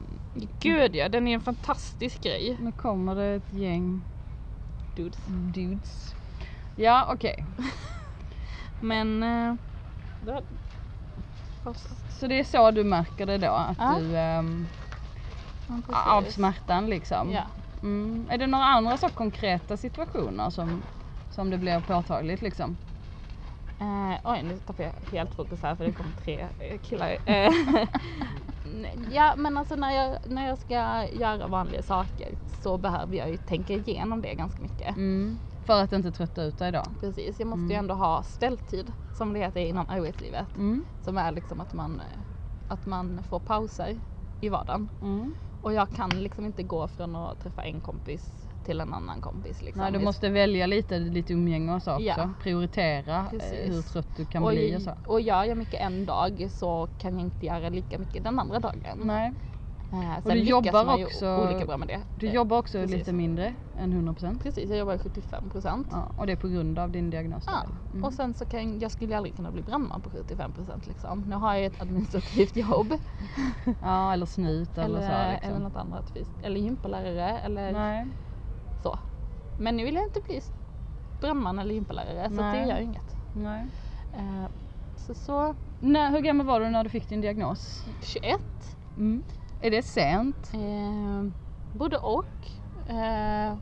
Gud 0.59 0.95
ja, 0.95 1.09
den 1.09 1.27
är 1.27 1.33
en 1.33 1.41
fantastisk 1.41 2.23
grej. 2.23 2.57
Nu 2.61 2.71
kommer 2.71 3.15
det 3.15 3.25
ett 3.25 3.53
gäng 3.53 4.01
Dudes. 4.95 5.19
dudes. 5.25 6.15
Ja 6.75 7.07
okej. 7.13 7.45
Men... 8.79 9.23
Eh, 9.23 9.55
Så 12.09 12.27
det 12.27 12.39
är 12.39 12.43
så 12.43 12.71
du 12.71 12.83
märker 12.83 13.25
det 13.25 13.37
då? 13.37 13.51
Att 13.51 13.77
Ja. 13.79 13.95
du 13.99 14.17
ehm, 14.17 14.67
Ja, 15.67 16.11
av 16.11 16.23
smärtan 16.23 16.89
liksom? 16.89 17.31
Ja. 17.31 17.43
Mm. 17.81 18.27
Är 18.31 18.37
det 18.37 18.47
några 18.47 18.65
andra 18.65 18.97
så 18.97 19.09
konkreta 19.09 19.77
situationer 19.77 20.49
som, 20.49 20.81
som 21.29 21.49
det 21.49 21.57
blir 21.57 21.79
påtagligt 21.79 22.41
liksom? 22.41 22.77
Eh, 23.79 24.19
oj, 24.23 24.43
nu 24.43 24.59
tappade 24.59 24.83
jag 24.83 25.07
helt 25.17 25.35
fokus 25.35 25.61
här 25.61 25.75
för 25.75 25.85
det 25.85 25.91
kom 25.93 26.13
tre 26.23 26.47
eh, 26.59 26.77
killar. 26.79 27.17
Eh, 27.25 27.51
ja, 29.11 29.33
men 29.37 29.57
alltså 29.57 29.75
när 29.75 29.91
jag, 29.91 30.17
när 30.25 30.47
jag 30.47 30.57
ska 30.57 31.07
göra 31.13 31.47
vanliga 31.47 31.81
saker 31.81 32.35
så 32.61 32.77
behöver 32.77 33.15
jag 33.15 33.29
ju 33.31 33.37
tänka 33.37 33.73
igenom 33.73 34.21
det 34.21 34.33
ganska 34.35 34.61
mycket. 34.61 34.97
Mm. 34.97 35.39
För 35.65 35.81
att 35.83 35.93
inte 35.93 36.11
trötta 36.11 36.43
ut 36.43 36.57
dig 36.57 36.71
då? 36.71 36.83
Precis, 36.99 37.39
jag 37.39 37.47
måste 37.47 37.61
ju 37.61 37.65
Mm. 37.73 37.79
ändå 37.79 37.93
ha 37.95 38.23
ställtid 38.23 38.91
som 39.17 39.33
det 39.33 39.39
heter 39.39 39.59
inom 39.61 39.85
arbetslivet. 39.89 40.55
Mm. 40.55 40.85
Som 41.03 41.17
är 41.17 41.31
liksom 41.31 41.59
att 41.59 41.73
man, 41.73 41.99
eh, 41.99 42.19
att 42.67 42.85
man 42.85 43.23
får 43.29 43.39
pauser 43.39 43.99
i 44.41 44.49
vardagen. 44.49 44.89
Mm. 45.01 45.35
Och 45.61 45.73
jag 45.73 45.89
kan 45.89 46.09
liksom 46.09 46.45
inte 46.45 46.63
gå 46.63 46.87
från 46.87 47.15
att 47.15 47.39
träffa 47.39 47.63
en 47.63 47.81
kompis 47.81 48.44
till 48.65 48.81
en 48.81 48.93
annan 48.93 49.21
kompis. 49.21 49.61
Liksom. 49.61 49.81
Nej, 49.81 49.91
du 49.91 49.99
måste 49.99 50.29
välja 50.29 50.65
lite, 50.65 50.99
lite 50.99 51.33
umgänge 51.33 51.73
och 51.75 51.81
så 51.81 51.91
också. 51.91 52.03
Ja. 52.03 52.29
Prioritera 52.43 53.17
eh, 53.17 53.29
Precis. 53.29 53.75
hur 53.75 53.81
trött 53.81 54.07
du 54.17 54.25
kan 54.25 54.43
och, 54.43 54.49
bli 54.51 54.77
och 54.77 54.81
så. 54.81 54.91
och 55.07 55.21
gör 55.21 55.43
jag 55.43 55.57
mycket 55.57 55.81
en 55.81 56.05
dag 56.05 56.47
så 56.51 56.87
kan 56.97 57.13
jag 57.13 57.21
inte 57.21 57.45
göra 57.45 57.69
lika 57.69 57.97
mycket 57.99 58.23
den 58.23 58.39
andra 58.39 58.59
dagen. 58.59 59.01
Nej. 59.03 59.33
Eh, 59.91 60.25
Och 60.25 60.31
du 60.31 60.39
jobbar 60.39 61.03
också- 61.03 61.37
olika 61.37 61.65
bra 61.65 61.77
med 61.77 61.87
det. 61.87 62.01
Du 62.19 62.27
jobbar 62.29 62.57
också 62.57 62.77
precis. 62.77 62.95
lite 62.97 63.13
mindre 63.13 63.53
än 63.79 63.93
100%. 63.93 64.39
Precis, 64.43 64.69
jag 64.69 64.79
jobbar 64.79 64.97
75 64.97 65.49
procent. 65.49 65.87
Ja, 65.91 66.11
och 66.17 66.25
det 66.27 66.31
är 66.31 66.35
på 66.37 66.47
grund 66.47 66.79
av 66.79 66.91
din 66.91 67.09
diagnos? 67.09 67.43
Ja? 67.47 67.63
Mm. 67.93 68.05
och 68.05 68.13
sen 68.13 68.33
så 68.33 68.45
kan 68.45 68.79
jag 68.79 68.91
skulle 68.91 69.17
aldrig 69.17 69.35
kunna 69.35 69.51
bli 69.51 69.61
brandman 69.61 70.01
på 70.01 70.09
75 70.09 70.53
procent 70.53 70.87
liksom. 70.87 71.23
Nu 71.27 71.35
har 71.35 71.55
jag 71.55 71.65
ett 71.65 71.81
administrativt 71.81 72.55
jobb. 72.55 72.93
Ja, 73.81 74.13
eller 74.13 74.25
snut 74.25 74.77
eller, 74.77 74.85
eller, 74.85 74.99
så. 75.27 75.31
Liksom. 75.31 75.49
eller 75.49 75.59
något 75.59 75.75
annat. 75.75 76.13
Eller 76.43 76.59
gympalärare 76.59 77.39
eller 77.39 77.71
Nej. 77.71 78.07
Men 79.57 79.77
nu 79.77 79.85
vill 79.85 79.95
jag 79.95 80.03
inte 80.03 80.21
bli 80.21 80.41
brandman 81.21 81.59
eller 81.59 81.73
gympalärare 81.73 82.29
så 82.29 82.41
det 82.41 82.65
gör 82.67 82.79
inget. 82.79 83.15
Nej. 83.35 83.65
Eh, 84.13 84.45
så 84.97 85.13
så, 85.13 85.55
Nej, 85.79 86.11
hur 86.11 86.19
gammal 86.19 86.45
var 86.45 86.59
du 86.59 86.69
när 86.69 86.83
du 86.83 86.89
fick 86.89 87.09
din 87.09 87.21
diagnos? 87.21 87.85
21. 88.03 88.39
Mm. 88.97 89.23
Är 89.61 89.71
det 89.71 89.81
sent? 89.81 90.51
Eh, 90.53 91.31
både 91.73 91.97
och. 91.97 92.25
Eh, 92.87 93.57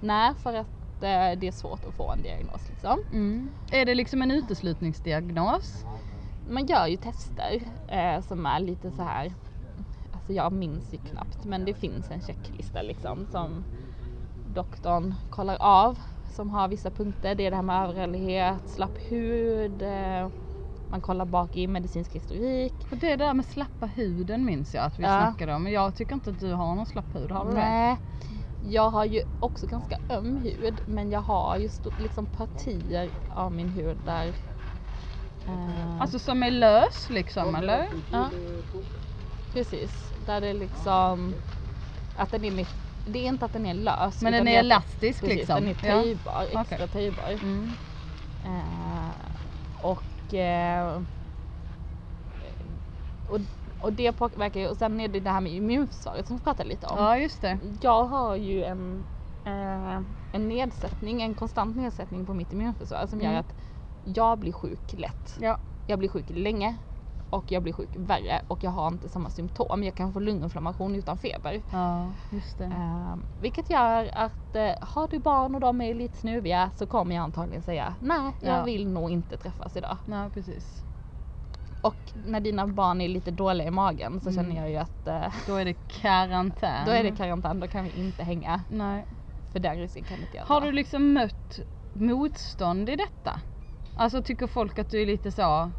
nej, 0.00 0.34
för 0.34 0.54
att 0.54 0.66
det 1.00 1.46
är 1.46 1.52
svårt 1.52 1.84
att 1.84 1.94
få 1.94 2.12
en 2.12 2.22
diagnos 2.22 2.68
liksom. 2.68 2.98
Mm. 3.12 3.50
Är 3.70 3.86
det 3.86 3.94
liksom 3.94 4.22
en 4.22 4.30
uteslutningsdiagnos? 4.30 5.84
man 6.48 6.66
gör 6.66 6.86
ju 6.86 6.96
tester 6.96 7.60
eh, 7.88 8.20
som 8.20 8.46
är 8.46 8.60
lite 8.60 8.90
så 8.90 9.02
här. 9.02 9.32
Alltså 10.12 10.32
jag 10.32 10.52
minns 10.52 10.94
ju 10.94 10.98
knappt 10.98 11.44
men 11.44 11.64
det 11.64 11.74
finns 11.74 12.10
en 12.10 12.20
checklista 12.20 12.82
liksom 12.82 13.26
som 13.26 13.64
doktorn 14.54 15.14
kollar 15.30 15.56
av 15.60 15.98
som 16.30 16.50
har 16.50 16.68
vissa 16.68 16.90
punkter. 16.90 17.34
Det 17.34 17.46
är 17.46 17.50
det 17.50 17.56
här 17.56 17.62
med 17.62 17.84
överrörlighet, 17.84 18.68
slapp 18.68 18.98
hud, 19.08 19.82
eh, 19.82 20.28
man 20.90 21.00
kollar 21.00 21.24
bak 21.24 21.56
i 21.56 21.66
medicinsk 21.66 22.12
historik. 22.14 22.86
Och 22.90 22.96
det 22.96 23.16
där 23.16 23.34
med 23.34 23.46
slappa 23.46 23.86
huden 23.86 24.44
minns 24.44 24.74
jag 24.74 24.84
att 24.84 24.98
vi 24.98 25.02
Ja. 25.02 25.08
snackade 25.08 25.54
om. 25.54 25.62
Men 25.62 25.72
jag 25.72 25.94
tycker 25.94 26.14
inte 26.14 26.30
att 26.30 26.40
du 26.40 26.52
har 26.52 26.74
någon 26.74 26.86
slapp 26.86 27.14
hud. 27.14 27.30
Har 27.30 27.44
du 27.44 27.50
det? 27.50 27.56
Nej. 27.56 27.96
Jag 28.60 28.90
har 28.90 29.04
ju 29.04 29.22
också 29.38 29.66
ganska 29.66 29.98
öm 30.08 30.36
hud 30.36 30.80
men 30.86 31.10
jag 31.10 31.20
har 31.20 31.56
ju 31.56 31.68
liksom 31.96 32.26
partier 32.26 33.10
av 33.28 33.52
min 33.52 33.68
hud 33.68 33.96
där 33.96 34.26
eh, 35.46 36.00
Alltså 36.00 36.18
som 36.18 36.42
är 36.42 36.50
lös 36.50 37.10
liksom 37.10 37.54
eller? 37.54 37.86
Ja, 38.10 38.30
precis. 39.52 40.12
Där 40.26 40.40
det 40.40 40.54
liksom, 40.54 41.34
att 42.14 42.30
den 42.30 42.44
är 42.44 42.50
mitt, 42.50 42.87
det 43.08 43.18
är 43.18 43.28
inte 43.28 43.44
att 43.44 43.52
den 43.52 43.66
är 43.66 43.74
lös. 43.74 44.22
Men 44.22 44.32
den 44.32 44.48
är 44.48 44.58
elastisk 44.58 45.20
precis, 45.20 45.36
liksom? 45.38 45.54
den 45.54 45.68
är 45.68 45.76
Ja. 45.88 46.02
töjbar, 46.02 46.42
extra 46.42 46.60
Okej. 46.76 46.88
töjbar. 46.88 47.28
Mm. 47.30 47.76
Eh, 48.44 49.10
och, 49.84 50.34
eh, 50.34 51.02
och, 53.28 53.38
och 53.78 53.92
det 53.92 54.12
påverkar 54.12 54.60
ju, 54.60 54.68
och 54.68 54.76
sen 54.76 55.00
är 55.00 55.08
det 55.08 55.20
det 55.20 55.30
här 55.30 55.40
med 55.40 55.52
immunförsvaret 55.52 56.26
som 56.26 56.36
vi 56.36 56.42
pratade 56.42 56.68
lite 56.68 56.86
om. 56.86 56.98
Ja 56.98 57.18
just 57.18 57.40
det. 57.42 57.58
Jag 57.80 58.04
har 58.04 58.36
ju 58.36 58.64
en, 58.64 59.06
eh, 59.44 60.00
en 60.32 60.48
nedsättning, 60.48 61.22
en 61.22 61.34
konstant 61.34 61.76
nedsättning 61.76 62.26
på 62.26 62.34
mitt 62.34 62.52
immunförsvar 62.52 63.06
som 63.06 63.20
gör 63.20 63.28
Mm. 63.30 63.40
att 63.40 63.54
jag 64.04 64.38
blir 64.38 64.52
sjuk 64.52 64.92
lätt. 64.92 65.36
Ja. 65.40 65.58
Jag 65.86 65.98
blir 65.98 66.08
sjuk 66.08 66.26
länge 66.28 66.76
och 67.30 67.52
jag 67.52 67.62
blir 67.62 67.72
sjuk 67.72 67.90
värre 67.96 68.42
och 68.48 68.64
jag 68.64 68.70
har 68.70 68.88
inte 68.88 69.08
samma 69.08 69.30
symptom. 69.30 69.82
Jag 69.84 69.94
kan 69.94 70.12
få 70.12 70.20
lunginflammation 70.20 70.94
utan 70.94 71.18
feber. 71.18 71.62
Ja 71.70 72.12
just 72.30 72.58
det. 72.58 72.64
Eh, 72.64 73.16
vilket 73.40 73.70
gör 73.70 74.10
att 74.14 74.56
eh, 74.56 74.70
har 74.80 75.08
du 75.08 75.18
barn 75.18 75.54
och 75.54 75.60
de 75.60 75.80
är 75.80 75.94
lite 75.94 76.16
snuviga 76.18 76.70
så 76.76 76.86
kommer 76.86 77.14
jag 77.16 77.22
antagligen 77.22 77.62
säga 77.62 77.94
nej, 78.00 78.32
jag 78.40 78.58
Ja. 78.58 78.64
vill 78.64 78.88
nog 78.88 79.10
inte 79.10 79.36
träffas 79.36 79.76
idag. 79.76 79.96
Ja 80.04 80.30
precis. 80.34 80.84
Och 81.80 81.94
när 82.12 82.40
dina 82.40 82.66
barn 82.66 83.00
är 83.00 83.08
lite 83.08 83.30
dåliga 83.30 83.68
i 83.68 83.70
magen 83.70 84.20
så 84.20 84.28
Mm. 84.30 84.44
känner 84.44 84.60
jag 84.60 84.70
ju 84.70 84.76
att 84.76 85.06
eh, 85.06 85.34
Då 85.46 85.54
är 85.56 85.64
det 85.64 85.74
karantän. 85.88 86.86
då 86.86 86.92
är 86.92 87.02
det 87.04 87.16
karantän, 87.16 87.60
då 87.60 87.68
kan 87.68 87.84
vi 87.84 87.90
inte 87.90 88.24
hänga. 88.24 88.64
Nej. 88.68 89.06
För 89.52 89.58
den 89.58 89.76
risken 89.76 90.04
kan 90.04 90.18
inte 90.20 90.36
jag 90.36 90.44
Har 90.44 90.60
du 90.60 90.72
liksom 90.72 91.12
mött 91.12 91.58
motstånd 91.92 92.88
i 92.88 92.96
detta? 92.96 93.40
Alltså 93.94 94.22
tycker 94.22 94.46
folk 94.46 94.78
att 94.78 94.90
du 94.90 95.02
är 95.02 95.06
lite 95.06 95.32
så 95.32 95.70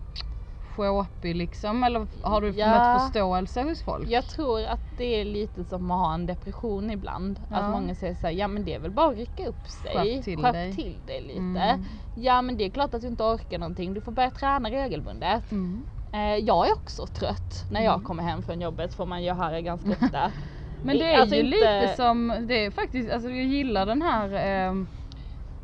shåpig 0.80 1.36
liksom 1.36 1.84
eller 1.84 2.08
har 2.22 2.42
du 2.42 2.50
Ja. 2.50 2.68
mött 2.68 3.02
förståelse 3.02 3.62
hos 3.64 3.84
folk? 3.84 4.10
Jag 4.10 4.26
tror 4.26 4.66
att 4.66 4.80
det 4.98 5.04
är 5.22 5.26
lite 5.26 5.64
som 5.66 5.92
att 5.92 6.00
ha 6.00 6.14
en 6.14 6.26
depression 6.26 6.92
ibland. 6.92 7.40
Ja. 7.50 7.56
Att 7.56 7.72
många 7.72 7.96
säger 7.96 8.16
såhär, 8.16 8.34
ja 8.34 8.48
men 8.48 8.66
det 8.66 8.74
är 8.74 8.80
väl 8.80 8.92
bara 8.92 9.10
att 9.12 9.18
rycka 9.18 9.48
upp 9.48 9.68
sig. 9.68 9.94
Skärp 9.94 10.24
till 10.24 10.42
dig." 10.42 10.74
till 10.76 11.02
dig 11.06 11.22
lite. 11.22 11.40
Mm. 11.40 11.86
Ja 12.16 12.42
men 12.42 12.58
det 12.58 12.66
är 12.66 12.70
klart 12.70 12.94
att 12.94 13.02
du 13.02 13.08
inte 13.08 13.24
orkar 13.24 13.60
någonting, 13.60 13.94
du 13.94 14.02
får 14.02 14.12
börja 14.12 14.32
träna 14.32 14.70
regelbundet. 14.72 15.52
Mm. 15.52 15.86
Eh, 16.14 16.36
jag 16.36 16.68
är 16.68 16.74
också 16.74 17.08
trött 17.08 17.66
när 17.72 17.82
jag 17.82 17.94
Mm. 17.94 18.06
kommer 18.06 18.24
hem 18.24 18.44
från 18.44 18.62
jobbet 18.62 18.94
får 18.94 19.06
man 19.06 19.24
ju 19.24 19.32
höra 19.34 19.62
ganska 19.62 19.90
ofta. 19.90 20.32
Men 20.84 20.98
det 20.98 21.14
är 21.14 21.20
Alltså 21.22 21.36
ju 21.36 21.42
inte- 21.42 21.58
lite 21.82 21.94
som, 21.96 22.34
det 22.48 22.66
är 22.66 22.72
faktiskt, 22.72 23.12
alltså 23.12 23.30
jag 23.30 23.46
gillar 23.46 23.86
den 23.86 24.02
här 24.02 24.30
ehm, 24.34 24.88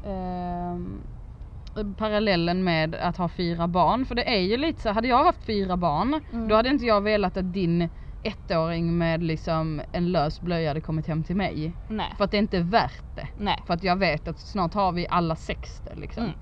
ehm, 0.05 1.01
parallellen 1.97 2.63
med 2.63 2.95
att 2.95 3.17
ha 3.17 3.29
fyra 3.29 3.67
barn. 3.67 4.05
För 4.05 4.15
det 4.15 4.35
är 4.35 4.41
ju 4.41 4.57
lite 4.57 4.81
så, 4.81 4.89
hade 4.89 5.07
jag 5.07 5.23
haft 5.23 5.43
fyra 5.43 5.77
barn 5.77 6.21
Mm. 6.33 6.47
då 6.47 6.55
hade 6.55 6.69
inte 6.69 6.85
jag 6.85 7.01
velat 7.01 7.37
att 7.37 7.53
din 7.53 7.89
ettåring 8.23 8.97
med 8.97 9.23
liksom 9.23 9.81
en 9.91 10.11
lös 10.11 10.41
blöja 10.41 10.69
hade 10.69 10.81
kommit 10.81 11.07
hem 11.07 11.23
till 11.23 11.35
mig. 11.35 11.77
Nej. 11.87 12.13
För 12.17 12.23
att 12.23 12.31
det 12.31 12.37
inte 12.37 12.57
är 12.57 12.61
värt 12.61 13.05
det. 13.13 13.27
Nej. 13.35 13.63
För 13.67 13.73
att 13.73 13.83
jag 13.83 13.95
vet 13.95 14.27
att 14.27 14.39
snart 14.39 14.73
har 14.73 14.91
vi 14.91 15.07
alla 15.09 15.35
sex 15.35 15.81
det 15.81 15.95
liksom. 15.95 16.23
Mm. 16.23 16.35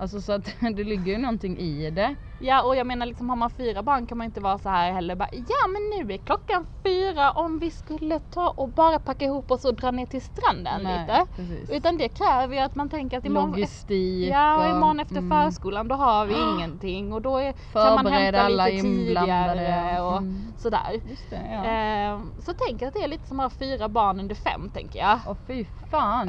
Alltså 0.00 0.20
så 0.20 0.32
att 0.32 0.44
det 0.76 0.84
ligger 0.84 1.12
ju 1.12 1.18
någonting 1.18 1.58
i 1.58 1.90
det. 1.90 2.14
Ja 2.42 2.62
och 2.62 2.76
jag 2.76 2.86
menar 2.86 3.06
liksom 3.06 3.28
har 3.28 3.36
man 3.36 3.50
fyra 3.50 3.82
barn 3.82 4.06
kan 4.06 4.18
man 4.18 4.24
inte 4.24 4.40
vara 4.40 4.58
så 4.58 4.68
här 4.68 4.92
heller 4.92 5.14
bara 5.14 5.28
ja 5.32 5.66
men 5.68 6.06
nu 6.08 6.14
är 6.14 6.18
klockan 6.18 6.66
fyra 6.82 7.30
om 7.32 7.58
vi 7.58 7.70
skulle 7.70 8.18
ta 8.18 8.48
och 8.50 8.68
bara 8.68 8.98
packa 8.98 9.24
ihop 9.24 9.50
oss 9.50 9.64
och 9.64 9.74
dra 9.74 9.90
ner 9.90 10.06
till 10.06 10.22
stranden 10.22 10.78
lite. 10.80 11.26
precis. 11.36 11.70
Utan 11.70 11.98
det 11.98 12.08
kräver 12.08 12.54
ju 12.54 12.60
att 12.60 12.74
man 12.74 12.88
tänker 12.88 13.18
att 13.18 13.24
imorgon 13.24 13.50
Logistik 13.50 14.30
Ja 14.32 14.56
och 14.56 14.76
imorgon 14.76 15.00
efter 15.00 15.16
mm, 15.16 15.30
förskolan 15.30 15.88
då 15.88 15.94
har 15.94 16.26
vi 16.26 16.34
ingenting 16.34 17.12
och 17.12 17.22
då 17.22 17.36
är, 17.38 17.52
kan 17.72 17.94
man 18.04 18.06
hämta 18.12 18.40
alla 18.42 18.66
lite 18.66 18.82
tidigare 18.82 20.00
och 20.00 20.16
Mm. 20.16 20.54
sådär. 20.58 21.00
Just 21.04 21.30
det, 21.30 21.42
ja. 21.50 21.64
Eh, 21.64 22.20
så 22.38 22.52
tänk 22.66 22.82
att 22.82 22.94
det 22.94 22.98
är 23.00 23.08
lite 23.08 23.28
som 23.28 23.40
att 23.40 23.52
ha 23.52 23.58
fyra 23.58 23.88
barn 23.88 24.20
under 24.20 24.34
fem 24.34 24.70
tänker 24.70 24.98
jag. 24.98 25.20
Åh 25.26 25.36
fy 25.46 25.64
fan. 25.90 26.28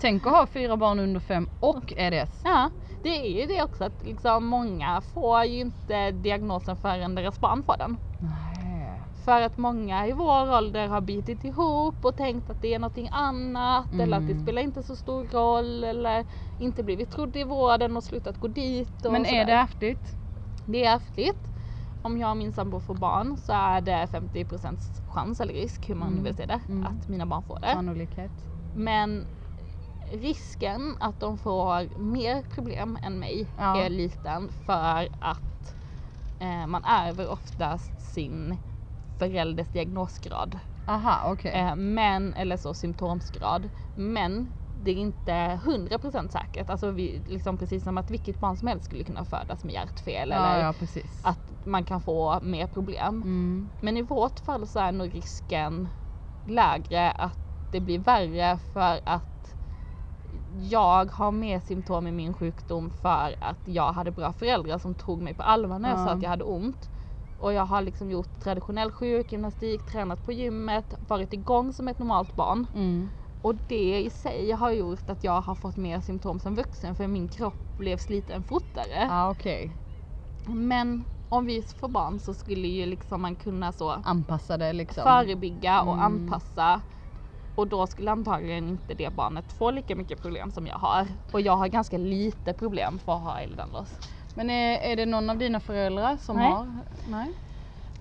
Tänk 0.00 0.26
att 0.26 0.32
ha 0.32 0.46
fyra 0.46 0.76
barn 0.76 0.98
under 0.98 1.20
fem 1.20 1.48
och 1.60 1.92
EDS. 1.96 2.40
Ja, 2.44 2.70
det 3.08 3.26
är 3.26 3.40
ju 3.40 3.46
det 3.46 3.62
också 3.62 3.84
att 3.84 4.02
liksom 4.02 4.46
många 4.46 5.00
får 5.00 5.44
ju 5.44 5.60
inte 5.60 6.10
diagnosen 6.10 6.76
förrän 6.76 7.14
deras 7.14 7.40
barn 7.40 7.62
får 7.62 7.76
den. 7.78 7.96
Nej. 8.18 9.02
För 9.24 9.40
att 9.42 9.56
många 9.56 10.06
i 10.06 10.12
vår 10.12 10.56
ålder 10.56 10.88
har 10.88 11.00
bitit 11.00 11.44
ihop 11.44 12.04
och 12.04 12.16
tänkt 12.16 12.50
att 12.50 12.60
det 12.60 12.74
är 12.74 12.78
någonting 12.78 13.08
annat 13.12 13.92
eller 13.92 14.16
att 14.16 14.26
det 14.26 14.32
Mm. 14.32 14.42
spelar 14.44 14.62
inte 14.62 14.82
så 14.82 14.96
stor 14.96 15.24
roll 15.24 15.84
eller 15.84 16.24
inte 16.58 16.82
blivit 16.82 17.10
trodd 17.10 17.36
i 17.36 17.44
vården 17.44 17.96
och 17.96 18.04
slutat 18.04 18.38
gå 18.38 18.48
dit. 18.48 18.92
Men 19.02 19.26
är 19.26 19.44
det 19.44 19.52
ärftligt? 19.52 20.16
Det 20.64 20.84
är 20.84 20.94
ärftligt. 20.96 21.48
Om 22.02 22.18
jag 22.18 22.30
och 22.30 22.36
min 22.36 22.52
sambo 22.52 22.80
får 22.80 22.94
barn 22.94 23.36
så 23.36 23.52
är 23.52 23.80
det 23.80 24.06
50% 24.12 25.02
chans 25.06 25.40
eller 25.40 25.54
risk, 25.54 25.88
hur 25.90 25.94
man 25.94 26.08
Mm. 26.08 26.24
vill 26.24 26.34
se 26.34 26.46
det, 26.46 26.60
Mm. 26.68 26.86
att 26.86 27.08
mina 27.08 27.26
barn 27.26 27.42
får 27.42 27.58
det. 27.62 27.72
Sannolikhet. 27.72 28.32
Men 28.72 29.26
risken 30.12 30.96
att 31.00 31.20
de 31.20 31.38
får 31.38 31.98
mer 31.98 32.42
problem 32.42 32.98
än 33.02 33.18
mig 33.18 33.52
Ja. 33.56 33.76
är 33.76 33.90
liten 33.90 34.52
för 34.66 35.08
att 35.18 35.74
eh, 36.38 36.66
man 36.66 36.84
ärver 36.84 37.28
oftast 37.28 38.00
sin 38.14 38.58
förälders 39.18 39.68
diagnosgrad. 39.68 40.58
Aha 40.86 41.32
okej. 41.32 41.52
Eh, 41.52 41.76
men, 41.76 42.34
eller 42.34 42.56
så 42.56 42.74
symptomsgrad. 42.74 43.68
Men 43.94 44.52
det 44.80 44.90
är 44.90 44.96
inte 44.96 45.32
100% 45.32 46.28
säkert. 46.28 46.70
Alltså 46.70 46.90
vi, 46.90 47.22
liksom 47.26 47.58
precis 47.58 47.84
som 47.84 47.98
att 47.98 48.10
vilket 48.10 48.40
barn 48.40 48.56
som 48.56 48.68
helst 48.68 48.84
skulle 48.84 49.04
kunna 49.04 49.24
födas 49.24 49.64
med 49.64 49.74
hjärtfel 49.74 50.30
ja, 50.30 50.36
eller 50.36 50.60
ja 50.60 50.74
att 51.22 51.66
man 51.66 51.84
kan 51.84 52.00
få 52.00 52.40
mer 52.42 52.66
problem. 52.66 53.22
Mm. 53.22 53.70
Men 53.80 53.96
i 53.96 54.02
vårt 54.02 54.40
fall 54.40 54.66
så 54.66 54.78
är 54.78 54.92
nog 54.92 55.14
risken 55.14 55.88
lägre 56.44 57.10
att 57.10 57.38
det 57.72 57.80
blir 57.80 57.98
värre 57.98 58.58
för 58.72 59.00
att 59.06 59.37
jag 60.60 61.10
har 61.12 61.30
mer 61.32 61.60
symptom 61.60 62.06
i 62.06 62.12
min 62.12 62.34
sjukdom 62.34 62.90
för 62.90 63.36
att 63.40 63.58
jag 63.64 63.92
hade 63.92 64.10
bra 64.10 64.32
föräldrar 64.32 64.78
som 64.78 64.94
tog 64.94 65.22
mig 65.22 65.34
på 65.34 65.42
allvar 65.42 65.78
när 65.78 65.88
jag 65.90 65.98
Ja. 65.98 66.04
sa 66.04 66.10
att 66.10 66.22
jag 66.22 66.30
hade 66.30 66.44
ont. 66.44 66.90
Och 67.36 67.52
jag 67.52 67.66
har 67.66 67.82
liksom 67.82 68.10
gjort 68.10 68.38
traditionell 68.40 68.90
sjukgymnastik, 68.92 69.84
tränat 69.84 70.22
på 70.22 70.32
gymmet, 70.32 70.94
varit 71.00 71.32
igång 71.32 71.72
som 71.72 71.88
ett 71.88 71.98
normalt 71.98 72.34
barn. 72.34 72.66
Mm. 72.74 73.10
Och 73.40 73.54
det 73.66 74.00
i 74.02 74.10
sig 74.10 74.50
har 74.52 74.70
gjort 74.70 75.10
att 75.10 75.24
jag 75.24 75.40
har 75.40 75.54
fått 75.54 75.76
mer 75.76 76.00
symptom 76.00 76.40
som 76.40 76.54
vuxen 76.54 76.94
för 76.96 77.06
min 77.06 77.28
kropp 77.28 77.54
blev 77.76 77.96
sliten 77.96 78.44
fortare. 78.44 79.06
Ja 79.08 79.30
okej. 79.30 79.76
Men 80.44 81.04
om 81.28 81.46
vi 81.46 81.62
får 81.62 81.88
barn 81.88 82.20
så 82.20 82.34
skulle 82.34 82.68
ju 82.68 82.86
liksom 82.86 83.22
man 83.22 83.36
kunna 83.36 83.72
så 83.72 83.90
Anpassa 84.04 84.56
det 84.56 84.72
liksom. 84.72 85.02
förebygga 85.02 85.82
och 85.82 85.94
Mm. 85.94 86.04
anpassa. 86.04 86.82
Och 87.58 87.68
då 87.68 87.86
skulle 87.86 88.10
antagligen 88.10 88.68
inte 88.68 88.94
det 88.94 89.10
barnet 89.10 89.52
få 89.52 89.70
lika 89.70 89.96
mycket 89.96 90.22
problem 90.22 90.50
som 90.50 90.66
jag 90.66 90.78
har. 90.78 91.06
Och 91.32 91.40
jag 91.40 91.56
har 91.56 91.68
ganska 91.68 91.98
lite 91.98 92.52
problem 92.52 92.98
för 92.98 93.12
att 93.12 93.22
ha 93.22 93.40
Ehlers-Danlos. 93.40 93.88
Men 94.34 94.50
är, 94.50 94.78
är 94.78 94.96
det 94.96 95.06
någon 95.06 95.30
av 95.30 95.38
dina 95.38 95.60
föräldrar 95.60 96.16
som 96.16 96.36
Nej. 96.36 96.52
har? 96.52 96.80
Nej. 97.06 97.32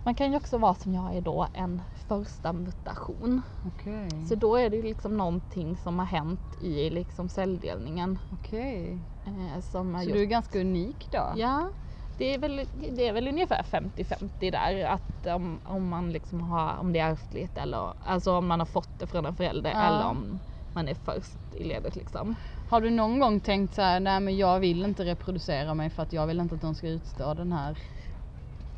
Man 0.04 0.16
kan 0.16 0.32
ju 0.32 0.38
också 0.38 0.58
vara 0.58 0.76
som 0.76 0.94
jag 0.94 1.16
är 1.16 1.22
då 1.22 1.48
en 1.54 1.82
första 2.08 2.54
mutation. 2.54 3.42
Okej. 3.66 4.26
Så 4.30 4.36
då 4.36 4.56
är 4.56 4.70
det 4.70 4.82
liksom 4.82 5.18
någonting 5.18 5.78
som 5.78 6.00
har 6.00 6.06
hänt 6.06 6.56
i 6.58 6.90
liksom 6.90 7.30
celldelningen. 7.30 8.20
Okej. 8.32 9.00
Eh, 9.26 9.62
som 9.62 9.96
har 9.96 10.02
Så 10.04 10.10
gjort... 10.10 10.16
du 10.16 10.22
är 10.22 10.26
ganska 10.26 10.60
unik 10.60 11.08
då? 11.12 11.34
Ja, 11.36 11.72
det 12.18 12.34
är 12.34 12.38
väl, 12.40 12.66
det 12.96 13.08
är 13.08 13.14
väl 13.14 13.28
ungefär 13.28 13.64
50-50 13.64 14.52
där. 14.52 14.86
Att 14.86 15.36
om, 15.36 15.60
om 15.66 15.90
man 15.90 16.12
liksom 16.12 16.42
har, 16.42 16.78
om 16.78 16.94
det 16.94 17.00
är 17.00 17.12
ärftligt 17.12 17.58
eller 17.58 17.94
alltså 18.06 18.32
om 18.38 18.48
man 18.48 18.60
har 18.60 18.66
fått 18.66 19.00
det 19.00 19.08
från 19.08 19.26
en 19.26 19.36
förälder 19.36 19.72
Ja. 19.72 19.84
eller 19.84 20.06
om 20.06 20.40
man 20.74 20.88
är 20.88 20.94
först 20.96 21.38
i 21.56 21.64
ledet 21.64 21.96
liksom. 21.96 22.36
Har 22.70 22.82
du 22.82 22.90
någon 22.90 23.20
gång 23.20 23.40
tänkt 23.40 23.76
så 23.76 23.82
här, 23.82 24.00
nej 24.00 24.20
men 24.20 24.38
jag 24.38 24.60
vill 24.60 24.86
inte 24.86 25.06
reproducera 25.06 25.74
mig 25.74 25.90
för 25.90 26.04
att 26.04 26.14
jag 26.14 26.28
vill 26.28 26.40
inte 26.40 26.56
att 26.56 26.62
de 26.62 26.76
ska 26.76 26.88
utstå 26.88 27.34
den 27.34 27.52
här. 27.52 27.78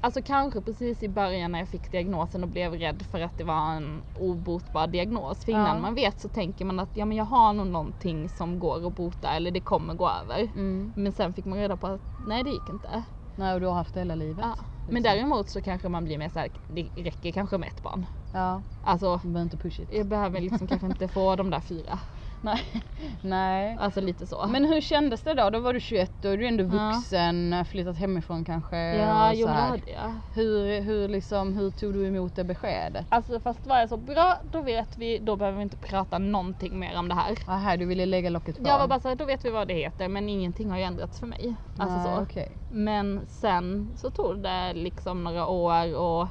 Alltså 0.02 0.22
kanske 0.22 0.62
precis 0.62 1.04
i 1.04 1.10
början 1.10 1.52
när 1.52 1.60
jag 1.60 1.70
fick 1.70 1.92
diagnosen 1.92 2.44
och 2.44 2.50
blev 2.50 2.74
rädd 2.74 3.06
för 3.12 3.20
att 3.22 3.38
det 3.38 3.44
var 3.44 3.72
en 3.72 4.02
obotbar 4.20 4.88
diagnos. 4.88 5.46
För 5.46 5.52
innan 5.52 5.76
Ja. 5.76 5.82
man 5.82 5.96
vet 5.96 6.20
så 6.20 6.30
tänker 6.30 6.66
man 6.66 6.80
att 6.80 6.90
ja, 6.94 7.06
men 7.06 7.18
jag 7.18 7.26
har 7.26 7.54
nog 7.54 7.68
någonting 7.68 8.30
som 8.30 8.60
går 8.60 8.88
att 8.88 8.96
bota 8.96 9.30
eller 9.30 9.52
det 9.52 9.62
kommer 9.62 9.94
gå 9.94 10.10
över. 10.10 10.40
Mm. 10.40 10.94
Men 10.96 11.12
sen 11.12 11.34
fick 11.34 11.46
man 11.46 11.58
reda 11.58 11.78
på 11.78 11.88
att 11.88 12.02
nej 12.28 12.44
det 12.44 12.50
gick 12.50 12.70
inte. 12.70 13.04
Nej 13.40 13.54
och 13.54 13.60
du 13.60 13.66
har 13.68 13.74
haft 13.74 13.94
det 13.94 14.00
hela 14.00 14.16
livet. 14.16 14.46
Ja. 14.46 14.56
Men 14.86 15.04
däremot 15.04 15.50
så 15.50 15.62
kanske 15.62 15.90
man 15.90 16.06
blir 16.06 16.18
mer 16.18 16.30
såhär, 16.30 16.50
det 16.68 16.90
räcker 16.96 17.32
kanske 17.32 17.58
med 17.58 17.68
ett 17.70 17.82
barn. 17.84 18.06
Ja, 18.32 18.62
Alltså 18.82 19.20
du 19.24 19.28
behöver 19.28 19.44
inte 19.44 19.58
push 19.58 19.80
it. 19.80 19.90
jag 19.94 20.06
behöver 20.08 20.42
liksom 20.42 20.68
kanske 20.68 20.88
inte 20.88 21.08
få 21.08 21.36
de 21.36 21.50
där 21.50 21.60
fyra. 21.60 22.00
Nej. 22.44 22.64
Nej. 23.22 23.78
Alltså 23.80 24.02
lite 24.02 24.28
så. 24.28 24.48
Men 24.48 24.66
hur 24.66 24.82
kändes 24.82 25.24
det 25.24 25.34
då? 25.34 25.50
Då 25.50 25.60
var 25.60 25.74
du 25.74 25.80
21, 25.80 26.12
då 26.22 26.30
är 26.30 26.38
du 26.38 26.48
ändå 26.48 26.64
Ja. 26.64 26.68
vuxen, 26.94 27.66
flyttat 27.66 27.98
hemifrån 27.98 28.46
kanske. 28.46 28.78
ja, 28.78 29.34
jo 29.34 29.48
det 29.48 29.92
jag. 29.92 30.14
Hur, 30.34 30.82
hur, 30.82 31.08
liksom, 31.08 31.54
hur 31.54 31.72
tog 31.72 31.94
du 31.94 32.08
emot 32.08 32.36
det 32.36 32.44
beskedet? 32.44 33.06
Alltså 33.10 33.40
fast 33.40 33.68
var 33.68 33.80
jag 33.80 33.90
så 33.90 33.98
bra, 33.98 34.38
då 34.44 34.62
vet 34.62 34.98
vi, 34.98 35.18
då 35.20 35.36
behöver 35.36 35.58
vi 35.58 35.64
inte 35.64 35.78
prata 35.78 36.18
någonting 36.18 36.80
mer 36.80 36.98
om 37.00 37.10
det 37.10 37.16
här. 37.16 37.38
Aha, 37.48 37.78
du 37.78 37.86
ville 37.86 38.06
lägga 38.06 38.30
locket 38.30 38.56
på? 38.56 38.64
Jag 38.68 38.80
var 38.80 38.88
bara 38.88 39.00
såhär, 39.00 39.16
då 39.16 39.26
vet 39.26 39.46
vi 39.46 39.50
vad 39.50 39.68
det 39.68 39.74
heter 39.74 40.08
men 40.08 40.30
ingenting 40.30 40.70
har 40.70 40.78
ju 40.78 40.84
ändrats 40.84 41.20
för 41.20 41.28
mig. 41.28 41.56
Alltså 41.78 41.98
Nej, 41.98 42.16
så. 42.18 42.22
okej. 42.24 42.58
Men 42.68 43.26
sen 43.30 43.94
så 43.98 44.12
tog 44.12 44.44
det 44.44 44.74
liksom 44.74 45.24
några 45.24 45.48
år 45.48 45.98
och 45.98 46.28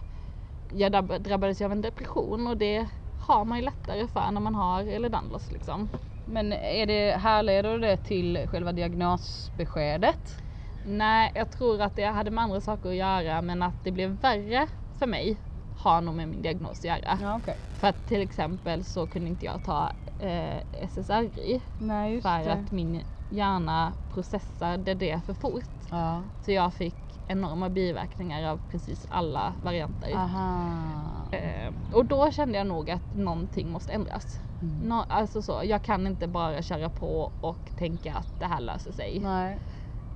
jag 0.72 0.92
drabb- 0.92 1.18
drabbades 1.22 1.60
ju 1.60 1.64
av 1.64 1.72
en 1.72 1.80
depression 1.80 2.46
och 2.46 2.56
det 2.56 2.86
har 3.28 3.44
man 3.44 3.58
ju 3.58 3.64
lättare 3.64 4.08
för 4.08 4.30
när 4.30 4.40
man 4.40 4.54
har 4.54 4.82
Ehlers 4.82 5.50
liksom. 5.50 5.88
Men 6.24 6.52
är 6.52 6.86
det, 6.86 7.16
härleder 7.16 7.78
det 7.78 7.96
till 7.96 8.46
själva 8.48 8.72
diagnosbeskedet? 8.72 10.42
Nej, 10.82 11.32
jag 11.34 11.50
tror 11.50 11.80
att 11.80 11.96
det 11.96 12.04
hade 12.04 12.30
med 12.30 12.44
andra 12.44 12.60
saker 12.60 12.88
att 12.88 12.94
göra 12.94 13.42
men 13.42 13.62
att 13.62 13.74
det 13.82 13.92
blev 13.92 14.10
värre 14.10 14.66
för 14.98 15.06
mig 15.06 15.40
har 15.74 16.00
nog 16.00 16.14
med 16.14 16.28
min 16.28 16.42
diagnos 16.42 16.78
att 16.78 16.84
göra. 16.84 17.18
Ja, 17.22 17.36
okej. 17.36 17.56
För 17.72 17.86
att 17.86 18.06
till 18.06 18.20
exempel 18.20 18.84
så 18.84 19.06
kunde 19.06 19.28
inte 19.28 19.46
jag 19.46 19.62
ta 19.62 19.92
eh, 20.18 20.88
SSRI 20.88 21.60
Nej, 21.76 22.22
för 22.22 22.38
det. 22.38 22.52
att 22.52 22.70
min 22.70 23.04
hjärna 23.28 23.94
processade 24.08 24.94
det 24.94 25.20
för 25.26 25.34
fort. 25.34 25.64
Ja. 25.90 26.22
Så 26.40 26.52
jag 26.52 26.74
fick 26.74 26.96
enorma 27.26 27.68
biverkningar 27.68 28.42
av 28.50 28.58
precis 28.68 29.06
alla 29.10 29.54
varianter. 29.62 30.12
Aha. 30.14 31.07
Eh, 31.30 31.72
och 31.92 32.04
då 32.04 32.30
kände 32.30 32.58
jag 32.58 32.66
nog 32.66 32.90
att 32.90 33.14
någonting 33.14 33.70
måste 33.70 33.92
ändras. 33.92 34.40
Mm. 34.62 34.88
Nå, 34.88 35.04
alltså 35.08 35.42
så, 35.42 35.62
jag 35.64 35.82
kan 35.82 36.06
inte 36.06 36.26
bara 36.26 36.62
köra 36.62 36.88
på 36.88 37.32
och 37.40 37.70
tänka 37.78 38.14
att 38.14 38.40
det 38.40 38.46
här 38.46 38.60
löser 38.60 38.92
sig. 38.92 39.20
Nej. 39.20 39.58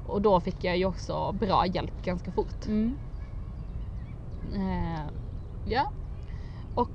Och 0.07 0.23
då 0.23 0.41
fick 0.41 0.65
jag 0.65 0.79
ju 0.79 0.85
också 0.85 1.33
bra 1.33 1.67
hjälp 1.67 2.05
ganska 2.05 2.33
fort. 2.33 2.67
Mm. 2.67 2.97
Eh, 4.55 5.07
ja. 5.65 5.93
Och 6.75 6.89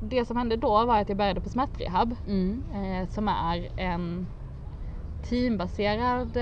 det 0.00 0.24
som 0.24 0.36
hände 0.36 0.56
då 0.56 0.86
var 0.86 1.00
att 1.00 1.08
jag 1.08 1.18
började 1.18 1.40
på 1.40 1.48
smärtrehab. 1.48 2.16
Mm. 2.26 2.64
Eh, 2.74 3.08
som 3.08 3.28
är 3.28 3.68
en 3.76 4.26
teambaserad 5.22 6.36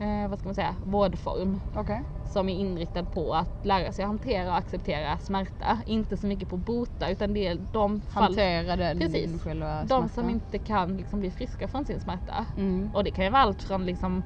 eh, 0.00 0.28
vad 0.28 0.38
ska 0.38 0.48
man 0.48 0.54
säga, 0.54 0.76
vårdform. 0.84 1.60
Okej. 1.74 2.04
som 2.32 2.48
är 2.48 2.54
inriktad 2.54 3.04
på 3.04 3.34
att 3.34 3.50
lära 3.62 3.92
sig 3.92 4.04
hantera 4.04 4.48
och 4.50 4.56
acceptera 4.56 5.18
smärta. 5.18 5.78
Inte 5.86 6.16
så 6.16 6.26
mycket 6.26 6.48
på 6.48 6.56
bota 6.56 7.10
utan 7.10 7.34
det 7.34 7.46
är 7.46 7.66
de 7.72 8.00
fall, 8.00 8.22
Hantera 8.22 8.76
den 8.76 8.98
Precis. 8.98 9.42
själva 9.42 9.84
de 9.84 10.08
som 10.08 10.30
inte 10.30 10.58
kan 10.58 10.96
liksom 10.96 11.20
bli 11.20 11.30
friska 11.30 11.68
från 11.68 11.84
sin 11.84 12.00
smärta. 12.00 12.46
Mm. 12.56 12.90
Och 12.94 13.04
det 13.04 13.10
kan 13.10 13.24
ju 13.24 13.30
vara 13.30 13.42
allt 13.42 13.62
från 13.62 13.86
liksom 13.86 14.22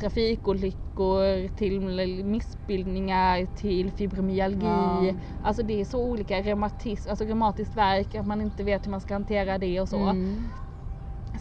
trafikolyckor 0.00 1.48
till 1.48 2.24
missbildningar 2.24 3.46
till 3.46 3.92
fibromyalgi. 3.92 4.66
Ja. 4.66 5.14
Alltså 5.44 5.62
det 5.62 5.80
är 5.80 5.84
så 5.84 6.04
olika 6.04 6.42
reumatism, 6.42 7.10
alltså 7.10 7.24
reumatiskt 7.24 7.76
värk, 7.76 8.14
att 8.14 8.26
man 8.26 8.40
inte 8.40 8.64
vet 8.64 8.86
hur 8.86 8.90
man 8.90 9.00
ska 9.00 9.14
hantera 9.14 9.58
det 9.58 9.80
och 9.80 9.88
så. 9.88 9.96
Mm. 9.96 10.48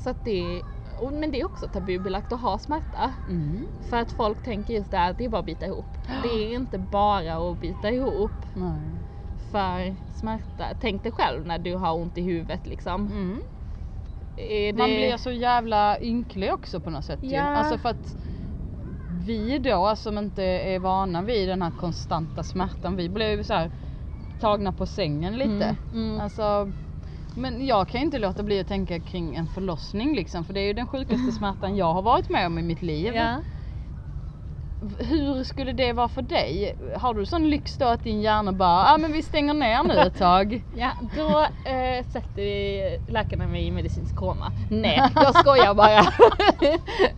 Så 0.04 0.10
att 0.10 0.26
det, 0.26 0.62
och, 1.00 1.14
men 1.14 1.32
det 1.32 1.40
är 1.40 1.46
också 1.46 1.68
tabubelagt 1.68 2.32
att 2.32 2.42
ha 2.42 2.58
smärta. 2.58 3.14
Mm. 3.28 3.66
För 3.90 3.98
att 3.98 4.12
folk 4.12 4.44
tänker 4.44 4.74
just 4.74 4.92
det 4.92 4.98
här 4.98 5.12
att 5.12 5.18
det 5.18 5.26
är 5.26 5.30
bara 5.30 5.40
att 5.40 5.46
bita 5.46 5.66
ihop. 5.66 5.98
Det 6.24 6.30
är 6.30 6.56
inte 6.56 6.78
bara 6.78 7.52
att 7.52 7.60
bita 7.60 7.92
ihop 7.92 8.32
Nej. 8.54 9.00
för 9.52 9.96
smärta. 10.20 10.66
Tänk 10.80 11.04
dig 11.04 11.12
själv 11.12 11.46
när 11.46 11.60
du 11.60 11.76
har 11.76 11.94
ont 11.96 12.18
i 12.18 12.22
huvudet 12.22 12.68
liksom. 12.68 13.08
Mm. 13.08 13.42
Är 14.36 14.74
Man 14.74 14.90
det- 14.90 14.96
blir 14.96 15.18
så 15.18 15.32
jävla 15.32 16.02
ynklig 16.02 16.54
också 16.54 16.80
på 16.80 16.90
något 16.90 17.06
sätt 17.06 17.20
ju. 17.24 17.30
Ja. 17.30 17.42
Alltså 17.44 17.78
för 17.78 17.90
att 17.90 18.18
vi 19.26 19.60
då 19.60 19.96
som 19.96 20.18
inte 20.18 20.44
är 20.44 20.80
vana 20.80 21.22
vid 21.22 21.50
den 21.50 21.62
här 21.62 21.72
konstanta 21.72 22.44
smärtan, 22.44 22.96
vi 22.96 23.10
blir 23.10 23.30
ju 23.38 23.44
så 23.44 23.54
här 23.54 23.72
tagna 24.40 24.72
på 24.72 24.86
sängen 24.86 25.38
lite. 25.38 25.78
Mm, 25.94 26.10
mm. 26.10 26.22
Alltså, 26.22 26.72
men 27.36 27.66
jag 27.66 27.88
kan 27.88 28.02
ju 28.02 28.06
inte 28.06 28.20
låta 28.20 28.44
bli 28.44 28.60
att 28.60 28.68
tänka 28.68 29.00
kring 29.00 29.36
en 29.36 29.48
förlossning 29.48 30.16
liksom, 30.16 30.46
för 30.46 30.54
det 30.54 30.60
är 30.60 30.66
ju 30.68 30.74
den 30.74 30.88
sjukaste 30.88 31.32
smärtan 31.32 31.76
jag 31.76 31.94
har 31.94 32.02
varit 32.02 32.30
med 32.30 32.46
om 32.48 32.60
i 32.60 32.62
mitt 32.62 32.82
liv. 32.82 33.16
Ja. 33.16 33.44
Hur 35.00 35.44
skulle 35.44 35.72
det 35.72 35.94
vara 35.94 36.08
för 36.08 36.22
dig? 36.22 36.76
Har 36.98 37.14
du 37.14 37.26
sån 37.26 37.50
lyx 37.50 37.78
då 37.78 37.86
att 37.86 38.04
din 38.04 38.22
hjärna 38.22 38.52
bara, 38.52 38.86
ja 38.86 38.94
ah, 38.94 38.98
men 38.98 39.12
vi 39.12 39.24
stänger 39.24 39.54
ner 39.54 39.84
nu 39.84 39.94
ett 39.94 40.18
tag? 40.18 40.62
ja, 40.76 40.92
då 41.16 41.40
eh, 41.72 42.06
sätter 42.10 42.42
vi 42.42 42.98
läkarna 43.08 43.48
mig 43.48 43.68
i 43.68 43.72
medicinsk 43.72 44.16
koma. 44.16 44.52
Nej, 44.70 45.02
jag 45.16 45.36
skojar 45.36 45.74
bara. 45.74 46.02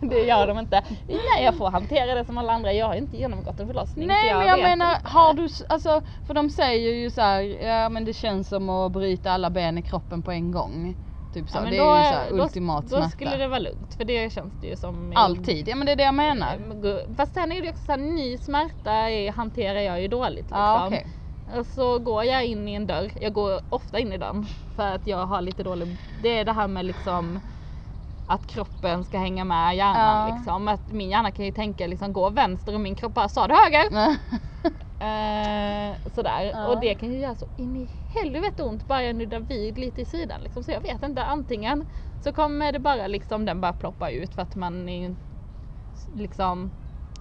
det 0.00 0.22
gör 0.24 0.46
de 0.46 0.58
inte. 0.58 0.82
Nej, 1.06 1.44
jag 1.44 1.56
får 1.56 1.70
hantera 1.70 2.14
det 2.14 2.24
som 2.24 2.38
alla 2.38 2.52
andra. 2.52 2.72
Jag 2.72 2.86
har 2.86 2.94
inte 2.94 3.16
genomgått 3.16 3.60
en 3.60 3.66
förlossning. 3.66 4.06
Nej 4.06 4.34
men 4.34 4.46
jag 4.46 4.60
menar, 4.60 4.94
inte. 4.94 5.08
har 5.08 5.34
du, 5.34 5.48
alltså 5.68 6.00
för 6.26 6.34
de 6.34 6.50
säger 6.50 6.92
ju 6.92 7.10
så 7.10 7.20
här, 7.20 7.40
ja 7.42 7.88
men 7.88 8.04
det 8.04 8.12
känns 8.12 8.48
som 8.48 8.68
att 8.68 8.92
bryta 8.92 9.30
alla 9.30 9.50
ben 9.50 9.78
i 9.78 9.82
kroppen 9.82 10.22
på 10.22 10.30
en 10.30 10.50
gång. 10.50 10.96
Typ 11.32 11.50
så, 11.50 11.58
Ja, 11.58 11.70
det 11.70 11.76
då, 11.78 11.90
är 11.90 11.98
ju 11.98 12.04
så 12.04 12.14
här 12.14 12.30
då, 12.30 12.42
ultimat 12.44 12.82
Då 12.82 12.88
smärta. 12.88 13.08
skulle 13.08 13.36
det 13.36 13.48
vara 13.48 13.58
lugnt 13.58 13.94
för 13.94 14.04
det 14.04 14.32
känns 14.32 14.54
det 14.60 14.66
ju 14.66 14.76
som 14.76 15.12
Alltid, 15.16 15.68
ja 15.68 15.76
men 15.76 15.86
det 15.86 15.92
är 15.92 15.96
det 15.96 16.02
jag 16.02 16.14
menar. 16.14 17.14
Fast 17.16 17.34
sen 17.34 17.52
är 17.52 17.62
det 17.62 17.70
också 17.70 17.84
så 17.84 17.92
här, 17.92 17.98
ny 17.98 18.38
smärta 18.38 18.92
är, 18.92 19.32
hanterar 19.32 19.80
jag 19.80 20.02
ju 20.02 20.08
dåligt 20.08 20.38
liksom. 20.38 20.82
Okej. 20.86 21.06
Och 21.58 21.66
så 21.66 21.98
går 21.98 22.24
jag 22.24 22.44
in 22.46 22.68
i 22.68 22.74
en 22.74 22.86
dörr, 22.86 23.10
jag 23.20 23.32
går 23.32 23.60
ofta 23.68 23.98
in 23.98 24.12
i 24.12 24.18
dörren 24.18 24.46
för 24.76 24.94
att 24.94 25.06
jag 25.06 25.26
har 25.26 25.40
lite 25.42 25.62
dålig, 25.62 25.96
det 26.22 26.28
är 26.38 26.44
det 26.44 26.52
här 26.52 26.68
med 26.68 26.84
liksom 26.84 27.40
att 28.32 28.46
kroppen 28.46 29.04
ska 29.04 29.18
hänga 29.18 29.44
med 29.44 29.76
hjärnan 29.76 30.28
Ja. 30.28 30.34
liksom. 30.36 30.68
Att 30.68 30.92
min 30.92 31.10
hjärna 31.10 31.30
kan 31.30 31.44
ju 31.44 31.52
tänka 31.52 31.86
liksom 31.86 32.12
gå 32.12 32.30
vänster 32.30 32.74
och 32.74 32.80
min 32.80 32.94
kropp 32.94 33.14
bara 33.14 33.28
sa 33.28 33.48
du 33.48 33.54
höger? 33.54 34.16
Eh, 35.02 35.96
sådär. 36.14 36.50
Ja. 36.54 36.66
Och 36.68 36.80
det 36.80 36.94
kan 36.94 37.12
ju 37.12 37.18
göra 37.18 37.34
så 37.34 37.46
in 37.56 37.76
i 37.76 37.88
helvete 38.14 38.62
ont 38.62 38.86
bara 38.88 39.02
jag 39.02 39.16
nuddar 39.16 39.40
vid 39.40 39.78
lite 39.78 40.00
i 40.00 40.04
sidan 40.04 40.40
liksom. 40.42 40.62
Så 40.64 40.70
jag 40.70 40.80
vet 40.80 41.02
inte, 41.02 41.24
antingen 41.24 41.86
så 42.24 42.32
kommer 42.32 42.72
det 42.72 42.78
bara 42.78 43.06
liksom 43.06 43.44
den 43.44 43.60
bara 43.60 43.72
ploppa 43.72 44.10
ut 44.10 44.34
för 44.34 44.42
att 44.42 44.54
man 44.54 44.88
är 44.88 45.14
liksom 46.14 46.70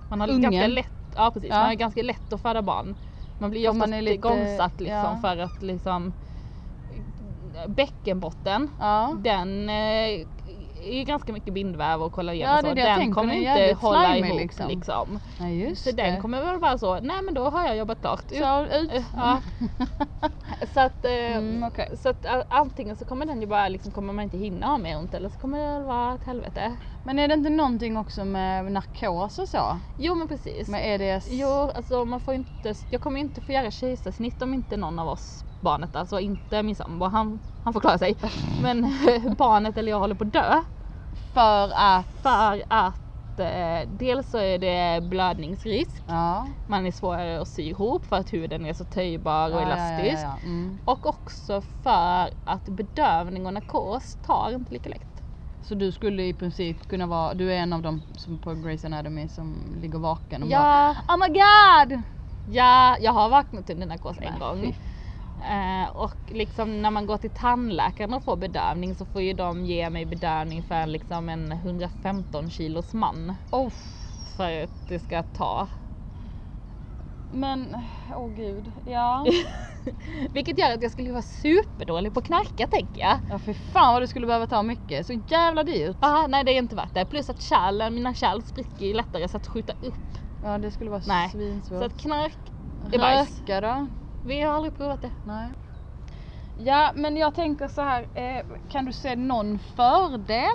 man 0.09 0.21
har 0.21 0.27
Ungen. 0.29 0.41
ganska 0.41 0.67
lätt, 0.67 0.91
ja 1.15 1.31
precis, 1.33 1.49
Ja. 1.49 1.55
man 1.57 1.65
har 1.65 1.73
ganska 1.73 2.01
lätt 2.03 2.33
att 2.33 2.41
föda 2.41 2.61
barn. 2.61 2.95
Man 3.39 3.49
blir 3.49 3.61
ju 3.61 3.67
Om 3.69 3.77
man 3.77 3.83
oftast 3.89 3.97
är 3.97 4.01
lite- 4.01 4.15
igångsatt 4.15 4.79
liksom 4.79 4.97
ja. 4.97 5.17
för 5.21 5.37
att 5.37 5.61
liksom 5.61 6.13
bäckenbotten 7.67 8.67
ja. 8.79 9.15
den 9.23 9.69
eh, 9.69 10.27
är 10.81 10.97
ju 10.97 11.03
ganska 11.03 11.33
mycket 11.33 11.53
bindväv 11.53 12.01
och 12.03 12.11
kollagen 12.11 12.41
Ja, 12.49 12.55
och 12.55 12.59
så. 12.67 12.73
Den 12.73 13.13
kommer 13.13 13.33
den 13.33 13.57
inte 13.57 13.73
hålla 13.81 14.17
ihop 14.17 14.39
liksom. 14.39 14.67
liksom. 14.67 15.19
Nej 15.39 15.59
just 15.61 15.83
Så 15.83 15.91
den 15.91 16.15
det. 16.15 16.21
kommer 16.21 16.45
väl 16.45 16.59
bara 16.59 16.77
så, 16.77 16.99
nej 16.99 17.21
men 17.21 17.33
då 17.33 17.49
har 17.49 17.67
jag 17.67 17.77
jobbat 17.77 18.01
klart. 18.01 18.23
Så 18.29 18.65
ut. 18.65 18.91
Eh, 18.93 19.03
Ja. 19.15 19.41
Så 20.73 20.79
att, 20.79 21.05
eh, 21.05 21.11
Mm, 21.37 21.63
okej. 21.63 21.97
så 21.97 22.09
att 22.09 22.25
eh, 22.25 22.41
antingen 22.49 22.95
så 22.95 23.05
kommer 23.05 23.25
den 23.25 23.41
ju 23.41 23.47
bara 23.47 23.67
liksom, 23.67 23.91
kommer 23.91 24.13
man 24.13 24.23
inte 24.23 24.37
hinna 24.37 24.67
ha 24.67 24.77
mer 24.77 24.97
ont 24.97 25.13
eller 25.13 25.29
så 25.29 25.39
kommer 25.39 25.79
det 25.79 25.85
vara 25.85 26.15
ett 26.15 26.23
helvete. 26.23 26.77
Men 27.03 27.19
är 27.19 27.27
det 27.27 27.33
inte 27.33 27.49
någonting 27.49 27.97
också 27.97 28.25
med 28.25 28.71
narkos 28.71 29.39
och 29.39 29.49
så? 29.49 29.79
Jo 29.97 30.15
men 30.15 30.27
precis. 30.27 30.67
Med 30.67 31.01
EDS? 31.01 31.27
Jo 31.29 31.71
alltså 31.75 32.05
man 32.05 32.19
får 32.19 32.33
inte, 32.33 32.73
jag 32.89 33.01
kommer 33.01 33.19
inte 33.19 33.41
få 33.41 33.51
göra 33.51 33.71
kejsarsnitt 33.71 34.41
om 34.41 34.53
inte 34.53 34.77
någon 34.77 34.99
av 34.99 35.07
oss 35.07 35.45
barnet, 35.61 35.95
alltså 35.95 36.19
inte 36.19 36.63
min 36.63 36.75
sambo, 36.75 37.05
han, 37.05 37.39
han 37.63 37.73
får 37.73 37.79
klara 37.79 37.97
sig. 37.97 38.15
Men 38.61 38.81
barnet 39.37 39.77
eller 39.77 39.91
jag 39.91 39.99
håller 39.99 40.15
på 40.15 40.23
att 40.23 40.33
dö. 40.33 40.63
För 41.33 41.71
att? 41.75 42.05
För 42.21 42.63
att 42.67 43.39
eh, 43.39 43.89
dels 43.89 44.29
så 44.29 44.37
är 44.37 44.57
det 44.59 45.01
blödningsrisk. 45.01 46.03
Ja. 46.07 46.47
Man 46.67 46.85
är 46.85 46.91
svårare 46.91 47.41
att 47.41 47.47
sy 47.47 47.63
ihop 47.63 48.05
för 48.05 48.15
att 48.15 48.33
huden 48.33 48.65
är 48.65 48.73
så 48.73 48.85
töjbar 48.85 49.49
och 49.49 49.61
Ja, 49.61 49.65
elastisk. 49.65 50.23
ja. 50.23 50.37
Mm. 50.43 50.79
Och 50.85 51.05
också 51.05 51.61
för 51.83 52.29
att 52.43 52.65
bedövning 52.65 53.45
och 53.45 53.53
narkos 53.53 54.17
tar 54.21 54.51
inte 54.55 54.73
lika 54.73 54.89
lätt. 54.89 55.07
Så 55.61 55.75
du 55.75 55.91
skulle 55.91 56.23
i 56.23 56.33
princip 56.33 56.87
kunna 56.87 57.07
vara, 57.07 57.33
du 57.33 57.53
är 57.53 57.57
en 57.57 57.73
av 57.73 57.81
dem 57.81 58.01
som 58.17 58.39
på 58.39 58.49
Grey's 58.51 58.85
Anatomy 58.85 59.27
som 59.27 59.75
ligger 59.81 59.99
vaken 59.99 60.43
och 60.43 60.49
bara 60.49 60.55
Ja, 60.59 60.95
Oh 61.07 61.17
my 61.17 61.27
god! 61.27 62.01
ja, 62.45 62.97
jag 62.99 63.11
har 63.11 63.29
vaknat 63.29 63.69
under 63.69 63.87
narkos 63.87 64.17
en 64.21 64.39
gång. 64.39 64.75
Eh, 65.49 65.89
och 65.95 66.15
liksom 66.27 66.81
när 66.81 66.91
man 66.91 67.05
går 67.05 67.17
till 67.17 67.29
tandläkaren 67.29 68.13
och 68.13 68.23
får 68.23 68.35
bedövning 68.35 68.95
så 68.95 69.05
får 69.05 69.21
ju 69.21 69.33
de 69.33 69.65
ge 69.65 69.89
mig 69.89 70.05
bedövning 70.05 70.63
för 70.63 70.85
liksom 70.85 71.29
en 71.29 71.51
115 71.51 72.49
kilos 72.49 72.93
man. 72.93 73.35
Oh. 73.51 73.71
För 74.37 74.63
att 74.63 74.87
det 74.87 74.99
ska 74.99 75.23
ta. 75.23 75.67
Men, 77.33 77.75
åh 78.09 78.17
oh 78.17 78.35
gud, 78.35 78.71
ja. 78.85 79.25
Vilket 80.33 80.59
gör 80.59 80.73
att 80.73 80.83
jag 80.83 80.91
skulle 80.91 81.11
vara 81.11 81.21
superdålig 81.21 82.13
på 82.13 82.19
att 82.19 82.25
knarka 82.25 82.67
tänker 82.67 83.01
jag. 83.01 83.19
Ja 83.29 83.39
för 83.39 83.53
fan 83.53 83.93
vad 83.93 84.01
du 84.01 84.07
skulle 84.07 84.27
behöva 84.27 84.47
ta 84.47 84.63
mycket, 84.63 85.07
så 85.07 85.13
jävla 85.27 85.63
dyrt. 85.63 85.97
Ah, 85.99 86.27
nej 86.27 86.43
det 86.43 86.51
är 86.51 86.57
inte 86.57 86.75
värt 86.75 86.93
det. 86.93 87.05
Plus 87.05 87.29
att 87.29 87.41
kärlen, 87.41 87.95
mina 87.95 88.13
kärl 88.13 88.41
spricker 88.41 88.85
ju 88.85 88.93
lättare 88.93 89.27
så 89.27 89.37
att 89.37 89.47
skjuta 89.47 89.73
upp 89.81 90.17
Ja 90.41 90.57
det 90.57 90.71
skulle 90.71 90.89
vara 90.89 91.01
Nej. 91.05 91.29
svinsvårt. 91.29 91.79
Så 91.79 91.85
att 91.85 91.97
knark 91.97 92.37
är 92.91 92.99
bajs. 92.99 93.39
Röka 93.39 93.61
då? 93.61 93.87
Vi 94.23 94.41
har 94.41 94.53
aldrig 94.53 94.77
provat 94.77 95.01
det. 95.01 95.11
Nej. 95.23 95.51
Ja 96.57 96.91
men 96.95 97.17
jag 97.17 97.35
tänker 97.35 97.67
så 97.67 97.81
här, 97.81 98.07
eh, 98.13 98.43
kan 98.69 98.85
du 98.85 98.93
se 98.93 99.15
någon 99.15 99.59
fördel 99.59 100.45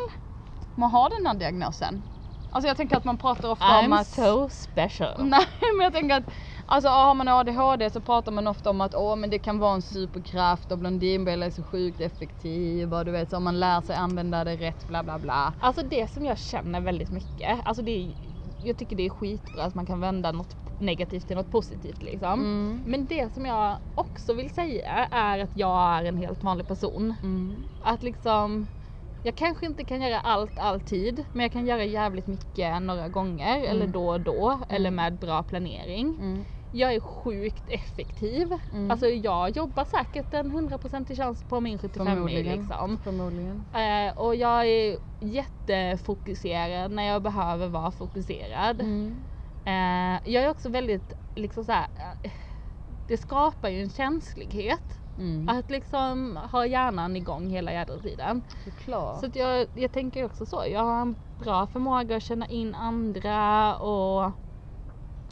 med 0.75 0.87
att 0.87 0.93
ha 0.93 1.09
den 1.09 1.27
här 1.27 1.35
diagnosen? 1.35 2.03
Alltså 2.51 2.69
jag 2.69 2.77
tänker 2.77 2.97
att 2.97 3.05
man 3.05 3.19
pratar 3.19 3.51
ofta 3.51 3.79
om 3.79 3.93
I'm 3.93 4.01
att... 4.01 4.07
so 4.07 4.49
special. 4.49 5.15
Nej 5.25 5.47
men 5.77 5.85
jag 5.85 5.93
tänker 5.93 6.17
att 6.17 6.25
Alltså 6.69 6.89
har 6.89 7.15
man 7.15 7.29
ADHD 7.29 7.91
så 7.91 8.01
pratar 8.01 8.33
man 8.33 8.47
ofta 8.47 8.71
om 8.71 8.81
att 8.81 8.95
åh 8.95 9.17
men 9.17 9.31
det 9.31 9.39
kan 9.39 9.59
vara 9.59 9.75
en 9.75 9.83
superkraft 9.83 10.73
och 10.73 10.79
Blondinbella 10.79 11.47
är 11.47 11.51
så 11.51 11.63
sjukt 11.63 12.01
effektiv 12.01 12.95
och 12.95 13.05
du 13.05 13.11
vet 13.11 13.31
så 13.31 13.37
om 13.37 13.45
man 13.45 13.61
lär 13.61 13.81
sig 13.81 13.97
använda 13.97 14.45
det 14.45 14.57
rätt 14.57 14.87
bla 14.87 15.03
bla 15.03 15.19
bla. 15.19 15.55
Alltså 15.61 15.83
det 15.83 16.11
som 16.11 16.25
jag 16.25 16.39
känner 16.39 16.81
väldigt 16.81 17.11
mycket, 17.11 17.61
alltså 17.65 17.83
det 17.83 17.91
är, 17.91 18.15
jag 18.61 18.77
tycker 18.77 18.97
det 18.97 19.07
är 19.07 19.11
skitbra 19.11 19.63
att 19.65 19.75
man 19.75 19.87
kan 19.87 20.01
vända 20.01 20.33
något 20.33 20.66
negativt 20.81 21.27
till 21.27 21.37
något 21.37 21.51
positivt 21.51 22.03
liksom. 22.03 22.41
Mm. 22.41 22.83
Men 22.87 23.07
det 23.07 23.33
som 23.35 23.47
jag 23.47 23.79
också 23.95 24.35
vill 24.35 24.51
säga 24.51 25.09
är 25.11 25.39
att 25.39 25.57
jag 25.57 25.99
är 25.99 26.05
en 26.05 26.17
helt 26.17 26.43
vanlig 26.43 26.67
person. 26.67 27.15
Mm. 27.23 27.57
Att 27.81 28.03
liksom, 28.03 28.67
jag 29.23 29.35
kanske 29.35 29.67
inte 29.67 29.85
kan 29.85 30.03
göra 30.03 30.21
allt 30.21 30.59
alltid, 30.59 31.25
men 31.33 31.43
jag 31.43 31.53
kan 31.53 31.67
göra 31.67 31.85
jävligt 31.85 32.27
mycket 32.27 32.83
några 32.83 33.09
gånger 33.09 33.65
eller 33.65 33.87
då 33.87 34.09
och 34.09 34.21
då 34.21 34.61
eller 34.69 34.91
med 34.91 35.19
bra 35.19 35.43
planering. 35.43 36.17
Mm. 36.21 36.45
Jag 36.71 36.95
är 36.95 37.01
sjukt 37.01 37.69
effektiv. 37.69 38.49
Mm. 38.73 38.91
Alltså 38.91 39.07
jag 39.07 39.57
jobbar 39.57 39.85
säkert 39.85 40.35
en 40.35 40.53
100% 40.71 41.17
chans 41.17 41.45
på 41.49 41.61
min 41.61 41.79
75 41.79 42.07
Förmodligen. 42.07 42.59
liksom. 42.59 42.99
Förmodligen. 43.05 43.65
Eh, 43.73 44.19
och 44.19 44.37
jag 44.37 44.67
är 44.67 44.99
jättefokuserad 45.21 46.91
när 46.91 47.03
jag 47.03 47.23
behöver 47.23 47.69
vara 47.69 47.91
fokuserad. 47.91 48.81
Eh, 49.67 50.21
jag 50.33 50.45
är 50.45 50.51
också 50.51 50.69
väldigt 50.69 51.13
liksom 51.35 51.65
så 51.65 51.73
här, 51.73 51.87
eh, 52.23 52.31
det 53.07 53.17
skapar 53.17 53.69
ju 53.69 53.83
en 53.83 53.91
känslighet 53.91 55.01
Mm. 55.19 55.49
att 55.49 55.71
liksom 55.71 56.39
ha 56.53 56.67
hjärnan 56.67 57.17
igång 57.17 57.51
hela 57.51 57.73
jädra 57.73 57.99
tiden. 57.99 58.43
Såklart. 58.65 59.21
Så 59.21 59.27
att 59.27 59.37
jag, 59.37 59.67
jag 59.73 59.93
tänker 59.93 60.25
också 60.25 60.47
så, 60.47 60.65
jag 60.69 60.81
har 60.81 61.01
en 61.03 61.17
bra 61.39 61.67
förmåga 61.67 62.17
att 62.17 62.23
känna 62.23 62.47
in 62.47 62.75
andra 62.75 63.77
och 63.77 64.33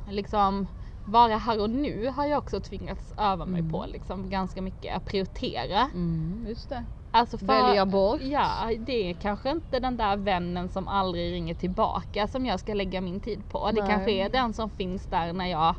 liksom 0.07 0.67
vara 1.05 1.37
här 1.37 1.61
och 1.61 1.71
nu 1.71 2.07
har 2.09 2.27
jag 2.27 2.39
också 2.39 2.61
tvingats 2.61 3.13
öva 3.17 3.47
mig 3.47 3.61
Mm. 3.61 3.73
på 3.73 3.87
liksom 3.87 4.31
ganska 4.31 4.63
mycket, 4.63 4.97
att 4.97 5.05
prioritera. 5.05 5.81
Mm, 5.95 6.45
just 6.49 6.69
det. 6.69 6.85
Alltså 7.15 7.39
för, 7.39 7.47
Välja 7.47 7.87
bort. 7.87 8.21
Ja, 8.23 8.71
det 8.79 9.11
är 9.11 9.15
kanske 9.15 9.51
inte 9.51 9.79
den 9.81 9.97
där 9.97 10.17
vännen 10.17 10.69
som 10.69 10.89
aldrig 10.89 11.33
ringer 11.33 11.55
tillbaka 11.55 12.29
som 12.29 12.47
jag 12.47 12.61
ska 12.61 12.75
lägga 12.75 13.01
min 13.01 13.21
tid 13.21 13.49
på. 13.49 13.71
Det 13.71 13.81
Nej. 13.81 13.91
kanske 13.91 14.11
är 14.11 14.29
den 14.29 14.55
som 14.55 14.71
finns 14.71 15.07
där 15.07 15.33
när 15.33 15.47
jag 15.47 15.75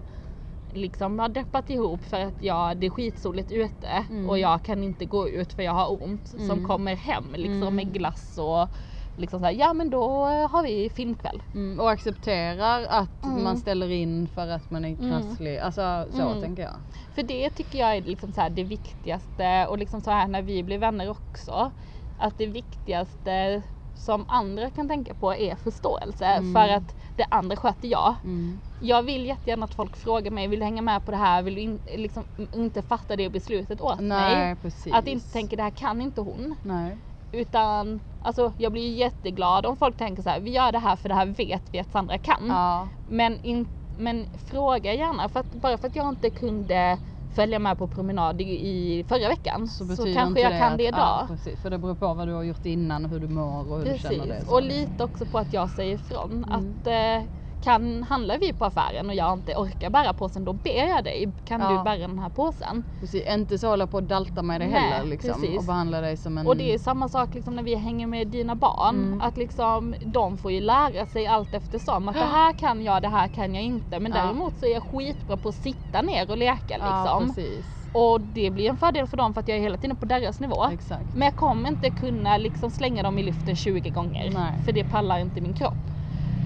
liksom 0.70 1.20
har 1.20 1.30
deppat 1.30 1.70
ihop 1.70 2.04
för 2.06 2.20
att 2.20 2.42
jag, 2.42 2.78
det 2.78 2.86
är 2.86 2.90
skitsoligt 2.90 3.52
ute 3.52 3.88
Mm. 4.10 4.30
och 4.30 4.40
jag 4.40 4.64
kan 4.64 4.84
inte 4.84 5.06
gå 5.06 5.30
ut 5.30 5.54
för 5.54 5.64
jag 5.64 5.72
har 5.74 6.04
ont. 6.04 6.28
Som 6.28 6.42
Mm. 6.52 6.66
kommer 6.68 6.96
hem 6.96 7.34
liksom 7.38 7.62
Mm. 7.62 7.76
med 7.76 7.94
glass 7.94 8.38
och 8.38 8.68
liksom 9.16 9.40
såhär, 9.40 9.52
ja 9.54 9.74
men 9.74 9.90
då 9.90 10.26
har 10.26 10.64
vi 10.64 10.90
filmkväll. 10.90 11.44
Mm, 11.54 11.80
och 11.80 11.92
accepterar 11.92 12.86
att 12.90 13.26
Mm. 13.26 13.44
man 13.44 13.58
ställer 13.58 13.90
in 13.92 14.28
för 14.28 14.48
att 14.48 14.70
man 14.70 14.86
är 14.86 14.96
krasslig. 14.96 15.58
Alltså 15.60 16.06
så 16.12 16.22
Mm. 16.22 16.42
tänker 16.42 16.64
jag. 16.64 16.82
För 17.16 17.24
det 17.24 17.50
tycker 17.50 17.80
jag 17.80 17.96
är 17.98 18.02
liksom 18.02 18.32
så 18.34 18.42
här 18.42 18.50
det 18.50 18.64
viktigaste 18.64 19.68
och 19.70 19.78
liksom 19.78 20.02
så 20.02 20.12
här 20.12 20.28
när 20.28 20.42
vi 20.42 20.64
blir 20.64 20.78
vänner 20.78 21.10
också. 21.10 21.72
Att 22.18 22.38
det 22.38 22.46
viktigaste 22.46 23.62
som 23.94 24.26
andra 24.28 24.70
kan 24.70 24.88
tänka 24.88 25.14
på 25.14 25.34
är 25.36 25.56
förståelse 25.56 26.26
Mm. 26.26 26.54
för 26.54 26.70
att 26.70 26.96
det 27.16 27.26
andra 27.32 27.56
sköter 27.56 27.88
jag. 27.88 28.16
Mm. 28.24 28.62
Jag 28.80 29.04
vill 29.04 29.26
jättegärna 29.26 29.66
att 29.66 29.74
folk 29.74 29.96
frågar 29.98 30.32
mig, 30.32 30.48
vill 30.48 30.60
du 30.60 30.66
hänga 30.66 30.82
med 30.82 31.06
på 31.06 31.12
det 31.12 31.18
här? 31.18 31.42
Vill 31.42 31.56
du 31.56 31.62
in, 31.62 31.80
liksom, 31.86 32.24
inte 32.54 32.82
fatta 32.82 33.16
det 33.16 33.30
beslutet 33.30 33.82
åt 33.82 34.00
mig? 34.00 34.36
Nej 34.36 34.56
precis. 34.56 34.94
Att 34.94 35.08
inte 35.08 35.32
tänka 35.32 35.56
det 35.56 35.64
här 35.64 35.70
kan 35.72 36.02
inte 36.02 36.22
hon. 36.22 36.56
Nej. 36.62 36.98
Utan 37.36 38.00
alltså 38.20 38.54
jag 38.58 38.72
blir 38.72 38.90
ju 38.90 38.96
jätteglad 38.96 39.66
om 39.66 39.78
folk 39.78 39.98
tänker 39.98 40.24
så 40.24 40.30
här, 40.30 40.40
vi 40.40 40.52
gör 40.52 40.72
det 40.72 40.80
här 40.80 40.96
för 40.96 41.10
det 41.10 41.16
här 41.16 41.26
vet 41.26 41.64
vi 41.72 41.80
att 41.80 41.92
Sandra 41.92 42.18
kan. 42.18 42.48
Ja. 42.48 42.88
Men, 43.06 43.40
in, 43.42 43.66
men 43.98 44.26
fråga 44.34 44.94
gärna, 44.94 45.30
för 45.30 45.40
att, 45.40 45.52
bara 45.52 45.78
för 45.78 45.88
att 45.88 45.96
jag 45.96 46.10
inte 46.10 46.30
kunde 46.30 46.98
följa 47.36 47.60
med 47.60 47.78
på 47.78 47.88
promenad 47.88 48.42
i, 48.42 49.06
förra 49.10 49.28
veckan 49.28 49.68
så, 49.68 49.86
Så 49.86 50.14
kanske 50.14 50.42
jag 50.42 50.52
det 50.52 50.60
kan 50.60 50.72
att, 50.72 50.78
det 50.78 50.84
idag. 50.84 51.00
Ja, 51.00 51.26
precis. 51.28 51.62
För 51.62 51.70
det 51.70 51.78
beror 51.78 51.96
på 51.96 52.14
vad 52.14 52.28
du 52.28 52.34
har 52.34 52.44
gjort 52.44 52.66
innan 52.66 53.06
och 53.06 53.12
hur 53.12 53.20
du 53.20 53.28
mår 53.28 53.72
och 53.72 53.78
hur 53.78 53.86
du 53.86 53.98
känner 54.00 54.18
det. 54.18 54.26
Precis, 54.26 54.48
så. 54.48 54.56
och 54.56 54.62
lite 54.62 55.04
också 55.04 55.26
på 55.26 55.38
att 55.38 55.54
jag 55.54 55.70
säger 55.70 55.96
ifrån. 55.96 56.44
Mm. 56.44 56.52
Att 56.52 56.88
eh, 56.88 57.30
kan, 57.66 58.04
handlar 58.04 58.38
vi 58.38 58.54
på 58.54 58.66
affären 58.66 59.10
och 59.10 59.16
jag 59.16 59.34
inte 59.34 59.56
orkar 59.56 59.90
bära 59.90 60.14
påsen, 60.14 60.46
då 60.46 60.54
ber 60.54 60.88
jag 60.90 61.04
dig, 61.04 61.32
kan 61.46 61.62
Ja. 61.62 61.70
du 61.70 61.84
bära 61.84 61.98
den 61.98 62.20
här 62.20 62.30
påsen? 62.30 62.84
Precis. 63.00 63.28
Inte 63.28 63.58
så 63.58 63.68
hålla 63.68 63.88
på 63.88 63.98
och 63.98 64.04
dalta 64.04 64.42
med 64.42 64.62
dig 64.62 64.70
heller 64.70 65.06
liksom. 65.10 65.42
precis. 65.42 65.58
Och 65.58 65.64
behandla 65.64 66.02
dig 66.02 66.18
som 66.18 66.38
en... 66.38 66.48
Och 66.48 66.58
det 66.58 66.74
är 66.74 66.78
samma 66.78 67.10
sak 67.10 67.34
liksom 67.34 67.56
när 67.56 67.64
vi 67.64 67.76
hänger 67.76 68.08
med 68.08 68.28
dina 68.28 68.56
barn. 68.56 68.96
Mm. 68.96 69.22
Att 69.22 69.38
liksom, 69.38 69.96
de 70.06 70.38
får 70.38 70.52
ju 70.52 70.62
lära 70.62 71.06
sig 71.06 71.28
allt 71.28 71.54
eftersom. 71.54 72.08
Att 72.08 72.16
det 72.16 72.22
här 72.26 72.54
kan 72.54 72.84
jag, 72.84 73.02
det 73.02 73.08
här 73.08 73.28
kan 73.28 73.56
jag 73.56 73.64
inte. 73.64 74.00
Men 74.00 74.12
Ja. 74.16 74.24
däremot 74.24 74.58
så 74.60 74.66
är 74.66 74.74
jag 74.74 74.84
skitbra 74.84 75.38
på 75.38 75.50
att 75.50 75.56
sitta 75.56 76.02
ner 76.02 76.32
och 76.32 76.38
leka 76.38 76.78
Ja 76.80 77.04
liksom. 77.04 77.28
precis. 77.36 77.66
och 77.92 78.22
det 78.22 78.50
blir 78.50 78.70
en 78.70 78.78
fördel 78.78 79.08
för 79.08 79.18
dem 79.18 79.34
för 79.34 79.42
att 79.42 79.48
jag 79.48 79.58
är 79.58 79.62
hela 79.62 79.78
tiden 79.78 79.98
på 79.98 80.06
deras 80.06 80.40
nivå. 80.40 80.66
Exakt. 80.72 81.14
Men 81.14 81.26
jag 81.26 81.36
kommer 81.36 81.70
inte 81.70 81.90
kunna 81.92 82.38
liksom 82.38 82.72
slänga 82.72 83.04
dem 83.04 83.18
i 83.20 83.24
luften 83.24 83.56
20 83.56 83.90
gånger. 83.90 84.32
Nej. 84.32 84.62
För 84.66 84.72
det 84.72 84.84
pallar 84.84 85.20
inte 85.20 85.42
min 85.42 85.54
kropp. 85.54 85.92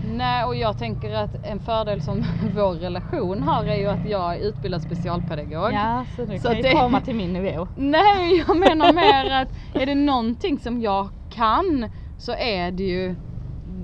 Nej 0.09 0.43
och 0.45 0.55
jag 0.55 0.77
tänker 0.77 1.11
att 1.13 1.35
en 1.43 1.59
fördel 1.59 2.01
som 2.01 2.25
vår 2.41 2.73
relation 2.73 3.43
har 3.43 3.65
är 3.65 3.75
ju 3.75 3.87
att 3.87 4.05
jag 4.05 4.35
är 4.35 4.39
utbildad 4.39 4.81
specialpedagog. 4.81 5.73
Ja, 5.73 6.05
så 6.15 6.25
nu 6.25 6.39
Så 6.39 6.47
kan 6.47 6.61
det- 6.61 6.71
komma 6.71 7.01
till 7.01 7.15
min 7.15 7.33
nivå. 7.33 7.67
Nej 7.75 8.43
jag 8.47 8.57
menar 8.57 8.93
mer 8.93 9.41
att 9.41 9.49
är 9.73 9.85
det 9.85 9.95
någonting 9.95 10.59
som 10.59 10.81
jag 10.81 11.09
kan 11.29 11.89
så 12.17 12.31
är 12.31 12.71
det 12.71 12.83
ju 12.83 13.15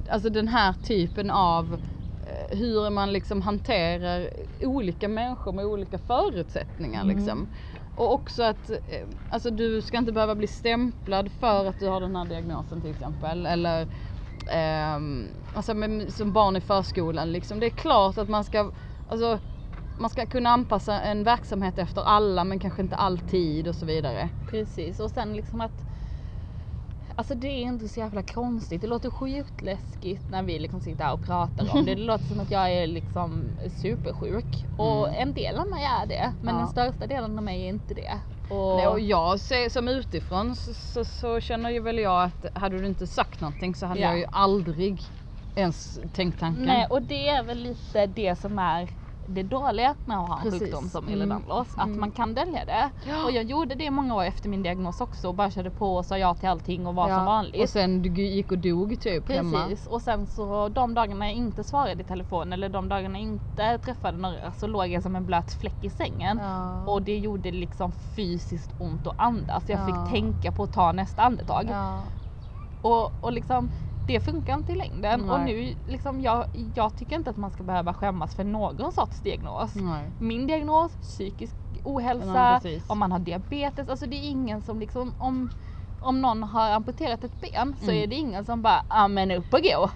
alltså 0.09 0.29
den 0.29 0.47
här 0.47 0.73
typen 0.73 1.29
av 1.31 1.73
eh, 2.21 2.57
hur 2.57 2.89
man 2.89 3.13
liksom 3.13 3.41
hanterar 3.41 4.29
olika 4.61 5.07
människor 5.07 5.51
med 5.51 5.65
olika 5.65 5.97
förutsättningar 5.97 7.01
Mm. 7.03 7.17
liksom. 7.17 7.53
Och 7.95 8.13
också 8.13 8.43
att 8.43 8.69
eh, 8.69 8.77
alltså 9.29 9.49
du 9.51 9.81
ska 9.81 9.97
inte 9.97 10.11
behöva 10.11 10.35
bli 10.35 10.47
stämplad 10.47 11.31
för 11.31 11.65
att 11.65 11.79
du 11.79 11.87
har 11.87 12.01
den 12.01 12.15
här 12.15 12.25
diagnosen 12.25 12.81
till 12.81 12.91
exempel. 12.91 13.45
Eller 13.45 13.87
ehm, 14.51 15.27
alltså 15.53 15.73
med, 15.73 16.13
som 16.13 16.31
barn 16.33 16.55
i 16.55 16.61
förskolan 16.61 17.31
liksom. 17.31 17.59
Det 17.59 17.65
är 17.65 17.69
klart 17.69 18.17
att 18.17 18.29
man 18.29 18.43
ska, 18.43 18.71
alltså 19.07 19.39
man 19.97 20.09
ska 20.09 20.25
kunna 20.25 20.49
anpassa 20.49 21.01
en 21.01 21.23
verksamhet 21.23 21.79
efter 21.79 22.01
alla 22.01 22.43
men 22.43 22.59
kanske 22.59 22.81
inte 22.81 22.95
alltid 22.95 23.67
och 23.67 23.75
så 23.75 23.85
vidare. 23.85 24.29
Precis, 24.49 24.99
och 24.99 25.11
sen 25.11 25.35
liksom 25.35 25.61
att 25.61 25.85
Alltså 27.17 27.35
det 27.35 27.47
är 27.47 27.61
inte 27.61 27.89
så 27.89 27.99
jävla 27.99 28.23
konstigt. 28.23 28.81
Det 28.81 28.87
låter 28.87 29.09
sjukt 29.09 29.61
läskigt 29.61 30.29
när 30.29 30.43
vi 30.43 30.59
liksom 30.59 30.81
sitter 30.81 31.03
här 31.03 31.13
och 31.13 31.21
pratar 31.21 31.75
om 31.75 31.85
det. 31.85 31.95
Det 31.95 32.01
låter 32.05 32.25
som 32.27 32.39
att 32.39 32.51
jag 32.51 32.71
är 32.71 32.87
liksom 32.87 33.51
supersjuk. 33.75 34.65
Och 34.75 35.07
Mm. 35.07 35.21
en 35.21 35.33
del 35.33 35.55
av 35.59 35.67
mig 35.67 35.83
är 35.83 36.05
det. 36.05 36.33
Men 36.41 36.55
Ja. 36.55 36.59
den 36.59 36.67
största 36.67 37.07
delen 37.07 37.37
av 37.37 37.43
mig 37.43 37.63
är 37.63 37.69
inte 37.69 37.93
det. 37.93 38.19
Och, 38.49 38.75
Nej, 38.77 38.87
och 38.87 38.99
jag 38.99 39.39
som 39.69 39.87
utifrån 39.87 40.55
så, 40.55 40.73
så, 40.73 41.05
så 41.05 41.39
känner 41.39 41.69
ju 41.69 41.79
väl 41.79 41.99
jag 41.99 42.23
att 42.23 42.45
hade 42.55 42.79
du 42.79 42.87
inte 42.87 43.07
sagt 43.07 43.41
någonting 43.41 43.75
så 43.75 43.85
hade 43.85 43.99
Ja. 43.99 44.07
jag 44.09 44.17
ju 44.19 44.25
aldrig 44.31 45.01
ens 45.55 45.99
tänkt 46.13 46.39
tanken. 46.39 46.63
Nej, 46.65 46.87
och 46.89 47.01
det 47.01 47.27
är 47.27 47.43
väl 47.43 47.57
lite 47.57 48.05
det 48.05 48.39
som 48.39 48.59
är 48.59 48.89
det 49.27 49.43
dåliga 49.43 49.95
med 50.05 50.17
att 50.19 50.27
ha 50.27 50.35
en 50.37 50.41
Precis. 50.43 50.59
sjukdom 50.61 50.89
som 50.89 51.07
Mm. 51.07 51.21
Ehlers-Danlos. 51.21 51.67
Att 51.77 51.87
Mm. 51.87 51.99
man 51.99 52.11
kan 52.11 52.33
dölja 52.33 52.65
det. 52.65 52.91
Ja. 53.07 53.23
Och 53.25 53.31
jag 53.31 53.43
gjorde 53.43 53.75
det 53.75 53.91
många 53.91 54.15
år 54.15 54.23
efter 54.23 54.49
min 54.49 54.63
diagnos 54.63 55.01
också 55.01 55.27
och 55.27 55.35
bara 55.35 55.51
körde 55.51 55.71
på 55.71 55.95
och 55.95 56.05
sa 56.05 56.17
ja 56.17 56.35
till 56.35 56.49
allting 56.49 56.87
och 56.87 56.95
var 56.95 57.09
Ja, 57.09 57.15
som 57.17 57.25
vanligt. 57.25 57.63
Och 57.63 57.69
sen 57.69 58.01
du 58.01 58.09
gick 58.21 58.51
och 58.51 58.57
dog 58.57 58.99
typ 59.01 59.29
hemma. 59.29 59.57
Precis 59.67 59.87
och 59.87 60.01
sen 60.01 60.27
så 60.27 60.69
de 60.69 60.93
dagarna 60.93 61.25
jag 61.25 61.35
inte 61.35 61.63
svarade 61.63 62.01
i 62.01 62.05
telefon 62.05 62.53
eller 62.53 62.69
de 62.69 62.89
dagarna 62.89 63.19
jag 63.19 63.23
inte 63.27 63.77
träffade 63.77 64.17
några 64.17 64.51
så 64.51 64.67
låg 64.67 64.87
jag 64.87 65.03
som 65.03 65.15
en 65.15 65.25
blöt 65.25 65.53
fläck 65.53 65.77
i 65.81 65.89
sängen. 65.89 66.39
Ja. 66.43 66.85
Och 66.87 67.01
det 67.01 67.17
gjorde 67.17 67.51
liksom 67.51 67.91
fysiskt 67.91 68.73
ont 68.77 69.07
att 69.07 69.15
andas. 69.17 69.63
Jag 69.69 69.79
Ja. 69.79 69.85
fick 69.85 70.13
tänka 70.13 70.51
på 70.51 70.63
att 70.63 70.71
ta 70.73 70.91
nästa 70.91 71.21
andetag. 71.21 71.69
Och, 72.81 73.23
och 73.23 73.31
liksom 73.31 73.69
det 74.07 74.19
funkar 74.19 74.53
inte 74.53 74.71
i 74.71 74.75
längden. 74.75 75.29
Och 75.29 75.39
Nej. 75.39 75.53
nu 75.53 75.91
liksom 75.91 76.21
jag, 76.21 76.45
jag 76.75 76.95
tycker 76.95 77.15
inte 77.15 77.29
att 77.29 77.37
man 77.37 77.51
ska 77.51 77.63
behöva 77.63 77.93
skämmas 77.93 78.35
för 78.35 78.43
någon 78.43 78.91
sorts 78.91 79.19
diagnos. 79.19 79.75
Nej. 79.75 80.11
Min 80.19 80.47
diagnos, 80.47 80.91
psykisk 81.01 81.55
ohälsa, 81.83 82.59
Nej, 82.63 82.81
om 82.87 82.99
man 82.99 83.11
har 83.11 83.19
diabetes. 83.19 83.89
Alltså 83.89 84.05
det 84.05 84.15
är 84.15 84.29
ingen 84.29 84.61
som 84.61 84.79
liksom 84.79 85.13
om, 85.17 85.49
om 86.01 86.21
någon 86.21 86.43
har 86.43 86.69
amputerat 86.71 87.23
ett 87.23 87.41
ben 87.41 87.75
så 87.79 87.91
Mm. 87.91 88.03
är 88.03 88.07
det 88.07 88.15
ingen 88.15 88.45
som 88.45 88.61
bara, 88.61 88.85
ja 88.89 89.07
men 89.07 89.31
upp 89.31 89.53
och 89.53 89.61
gå. 89.61 89.89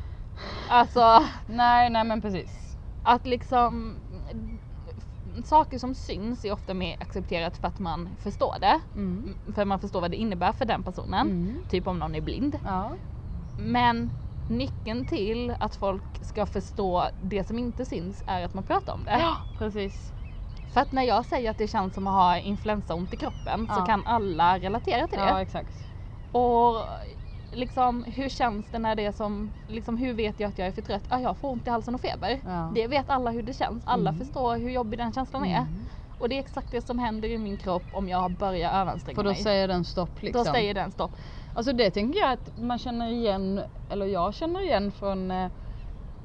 Alltså 0.70 1.24
nej, 1.47 1.89
nej 1.89 2.03
men 2.03 2.22
precis. 2.22 2.78
att 3.03 3.26
liksom 3.28 3.95
saker 5.45 5.78
som 5.80 5.95
syns 5.95 6.45
är 6.45 6.51
ofta 6.51 6.74
mer 6.74 6.97
accepterat 7.01 7.57
för 7.57 7.68
att 7.68 7.80
man 7.80 8.10
förstår 8.20 8.55
det. 8.60 8.80
Mm. 8.95 9.36
För 9.55 9.66
man 9.66 9.80
förstår 9.80 10.01
vad 10.01 10.12
det 10.12 10.18
innebär 10.18 10.51
för 10.51 10.66
den 10.66 10.84
personen. 10.84 11.28
Mm. 11.28 11.64
Typ 11.70 11.88
om 11.88 11.99
någon 11.99 12.16
är 12.16 12.22
blind. 12.22 12.55
Ja. 12.66 12.91
Men 13.60 14.10
nyckeln 14.47 15.05
till 15.05 15.55
att 15.60 15.76
folk 15.76 16.20
ska 16.22 16.45
förstå 16.45 17.10
det 17.20 17.43
som 17.43 17.60
inte 17.60 17.86
syns 17.86 18.24
är 18.28 18.45
att 18.45 18.53
man 18.53 18.64
pratar 18.64 18.93
om 18.93 19.03
det. 19.03 19.12
Ja, 19.20 19.38
precis. 19.57 20.14
För 20.74 20.82
att 20.82 20.91
när 20.91 21.03
jag 21.03 21.26
säger 21.26 21.51
att 21.51 21.57
det 21.57 21.68
känns 21.68 21.93
som 21.93 22.07
att 22.07 22.14
ha 22.14 22.38
influensaont 22.38 23.14
i 23.14 23.18
kroppen 23.18 23.68
så 23.68 23.74
Ja. 23.80 23.86
kan 23.86 24.05
alla 24.05 24.60
relatera 24.60 25.07
till 25.07 25.20
det. 25.20 25.26
Ja, 25.26 25.41
exakt. 25.41 25.74
Och 26.32 26.86
liksom 27.51 28.03
hur 28.03 28.30
känns 28.30 28.70
det 28.70 28.80
när 28.80 28.95
det 28.95 29.05
är 29.05 29.12
som, 29.12 29.51
liksom 29.68 29.97
hur 29.97 30.14
vet 30.14 30.39
jag 30.39 30.49
att 30.49 30.57
jag 30.57 30.68
är 30.68 30.72
för 30.72 30.82
trött? 30.82 31.03
Ja, 31.10 31.20
jag 31.20 31.38
får 31.38 31.49
ont 31.51 31.68
i 31.68 31.70
halsen 31.70 31.95
och 31.95 32.01
feber. 32.01 32.41
Ja. 32.45 32.72
Det 32.76 32.88
vet 32.88 33.10
alla 33.10 33.32
hur 33.32 33.43
det 33.43 33.53
känns. 33.53 33.84
Alla 33.86 34.10
Mm. 34.10 34.20
förstår 34.26 34.57
hur 34.57 34.70
jobbig 34.70 34.99
den 34.99 35.14
känslan 35.14 35.45
är. 35.45 35.57
Mm. 35.57 35.86
Och 36.18 36.30
det 36.30 36.36
är 36.36 36.39
exakt 36.39 36.72
det 36.72 36.82
som 36.86 36.99
händer 36.99 37.30
i 37.30 37.38
min 37.38 37.57
kropp 37.57 37.88
om 37.91 38.10
jag 38.10 38.32
börjar 38.32 38.82
överanstränga 38.82 39.16
För 39.16 39.24
då 39.24 39.30
mig. 39.30 39.43
säger 39.43 39.68
den 39.68 39.86
stopp 39.86 40.22
liksom. 40.22 40.43
Då 40.45 40.51
säger 40.51 40.74
den 40.74 40.91
stopp. 40.91 41.16
Alltså 41.60 41.74
det 41.74 41.91
tänker 41.91 42.20
jag 42.20 42.32
att 42.32 42.57
man 42.57 42.78
känner 42.80 43.12
igen, 43.12 43.62
eller 43.89 44.05
jag 44.05 44.34
känner 44.34 44.64
igen 44.64 44.91
från 44.91 45.32
eh, 45.32 45.45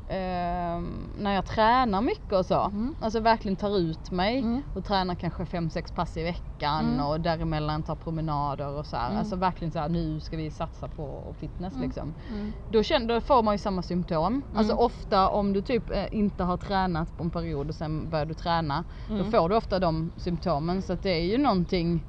eh, 0.07 0.80
när 1.18 1.32
jag 1.35 1.47
tränar 1.47 2.01
mycket 2.01 2.32
och 2.32 2.47
så. 2.47 2.61
Mm. 2.64 2.95
Alltså 3.01 3.20
verkligen 3.20 3.57
tar 3.57 3.78
ut 3.78 4.11
mig 4.11 4.39
Mm. 4.39 4.62
och 4.74 4.85
tränar 4.85 5.14
kanske 5.14 5.45
5-6 5.45 5.95
pass 5.95 6.16
i 6.16 6.22
veckan 6.22 6.85
Mm. 6.95 7.07
och 7.07 7.20
däremellan 7.20 7.82
tar 7.82 7.97
promenader 7.97 8.68
och 8.68 8.87
så 8.87 8.97
här. 8.97 9.07
Mm. 9.07 9.18
Alltså 9.18 9.37
verkligen 9.37 9.72
så 9.72 9.78
här, 9.78 9.89
nu 9.89 10.20
ska 10.20 10.37
vi 10.37 10.51
satsa 10.51 10.89
på 10.89 11.35
fitness 11.39 11.74
Mm. 11.74 11.87
liksom. 11.87 12.14
Mm. 12.30 12.53
Då, 12.68 12.82
känner, 12.82 13.07
då 13.14 13.20
får 13.20 13.43
man 13.43 13.55
ju 13.55 13.59
samma 13.59 13.82
symptom. 13.82 14.43
Alltså 14.55 14.72
Mm. 14.72 14.85
ofta 14.85 15.28
om 15.28 15.53
du 15.53 15.62
typ 15.62 15.91
eh, 15.91 16.07
inte 16.11 16.45
har 16.45 16.57
tränat 16.57 17.16
på 17.16 17.24
en 17.24 17.30
period 17.30 17.68
och 17.68 17.74
sen 17.74 18.11
börjar 18.11 18.26
du 18.26 18.35
träna. 18.35 18.85
Då 19.09 19.24
får 19.24 19.49
du 19.49 19.57
ofta 19.57 19.78
de 19.78 20.12
symptomen 20.16 20.82
så 20.82 20.93
att 20.93 21.03
det 21.03 21.11
är 21.11 21.24
ju 21.24 21.39
någonting 21.39 22.05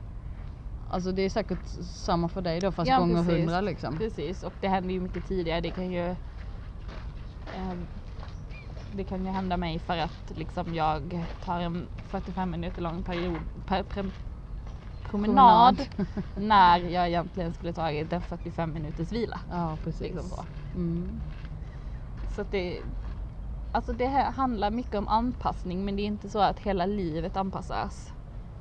Alltså 0.95 1.11
det 1.11 1.21
är 1.21 1.29
säkert 1.29 1.67
samma 1.91 2.29
för 2.29 2.41
dig 2.41 2.59
då 2.59 2.71
fast 2.71 2.89
Ja, 2.89 2.99
gånger 2.99 3.15
precis. 3.23 3.39
hundra 3.39 3.61
liksom. 3.61 3.97
Precis 3.97 4.43
och 4.43 4.53
det 4.59 4.67
händer 4.67 4.93
ju 4.93 4.99
mycket 5.01 5.25
tidigare. 5.25 5.61
Det 5.61 5.71
kan 5.71 5.91
ju 5.91 6.15
ehm, 7.53 7.87
det 8.91 9.03
kan 9.03 9.25
ju 9.25 9.31
hända 9.31 9.57
mig 9.57 9.79
för 9.79 9.97
att 9.97 10.31
liksom 10.35 10.73
jag 10.73 11.25
tar 11.39 11.59
en 11.59 11.87
45 12.09 12.51
minuter 12.51 12.81
lång 12.81 13.03
period, 13.03 13.41
per, 13.65 13.83
pre, 13.83 14.11
promenad 15.09 15.81
när 16.35 16.79
jag 16.79 17.07
egentligen 17.07 17.53
skulle 17.53 17.73
tagit 17.73 18.13
en 18.13 18.21
45 18.21 18.73
minuters 18.73 19.11
vila. 19.11 19.41
Ja 19.51 19.77
precis. 19.83 20.01
Liksom 20.01 20.29
så. 20.29 20.45
Mm. 20.75 21.21
Så 22.35 22.41
att 22.41 22.51
det, 22.51 22.83
alltså 23.71 23.93
det 23.93 24.07
här 24.07 24.31
handlar 24.31 24.71
mycket 24.71 24.95
om 24.95 25.07
anpassning 25.07 25.85
men 25.85 25.95
det 25.95 26.01
är 26.01 26.07
inte 26.07 26.29
så 26.29 26.39
att 26.39 26.59
hela 26.59 26.85
livet 26.85 27.37
anpassas 27.37 28.14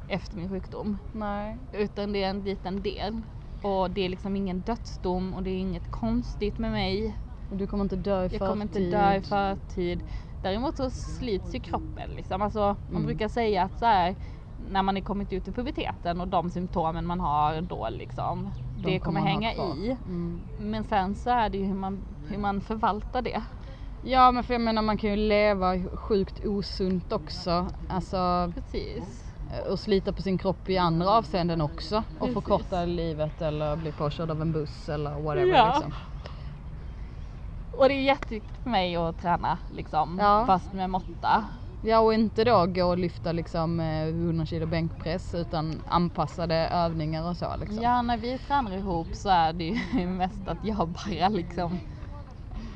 efter 0.08 0.36
min 0.36 0.48
sjukdom. 0.48 0.98
Nej. 1.12 1.58
Utan 1.72 2.12
det 2.12 2.22
är 2.22 2.30
en 2.30 2.44
liten 2.44 2.82
del. 2.82 3.22
Och 3.62 3.90
det 3.90 4.00
är 4.00 4.08
liksom 4.08 4.36
ingen 4.36 4.60
dödsdom 4.60 5.34
och 5.34 5.42
det 5.42 5.50
är 5.50 5.58
inget 5.58 5.90
konstigt 5.90 6.58
med 6.58 6.70
mig. 6.72 7.18
Och 7.50 7.56
du 7.56 7.66
kommer 7.66 7.84
inte 7.84 7.96
dö 7.96 8.20
i 8.20 8.22
Jag 8.22 8.30
förtid. 8.30 8.48
kommer 8.48 8.62
inte 8.62 8.78
dö 8.78 9.14
i 9.14 9.20
förtid. 9.20 10.02
Däremot 10.42 10.76
så 10.76 10.90
slits 10.90 11.54
ju 11.54 11.60
kroppen 11.60 12.10
liksom. 12.16 12.42
Alltså, 12.42 12.60
man 12.86 12.96
Mm. 12.96 13.06
brukar 13.06 13.28
säga 13.28 13.62
att 13.62 13.78
så 13.78 13.86
här, 13.86 14.14
när 14.56 14.82
man 14.82 14.96
är 14.96 15.00
kommit 15.00 15.32
ut 15.32 15.48
i 15.48 15.52
puberteten 15.52 16.20
och 16.20 16.28
de 16.28 16.50
symptomen 16.50 17.06
man 17.06 17.20
har 17.20 17.60
då 17.60 17.88
liksom. 17.90 18.50
De 18.76 18.82
det 18.82 18.98
kommer 18.98 19.20
man 19.20 19.28
ha 19.28 19.34
hänga 19.34 19.52
i. 19.54 19.96
Mm. 20.06 20.40
Men 20.58 20.84
sen 20.84 21.14
så 21.14 21.30
är 21.30 21.48
det 21.48 21.58
ju 21.58 21.64
hur 21.64 21.74
man, 21.74 22.04
hur 22.28 22.38
man 22.38 22.60
förvaltar 22.60 23.22
det. 23.22 23.42
Ja 24.02 24.30
men 24.32 24.44
för 24.44 24.54
jag 24.54 24.60
menar 24.60 24.82
man 24.82 24.96
kan 24.98 25.10
ju 25.10 25.16
leva 25.16 25.74
sjukt 25.96 26.44
osunt 26.46 27.12
också. 27.12 27.68
Alltså 27.88 28.52
Precis. 28.54 29.23
Eh, 29.52 29.72
och 29.72 29.80
slita 29.80 30.12
på 30.12 30.22
sin 30.22 30.38
kropp 30.38 30.68
i 30.70 30.78
andra 30.78 31.10
avseenden 31.10 31.60
också. 31.60 31.96
Och 31.96 32.18
Precis. 32.18 32.34
förkorta 32.34 32.84
livet 32.84 33.42
eller 33.42 33.76
bli 33.76 33.92
påkörd 33.92 34.30
av 34.30 34.42
en 34.42 34.52
buss 34.52 34.88
eller 34.88 35.10
whatever 35.22 35.46
Ja. 35.56 35.72
liksom. 35.74 35.94
Och 37.70 37.88
det 37.88 37.94
är 37.94 38.02
jätteviktigt 38.02 38.56
för 38.62 38.70
mig 38.70 38.96
att 38.96 39.18
träna 39.18 39.58
liksom. 39.70 40.18
Ja. 40.20 40.44
Fast 40.46 40.72
med 40.72 40.90
måtta. 40.90 41.44
Ja 41.80 41.98
och 41.98 42.14
inte 42.14 42.44
då 42.44 42.66
gå 42.66 42.84
och 42.84 42.98
lyfta 42.98 43.32
liksom 43.32 43.80
eh, 43.80 44.06
100 44.08 44.46
kilo 44.46 44.66
bänkpress 44.66 45.34
utan 45.34 45.82
anpassade 45.88 46.54
övningar 46.54 47.28
och 47.30 47.36
så 47.36 47.56
liksom. 47.60 47.82
Ja, 47.82 48.02
när 48.02 48.16
vi 48.16 48.38
tränar 48.38 48.72
ihop 48.76 49.08
så 49.14 49.28
är 49.28 49.52
det 49.52 49.64
ju 49.64 50.06
mest 50.06 50.48
att 50.48 50.64
jag 50.64 50.88
bara 50.88 51.28
liksom 51.28 51.78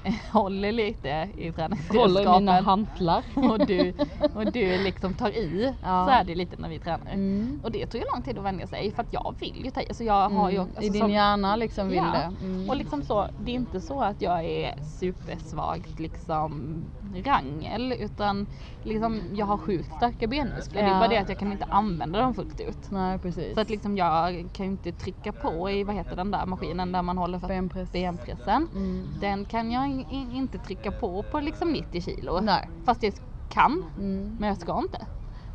håller 0.32 0.72
lite 0.72 1.08
i 1.08 1.48
Håller 1.50 1.70
i 1.70 1.74
mina 1.74 1.78
träningsredskapen. 1.88 2.64
hantlar. 2.64 3.22
och, 3.34 3.66
du, 3.66 3.94
och 4.34 4.52
du 4.52 4.78
liksom 4.84 5.14
tar 5.14 5.28
i. 5.30 5.74
Ja. 5.82 6.04
Så 6.06 6.10
är 6.12 6.24
det 6.24 6.34
lite 6.34 6.56
när 6.56 6.68
vi 6.68 6.78
tränar. 6.78 7.12
Mm. 7.12 7.60
Och 7.64 7.72
det 7.72 7.86
tog 7.86 8.00
ju 8.00 8.06
lång 8.14 8.22
tid 8.22 8.38
att 8.38 8.44
vänja 8.44 8.66
sig 8.66 8.92
för 8.92 9.02
att 9.02 9.12
jag 9.12 9.34
vill 9.40 9.64
ju 9.64 9.70
ta 9.70 9.80
i. 9.80 9.86
Alltså 9.88 10.04
jag 10.04 10.28
har 10.28 10.50
ju, 10.50 10.56
Mm. 10.56 10.68
alltså 10.68 10.82
I 10.82 10.88
din 10.88 11.00
som- 11.00 11.10
hjärna 11.10 11.56
liksom 11.56 11.88
vill 11.88 11.96
Ja. 11.96 12.12
det. 12.40 12.44
Mm. 12.46 12.70
Och 12.70 12.76
liksom 12.76 13.02
så, 13.02 13.26
det 13.44 13.50
är 13.50 13.54
inte 13.54 13.80
så 13.80 14.00
att 14.00 14.22
jag 14.22 14.44
är 14.44 14.74
supersvagt 15.00 16.00
liksom 16.00 16.82
rangel 17.24 17.92
utan 18.00 18.46
liksom 18.88 19.20
jag 19.34 19.46
har 19.46 19.58
sjukt 19.58 19.92
starka 19.96 20.26
benmuskler. 20.26 20.82
Det 20.82 20.88
är 20.88 20.92
Ja. 20.92 20.98
bara 20.98 21.08
det 21.08 21.16
att 21.18 21.28
jag 21.28 21.38
kan 21.38 21.52
inte 21.52 21.64
använda 21.64 22.20
dem 22.20 22.34
fullt 22.34 22.60
ut. 22.60 22.90
Nej 22.90 23.18
precis. 23.18 23.54
Så 23.54 23.60
att 23.60 23.70
liksom 23.70 23.96
jag 23.96 24.48
kan 24.52 24.66
ju 24.66 24.72
inte 24.72 24.92
trycka 24.92 25.32
på 25.32 25.70
i, 25.70 25.84
vad 25.84 25.94
heter 25.94 26.16
den 26.16 26.30
där 26.30 26.46
maskinen 26.46 26.92
där 26.92 27.02
man 27.02 27.18
håller 27.18 27.38
för 27.38 27.48
Benpress. 27.48 27.92
benpressen. 27.92 28.68
Mm. 28.74 29.06
Den 29.20 29.44
kan 29.44 29.70
jag 29.72 29.86
in, 29.88 30.04
in, 30.10 30.32
inte 30.32 30.58
trycka 30.58 30.90
på 30.92 31.22
på 31.22 31.40
liksom 31.40 31.72
90 31.72 32.02
kilo. 32.02 32.40
Nej. 32.40 32.68
Fast 32.84 33.02
jag 33.02 33.12
kan, 33.48 33.84
Mm. 33.98 34.36
men 34.40 34.48
jag 34.48 34.58
ska 34.58 34.78
inte. 34.78 35.06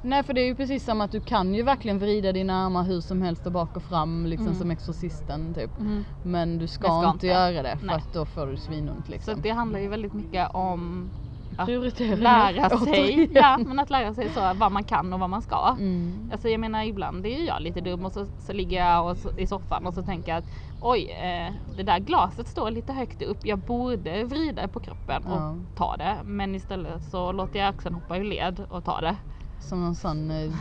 Nej 0.06 0.24
för 0.24 0.34
det 0.34 0.42
är 0.42 0.46
ju 0.46 0.56
precis 0.56 0.86
som 0.86 1.02
att 1.02 1.12
du 1.12 1.20
kan 1.20 1.54
ju 1.54 1.64
verkligen 1.64 2.00
vrida 2.00 2.32
dina 2.32 2.66
armar 2.66 2.84
hur 2.84 3.02
som 3.02 3.22
helst 3.22 3.46
och 3.46 3.52
bak 3.52 3.76
och 3.78 3.84
fram 3.84 4.26
liksom 4.26 4.48
Mm. 4.48 4.60
som 4.60 4.72
Exorcisten 4.72 5.54
typ. 5.54 5.80
Mm. 5.80 6.04
Men 6.24 6.58
du 6.58 6.68
ska, 6.68 6.84
ska 6.88 6.98
inte 7.10 7.14
inte. 7.16 7.28
göra 7.28 7.62
det 7.64 7.78
för 7.78 7.86
Nej. 7.86 7.96
att 7.96 8.14
då 8.14 8.26
får 8.26 8.48
du 8.48 8.58
svinont 8.58 9.06
Så 9.06 9.12
liksom. 9.12 9.34
att 9.34 9.44
det 9.44 9.50
handlar 9.50 9.80
ju 9.80 9.88
väldigt 9.88 10.14
mycket 10.14 10.50
om 10.54 11.10
att 11.58 12.20
lära 12.20 12.70
sig, 12.80 13.30
ja, 13.34 13.58
men 13.58 13.80
att 13.80 13.90
lära 13.90 14.14
sig 14.14 14.30
så 14.30 14.54
vad 14.56 14.72
man 14.72 14.84
kan 14.84 15.14
och 15.14 15.20
vad 15.20 15.30
man 15.30 15.42
ska. 15.42 15.76
Mm. 15.80 16.30
Alltså 16.32 16.50
jag 16.50 16.60
menar 16.60 16.84
ibland 16.84 17.26
är 17.26 17.30
ju 17.40 17.46
jag 17.46 17.62
lite 17.62 17.82
dum 17.82 18.06
och 18.06 18.12
så, 18.12 18.26
så 18.40 18.54
ligger 18.54 18.86
jag 18.86 19.10
och 19.12 19.18
så, 19.18 19.30
i 19.38 19.48
soffan 19.48 19.88
och 19.88 19.94
så 19.94 20.02
tänker 20.04 20.32
jag 20.32 20.38
att 20.40 20.50
oj, 20.82 21.10
eh, 21.12 21.54
det 21.78 21.84
där 21.84 22.00
glaset 22.00 22.48
står 22.48 22.72
lite 22.72 22.94
högt 22.94 23.22
upp. 23.22 23.38
Jag 23.44 23.60
borde 23.60 24.24
vrida 24.24 24.68
på 24.68 24.80
kroppen 24.80 25.24
och 25.26 25.42
Ja. 25.42 25.56
ta 25.76 25.98
det. 25.98 26.18
Men 26.24 26.56
istället 26.56 27.04
så 27.04 27.32
låter 27.32 27.60
jag 27.60 27.70
axeln 27.70 27.96
hoppa 27.96 28.18
i 28.18 28.24
led 28.24 28.66
och 28.70 28.86
ta 28.86 29.02
det. 29.02 29.16
Som 29.60 29.82
någon 29.84 29.96
sån 29.96 30.32
eh, 30.32 30.52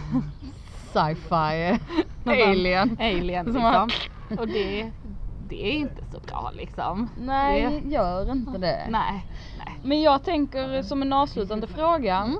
sci-fi 0.92 1.70
eh, 1.70 1.78
alien. 2.50 2.96
Alien 3.00 3.44
Som 3.52 3.54
liksom. 3.54 3.90
Och 4.38 4.48
det, 4.48 4.90
det 5.48 5.66
är 5.66 5.72
inte 5.72 6.02
så 6.12 6.20
bra 6.20 6.50
liksom. 6.54 7.08
Nej, 7.20 7.80
Det, 7.84 7.90
gör 7.90 8.32
inte 8.32 8.58
det. 8.58 8.86
nej. 8.90 9.26
Men 9.82 10.02
jag 10.02 10.24
tänker 10.24 10.82
som 10.82 11.02
en 11.02 11.12
avslutande 11.12 11.66
fråga 11.66 12.34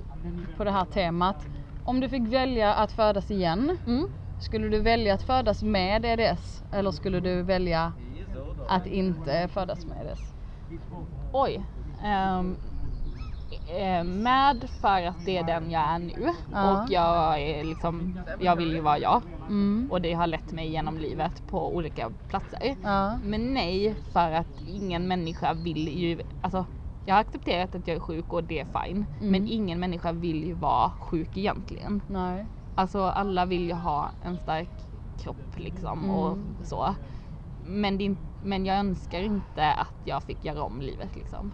på 0.57 0.65
det 0.65 0.71
här 0.71 0.85
temat. 0.85 1.47
Om 1.85 2.01
du 2.01 2.09
fick 2.09 2.29
välja 2.33 2.75
att 2.75 2.93
födas 2.93 3.31
igen, 3.31 3.79
Mm. 3.87 4.09
skulle 4.39 4.69
du 4.69 4.81
välja 4.81 5.15
att 5.15 5.23
födas 5.23 5.63
med 5.63 6.05
EDS 6.05 6.63
eller 6.73 6.91
skulle 6.91 7.21
du 7.21 7.43
välja 7.43 7.93
att 8.69 8.87
inte 8.87 9.49
födas 9.49 9.87
med 9.87 10.07
EDS? 10.07 10.33
Oj. 11.33 11.63
Eh, 13.69 14.05
med 14.05 14.71
för 14.81 15.03
att 15.07 15.25
det 15.27 15.39
är 15.39 15.45
den 15.45 15.71
jag 15.71 15.83
är 15.83 15.99
nu 15.99 16.29
Ja. 16.53 16.83
och 16.83 16.91
jag 16.93 17.41
är 17.43 17.65
liksom, 17.65 18.19
jag 18.41 18.57
vill 18.57 18.73
ju 18.73 18.81
vara 18.81 18.99
jag 18.99 19.23
Mm. 19.49 19.89
och 19.91 20.01
det 20.01 20.13
har 20.13 20.27
lett 20.27 20.53
mig 20.53 20.69
genom 20.69 20.99
livet 20.99 21.47
på 21.47 21.75
olika 21.77 22.11
platser. 22.29 22.77
Ja. 22.83 23.19
Men 23.23 23.55
nej 23.55 23.95
för 24.13 24.33
att 24.33 24.61
ingen 24.67 25.09
människa 25.09 25.53
vill 25.55 25.89
ju, 25.89 26.21
alltså 26.41 26.67
jag 27.05 27.15
har 27.15 27.21
accepterat 27.21 27.75
att 27.75 27.87
jag 27.89 27.97
är 27.97 28.01
sjuk 28.01 28.33
och 28.33 28.45
det 28.45 28.59
är 28.61 28.65
fine. 28.65 29.07
Mm. 29.21 29.31
Men 29.33 29.49
ingen 29.49 29.81
människa 29.81 30.13
vill 30.13 30.45
ju 30.45 30.53
vara 30.55 30.91
sjuk 30.91 31.37
egentligen. 31.37 32.03
Nej. 32.07 32.47
Alltså 32.75 33.03
alla 33.03 33.45
vill 33.47 33.65
ju 33.65 33.73
ha 33.73 34.11
en 34.25 34.39
stark 34.39 34.69
kropp 35.23 35.59
liksom 35.59 36.11
och 36.11 36.33
Mm. 36.33 36.57
så. 36.65 36.95
Men, 37.67 37.99
det, 37.99 38.17
men 38.43 38.67
jag 38.67 38.77
önskar 38.77 39.21
inte 39.21 39.73
att 39.73 39.95
jag 40.05 40.23
fick 40.23 40.45
göra 40.45 40.63
om 40.63 40.81
livet 40.81 41.17
liksom. 41.17 41.53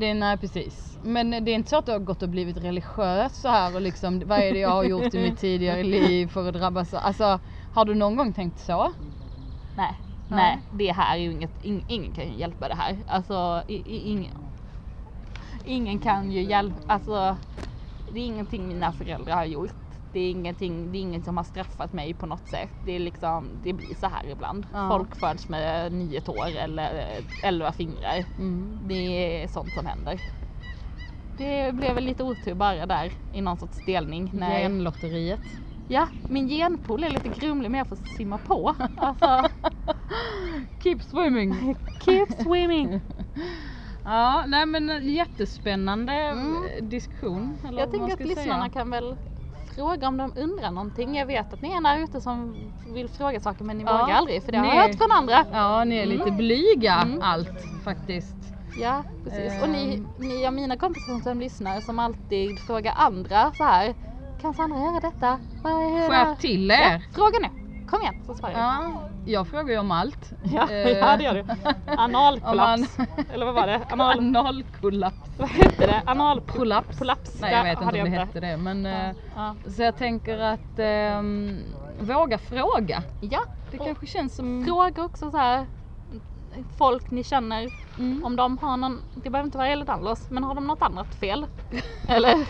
Det, 0.00 0.14
nej 0.14 0.36
precis. 0.38 0.98
Men 1.02 1.30
det 1.30 1.50
är 1.50 1.54
inte 1.54 1.70
så 1.70 1.76
att 1.78 1.86
du 1.86 1.92
har 1.92 1.98
gått 1.98 2.22
och 2.22 2.28
blivit 2.28 2.56
religiös 2.56 3.40
så 3.40 3.48
här 3.48 3.74
och 3.74 3.80
liksom 3.80 4.22
vad 4.26 4.38
är 4.38 4.52
det 4.52 4.58
jag 4.58 4.70
har 4.70 4.84
gjort 4.84 5.14
i 5.14 5.18
mitt 5.30 5.38
tidigare 5.40 5.82
liv 5.82 6.26
för 6.28 6.48
att 6.48 6.54
drabbas 6.54 6.94
av? 6.94 7.00
Alltså 7.02 7.40
har 7.72 7.84
du 7.84 7.94
någon 7.94 8.16
gång 8.16 8.32
tänkt 8.32 8.58
så? 8.58 8.92
Nej, 9.76 9.94
Nej. 10.28 10.38
nej, 10.38 10.58
det 10.70 10.92
här 10.92 11.16
är 11.16 11.20
ju 11.20 11.32
inget, 11.32 11.64
ing, 11.64 11.84
ingen 11.88 12.12
kan 12.12 12.24
ju 12.28 12.34
hjälpa 12.34 12.68
det 12.68 12.74
här. 12.74 12.96
Alltså 13.06 13.62
i, 13.68 13.74
i, 13.74 14.10
ingen, 14.10 14.32
ingen 15.64 15.98
kan 15.98 16.32
ju 16.32 16.42
hjälpa, 16.42 16.92
alltså 16.92 17.36
det 18.12 18.20
är 18.20 18.24
ingenting 18.24 18.68
mina 18.68 18.92
föräldrar 18.92 19.34
har 19.34 19.44
gjort. 19.44 19.74
Det 20.12 20.20
är 20.20 20.30
ingenting, 20.30 20.92
det 20.92 20.98
är 20.98 21.00
inget 21.00 21.24
som 21.24 21.36
har 21.36 21.44
straffat 21.44 21.92
mig 21.92 22.14
på 22.14 22.26
något 22.26 22.48
sätt. 22.48 22.70
Det 22.86 22.92
är 22.92 22.98
liksom, 22.98 23.48
det 23.64 23.72
blir 23.72 23.94
så 23.94 24.06
här 24.06 24.26
ibland. 24.26 24.66
Ja. 24.72 24.88
Folk 24.88 25.16
föds 25.16 25.48
med 25.48 25.92
nio 25.92 26.20
tår 26.20 26.46
eller 26.46 27.06
elva 27.42 27.72
fingrar. 27.72 28.24
Mm. 28.38 28.78
Det 28.82 28.94
är 29.42 29.48
sånt 29.48 29.74
som 29.74 29.86
händer. 29.86 30.18
Det 31.38 31.74
blev 31.74 31.94
väl 31.94 32.04
lite 32.04 32.24
otur 32.24 32.54
bara 32.54 32.86
där 32.86 33.12
i 33.32 33.40
någon 33.40 33.56
sorts 33.56 33.78
delning. 33.86 34.30
När 34.34 34.58
Genlotteriet. 34.58 35.40
Ja, 35.88 36.08
min 36.28 36.48
genpool 36.48 37.04
är 37.04 37.10
lite 37.10 37.28
grumlig 37.28 37.70
men 37.70 37.78
jag 37.78 37.86
får 37.86 37.96
simma 38.16 38.38
på. 38.38 38.74
Alltså, 38.96 39.48
Keep 40.82 40.98
swimming. 41.00 41.76
Keep 42.04 42.26
swimming. 42.42 43.00
Ja, 44.08 44.44
nej 44.46 44.66
men 44.66 45.08
jättespännande 45.14 46.12
Mm. 46.12 46.88
diskussion. 46.88 47.58
Eller 47.68 47.78
Jag 47.80 47.90
tänker 47.90 48.12
att 48.12 48.20
lyssnarna 48.20 48.62
säga. 48.62 48.70
kan 48.70 48.90
väl 48.90 49.16
fråga 49.74 50.08
om 50.08 50.16
de 50.16 50.32
undrar 50.36 50.70
någonting. 50.70 51.16
Jag 51.16 51.26
vet 51.26 51.52
att 51.52 51.62
ni 51.62 51.68
är 51.72 51.80
där 51.82 52.04
ute 52.04 52.20
som 52.20 52.56
vill 52.86 53.08
fråga 53.08 53.40
saker 53.40 53.64
men 53.64 53.78
ni 53.78 53.84
Ja, 53.84 53.98
vågar 53.98 54.14
aldrig 54.14 54.42
för 54.42 54.52
det 54.52 54.58
har 54.58 54.66
ni 54.66 54.76
jag 54.76 54.82
hört 54.82 54.96
från 54.98 55.12
andra. 55.12 55.44
Ja, 55.52 55.84
ni 55.84 55.96
är 55.96 56.06
lite 56.06 56.22
Mm. 56.22 56.36
blyga 56.36 56.94
Mm. 56.94 57.22
allt 57.22 57.48
faktiskt. 57.84 58.36
Ja, 58.76 59.02
precis. 59.24 59.62
Och 59.62 59.68
ni, 59.68 59.94
Ehm. 59.94 60.06
ni 60.18 60.46
av 60.46 60.52
mina 60.52 60.76
kompisar 60.76 61.20
som 61.20 61.40
lyssnar 61.40 61.80
som 61.80 61.98
alltid 61.98 62.58
frågar 62.60 62.92
andra 62.96 63.52
så 63.52 63.64
här. 63.64 63.94
Kan 64.40 64.54
Sandra 64.54 64.78
göra 64.78 65.00
detta? 65.00 65.40
Vad 65.62 65.72
är 65.72 65.90
det 65.94 65.98
här?" 66.00 66.08
Skärp 66.24 66.38
till 66.38 66.68
Ja, 66.68 66.74
er! 66.76 67.02
fråga 67.14 67.38
nu. 67.42 67.57
Kom 67.90 68.00
igen 68.02 68.14
så 68.26 68.34
svarar 68.34 68.52
jag. 68.52 68.60
Ja, 68.60 68.92
jag 69.24 69.46
frågar 69.48 69.72
ju 69.74 69.78
om 69.80 69.90
allt. 69.90 70.32
Ja, 70.42 70.70
Eh, 70.70 70.88
ja, 70.88 71.16
det 71.16 71.24
gör 71.24 71.34
du. 71.34 71.44
Analkollaps. 71.96 72.98
Eller 73.32 73.46
vad 73.46 73.54
var 73.54 73.66
det? 73.66 73.80
Anal... 73.90 74.18
Analkollaps. 74.18 75.30
Vad 75.38 75.48
hette 75.48 75.86
det? 75.86 76.02
Analprolaps? 76.06 76.98
Kollaps. 76.98 77.40
Nej 77.40 77.52
jag 77.52 77.62
vet 77.64 77.82
inte 77.82 78.02
om 78.02 78.10
det 78.10 78.18
hette 78.18 78.40
det 78.40 78.56
men 78.56 78.86
eh, 78.86 79.10
Ja. 79.36 79.54
så 79.76 79.82
jag 79.82 79.96
tänker 79.96 80.38
att 80.38 80.78
ehm, 80.78 81.58
våga 82.00 82.38
fråga. 82.38 83.02
ja. 83.20 83.40
Det 83.70 83.78
och 83.78 83.86
kanske 83.86 84.06
känns 84.06 84.36
som... 84.36 84.64
Fråga 84.66 85.02
också 85.04 85.30
så 85.30 85.36
här. 85.36 85.66
Folk 86.78 87.10
ni 87.10 87.24
känner 87.24 87.68
Mm. 87.98 88.24
om 88.24 88.36
de 88.36 88.58
har 88.58 88.76
någon, 88.76 89.00
det 89.14 89.30
behöver 89.30 89.46
inte 89.46 89.58
vara 89.58 89.68
Ehlers 89.68 89.86
Danlos, 89.86 90.30
men 90.30 90.44
har 90.44 90.54
de 90.54 90.66
något 90.66 90.82
annat 90.82 91.14
fel? 91.14 91.46
Eller 92.08 92.46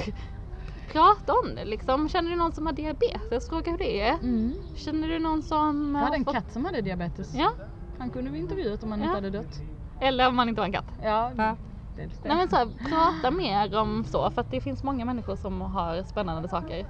prata 0.93 1.33
om 1.33 1.55
det 1.55 1.65
liksom. 1.65 2.09
Känner 2.09 2.31
du 2.31 2.37
någon 2.37 2.53
som 2.53 2.67
har 2.67 2.73
diabetes? 2.73 3.49
Fråga 3.49 3.71
hur 3.71 3.79
det 3.79 4.01
är. 4.01 4.13
Mm. 4.23 4.55
Känner 4.77 5.09
du 5.09 5.19
någon 5.19 5.43
som 5.43 5.93
Jag 5.95 5.99
har 6.01 6.05
hade 6.07 6.17
en 6.17 6.25
fått- 6.25 6.35
katt 6.35 6.53
som 6.53 6.65
hade 6.65 6.81
diabetes. 6.81 7.35
Ja, 7.35 7.53
Han 7.99 8.11
kunde 8.11 8.31
vi 8.31 8.39
intervjuat 8.39 8.83
om 8.83 8.91
han 8.91 9.01
Ja. 9.01 9.07
inte 9.07 9.17
hade 9.17 9.31
dött. 9.31 9.61
eller 10.01 10.29
om 10.29 10.37
man 10.37 10.49
inte 10.49 10.61
har 10.61 10.67
en 10.67 10.73
katt. 10.73 10.93
Ja, 11.03 11.33
Ja. 11.37 11.57
det. 11.97 12.07
Nej 12.25 12.37
men 12.37 12.49
så 12.49 12.57
här, 12.57 12.69
prata 12.89 13.31
mer 13.31 13.77
om 13.79 14.05
så 14.05 14.31
för 14.31 14.41
att 14.41 14.51
det 14.51 14.61
finns 14.61 14.83
många 14.83 15.05
människor 15.05 15.37
som 15.37 15.61
har 15.61 16.03
spännande 16.03 16.49
saker. 16.49 16.87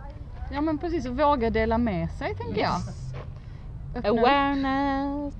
Ja 0.53 0.61
men 0.61 0.79
precis, 0.79 1.07
och 1.07 1.17
våga 1.19 1.51
dela 1.51 1.79
med 1.79 2.11
sig 2.11 2.35
tänker 2.35 2.61
jag. 2.61 2.75
Öppna 3.97 4.11
upp. 4.11 4.19
Awareness. 4.19 5.35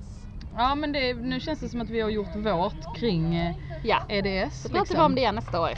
Ja 0.57 0.75
men 0.75 0.91
det, 0.91 1.13
nu 1.13 1.39
känns 1.39 1.59
det 1.59 1.69
som 1.69 1.81
att 1.81 1.89
vi 1.89 2.01
har 2.01 2.09
gjort 2.09 2.35
vårt 2.35 2.95
kring 2.97 3.35
eh, 3.35 3.55
Ja, 3.83 3.97
EDS. 4.09 4.61
så 4.61 4.69
pratar 4.69 4.95
vi 4.95 5.01
om 5.01 5.15
det 5.15 5.21
igen 5.21 5.35
nästa 5.35 5.61
år. 5.61 5.71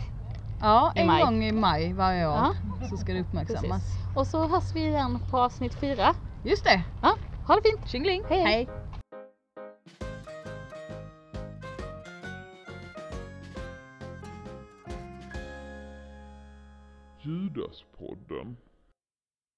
Ja, 0.62 0.91
i 0.95 0.99
en 0.99 1.07
maj. 1.07 1.22
gång 1.24 1.43
i 1.43 1.51
maj 1.51 1.93
varje 1.93 2.28
år 2.28 2.34
Ja. 2.36 2.53
så 2.89 2.97
ska 2.97 3.14
det 3.14 3.20
uppmärksammas. 3.26 3.82
Precis. 3.84 4.16
Och 4.16 4.28
så 4.28 4.47
hörs 4.47 4.76
vi 4.76 4.80
igen 4.88 5.20
på 5.32 5.38
avsnitt 5.38 5.74
fyra. 5.74 6.14
Just 6.43 6.64
det, 6.64 6.84
Ja, 7.01 7.16
ha 7.47 7.55
det 7.55 7.62
fint! 7.70 7.89
tjingeling! 7.89 8.24
Hej, 8.30 8.41
hej. 8.43 8.70
Judaspodden. 17.22 18.57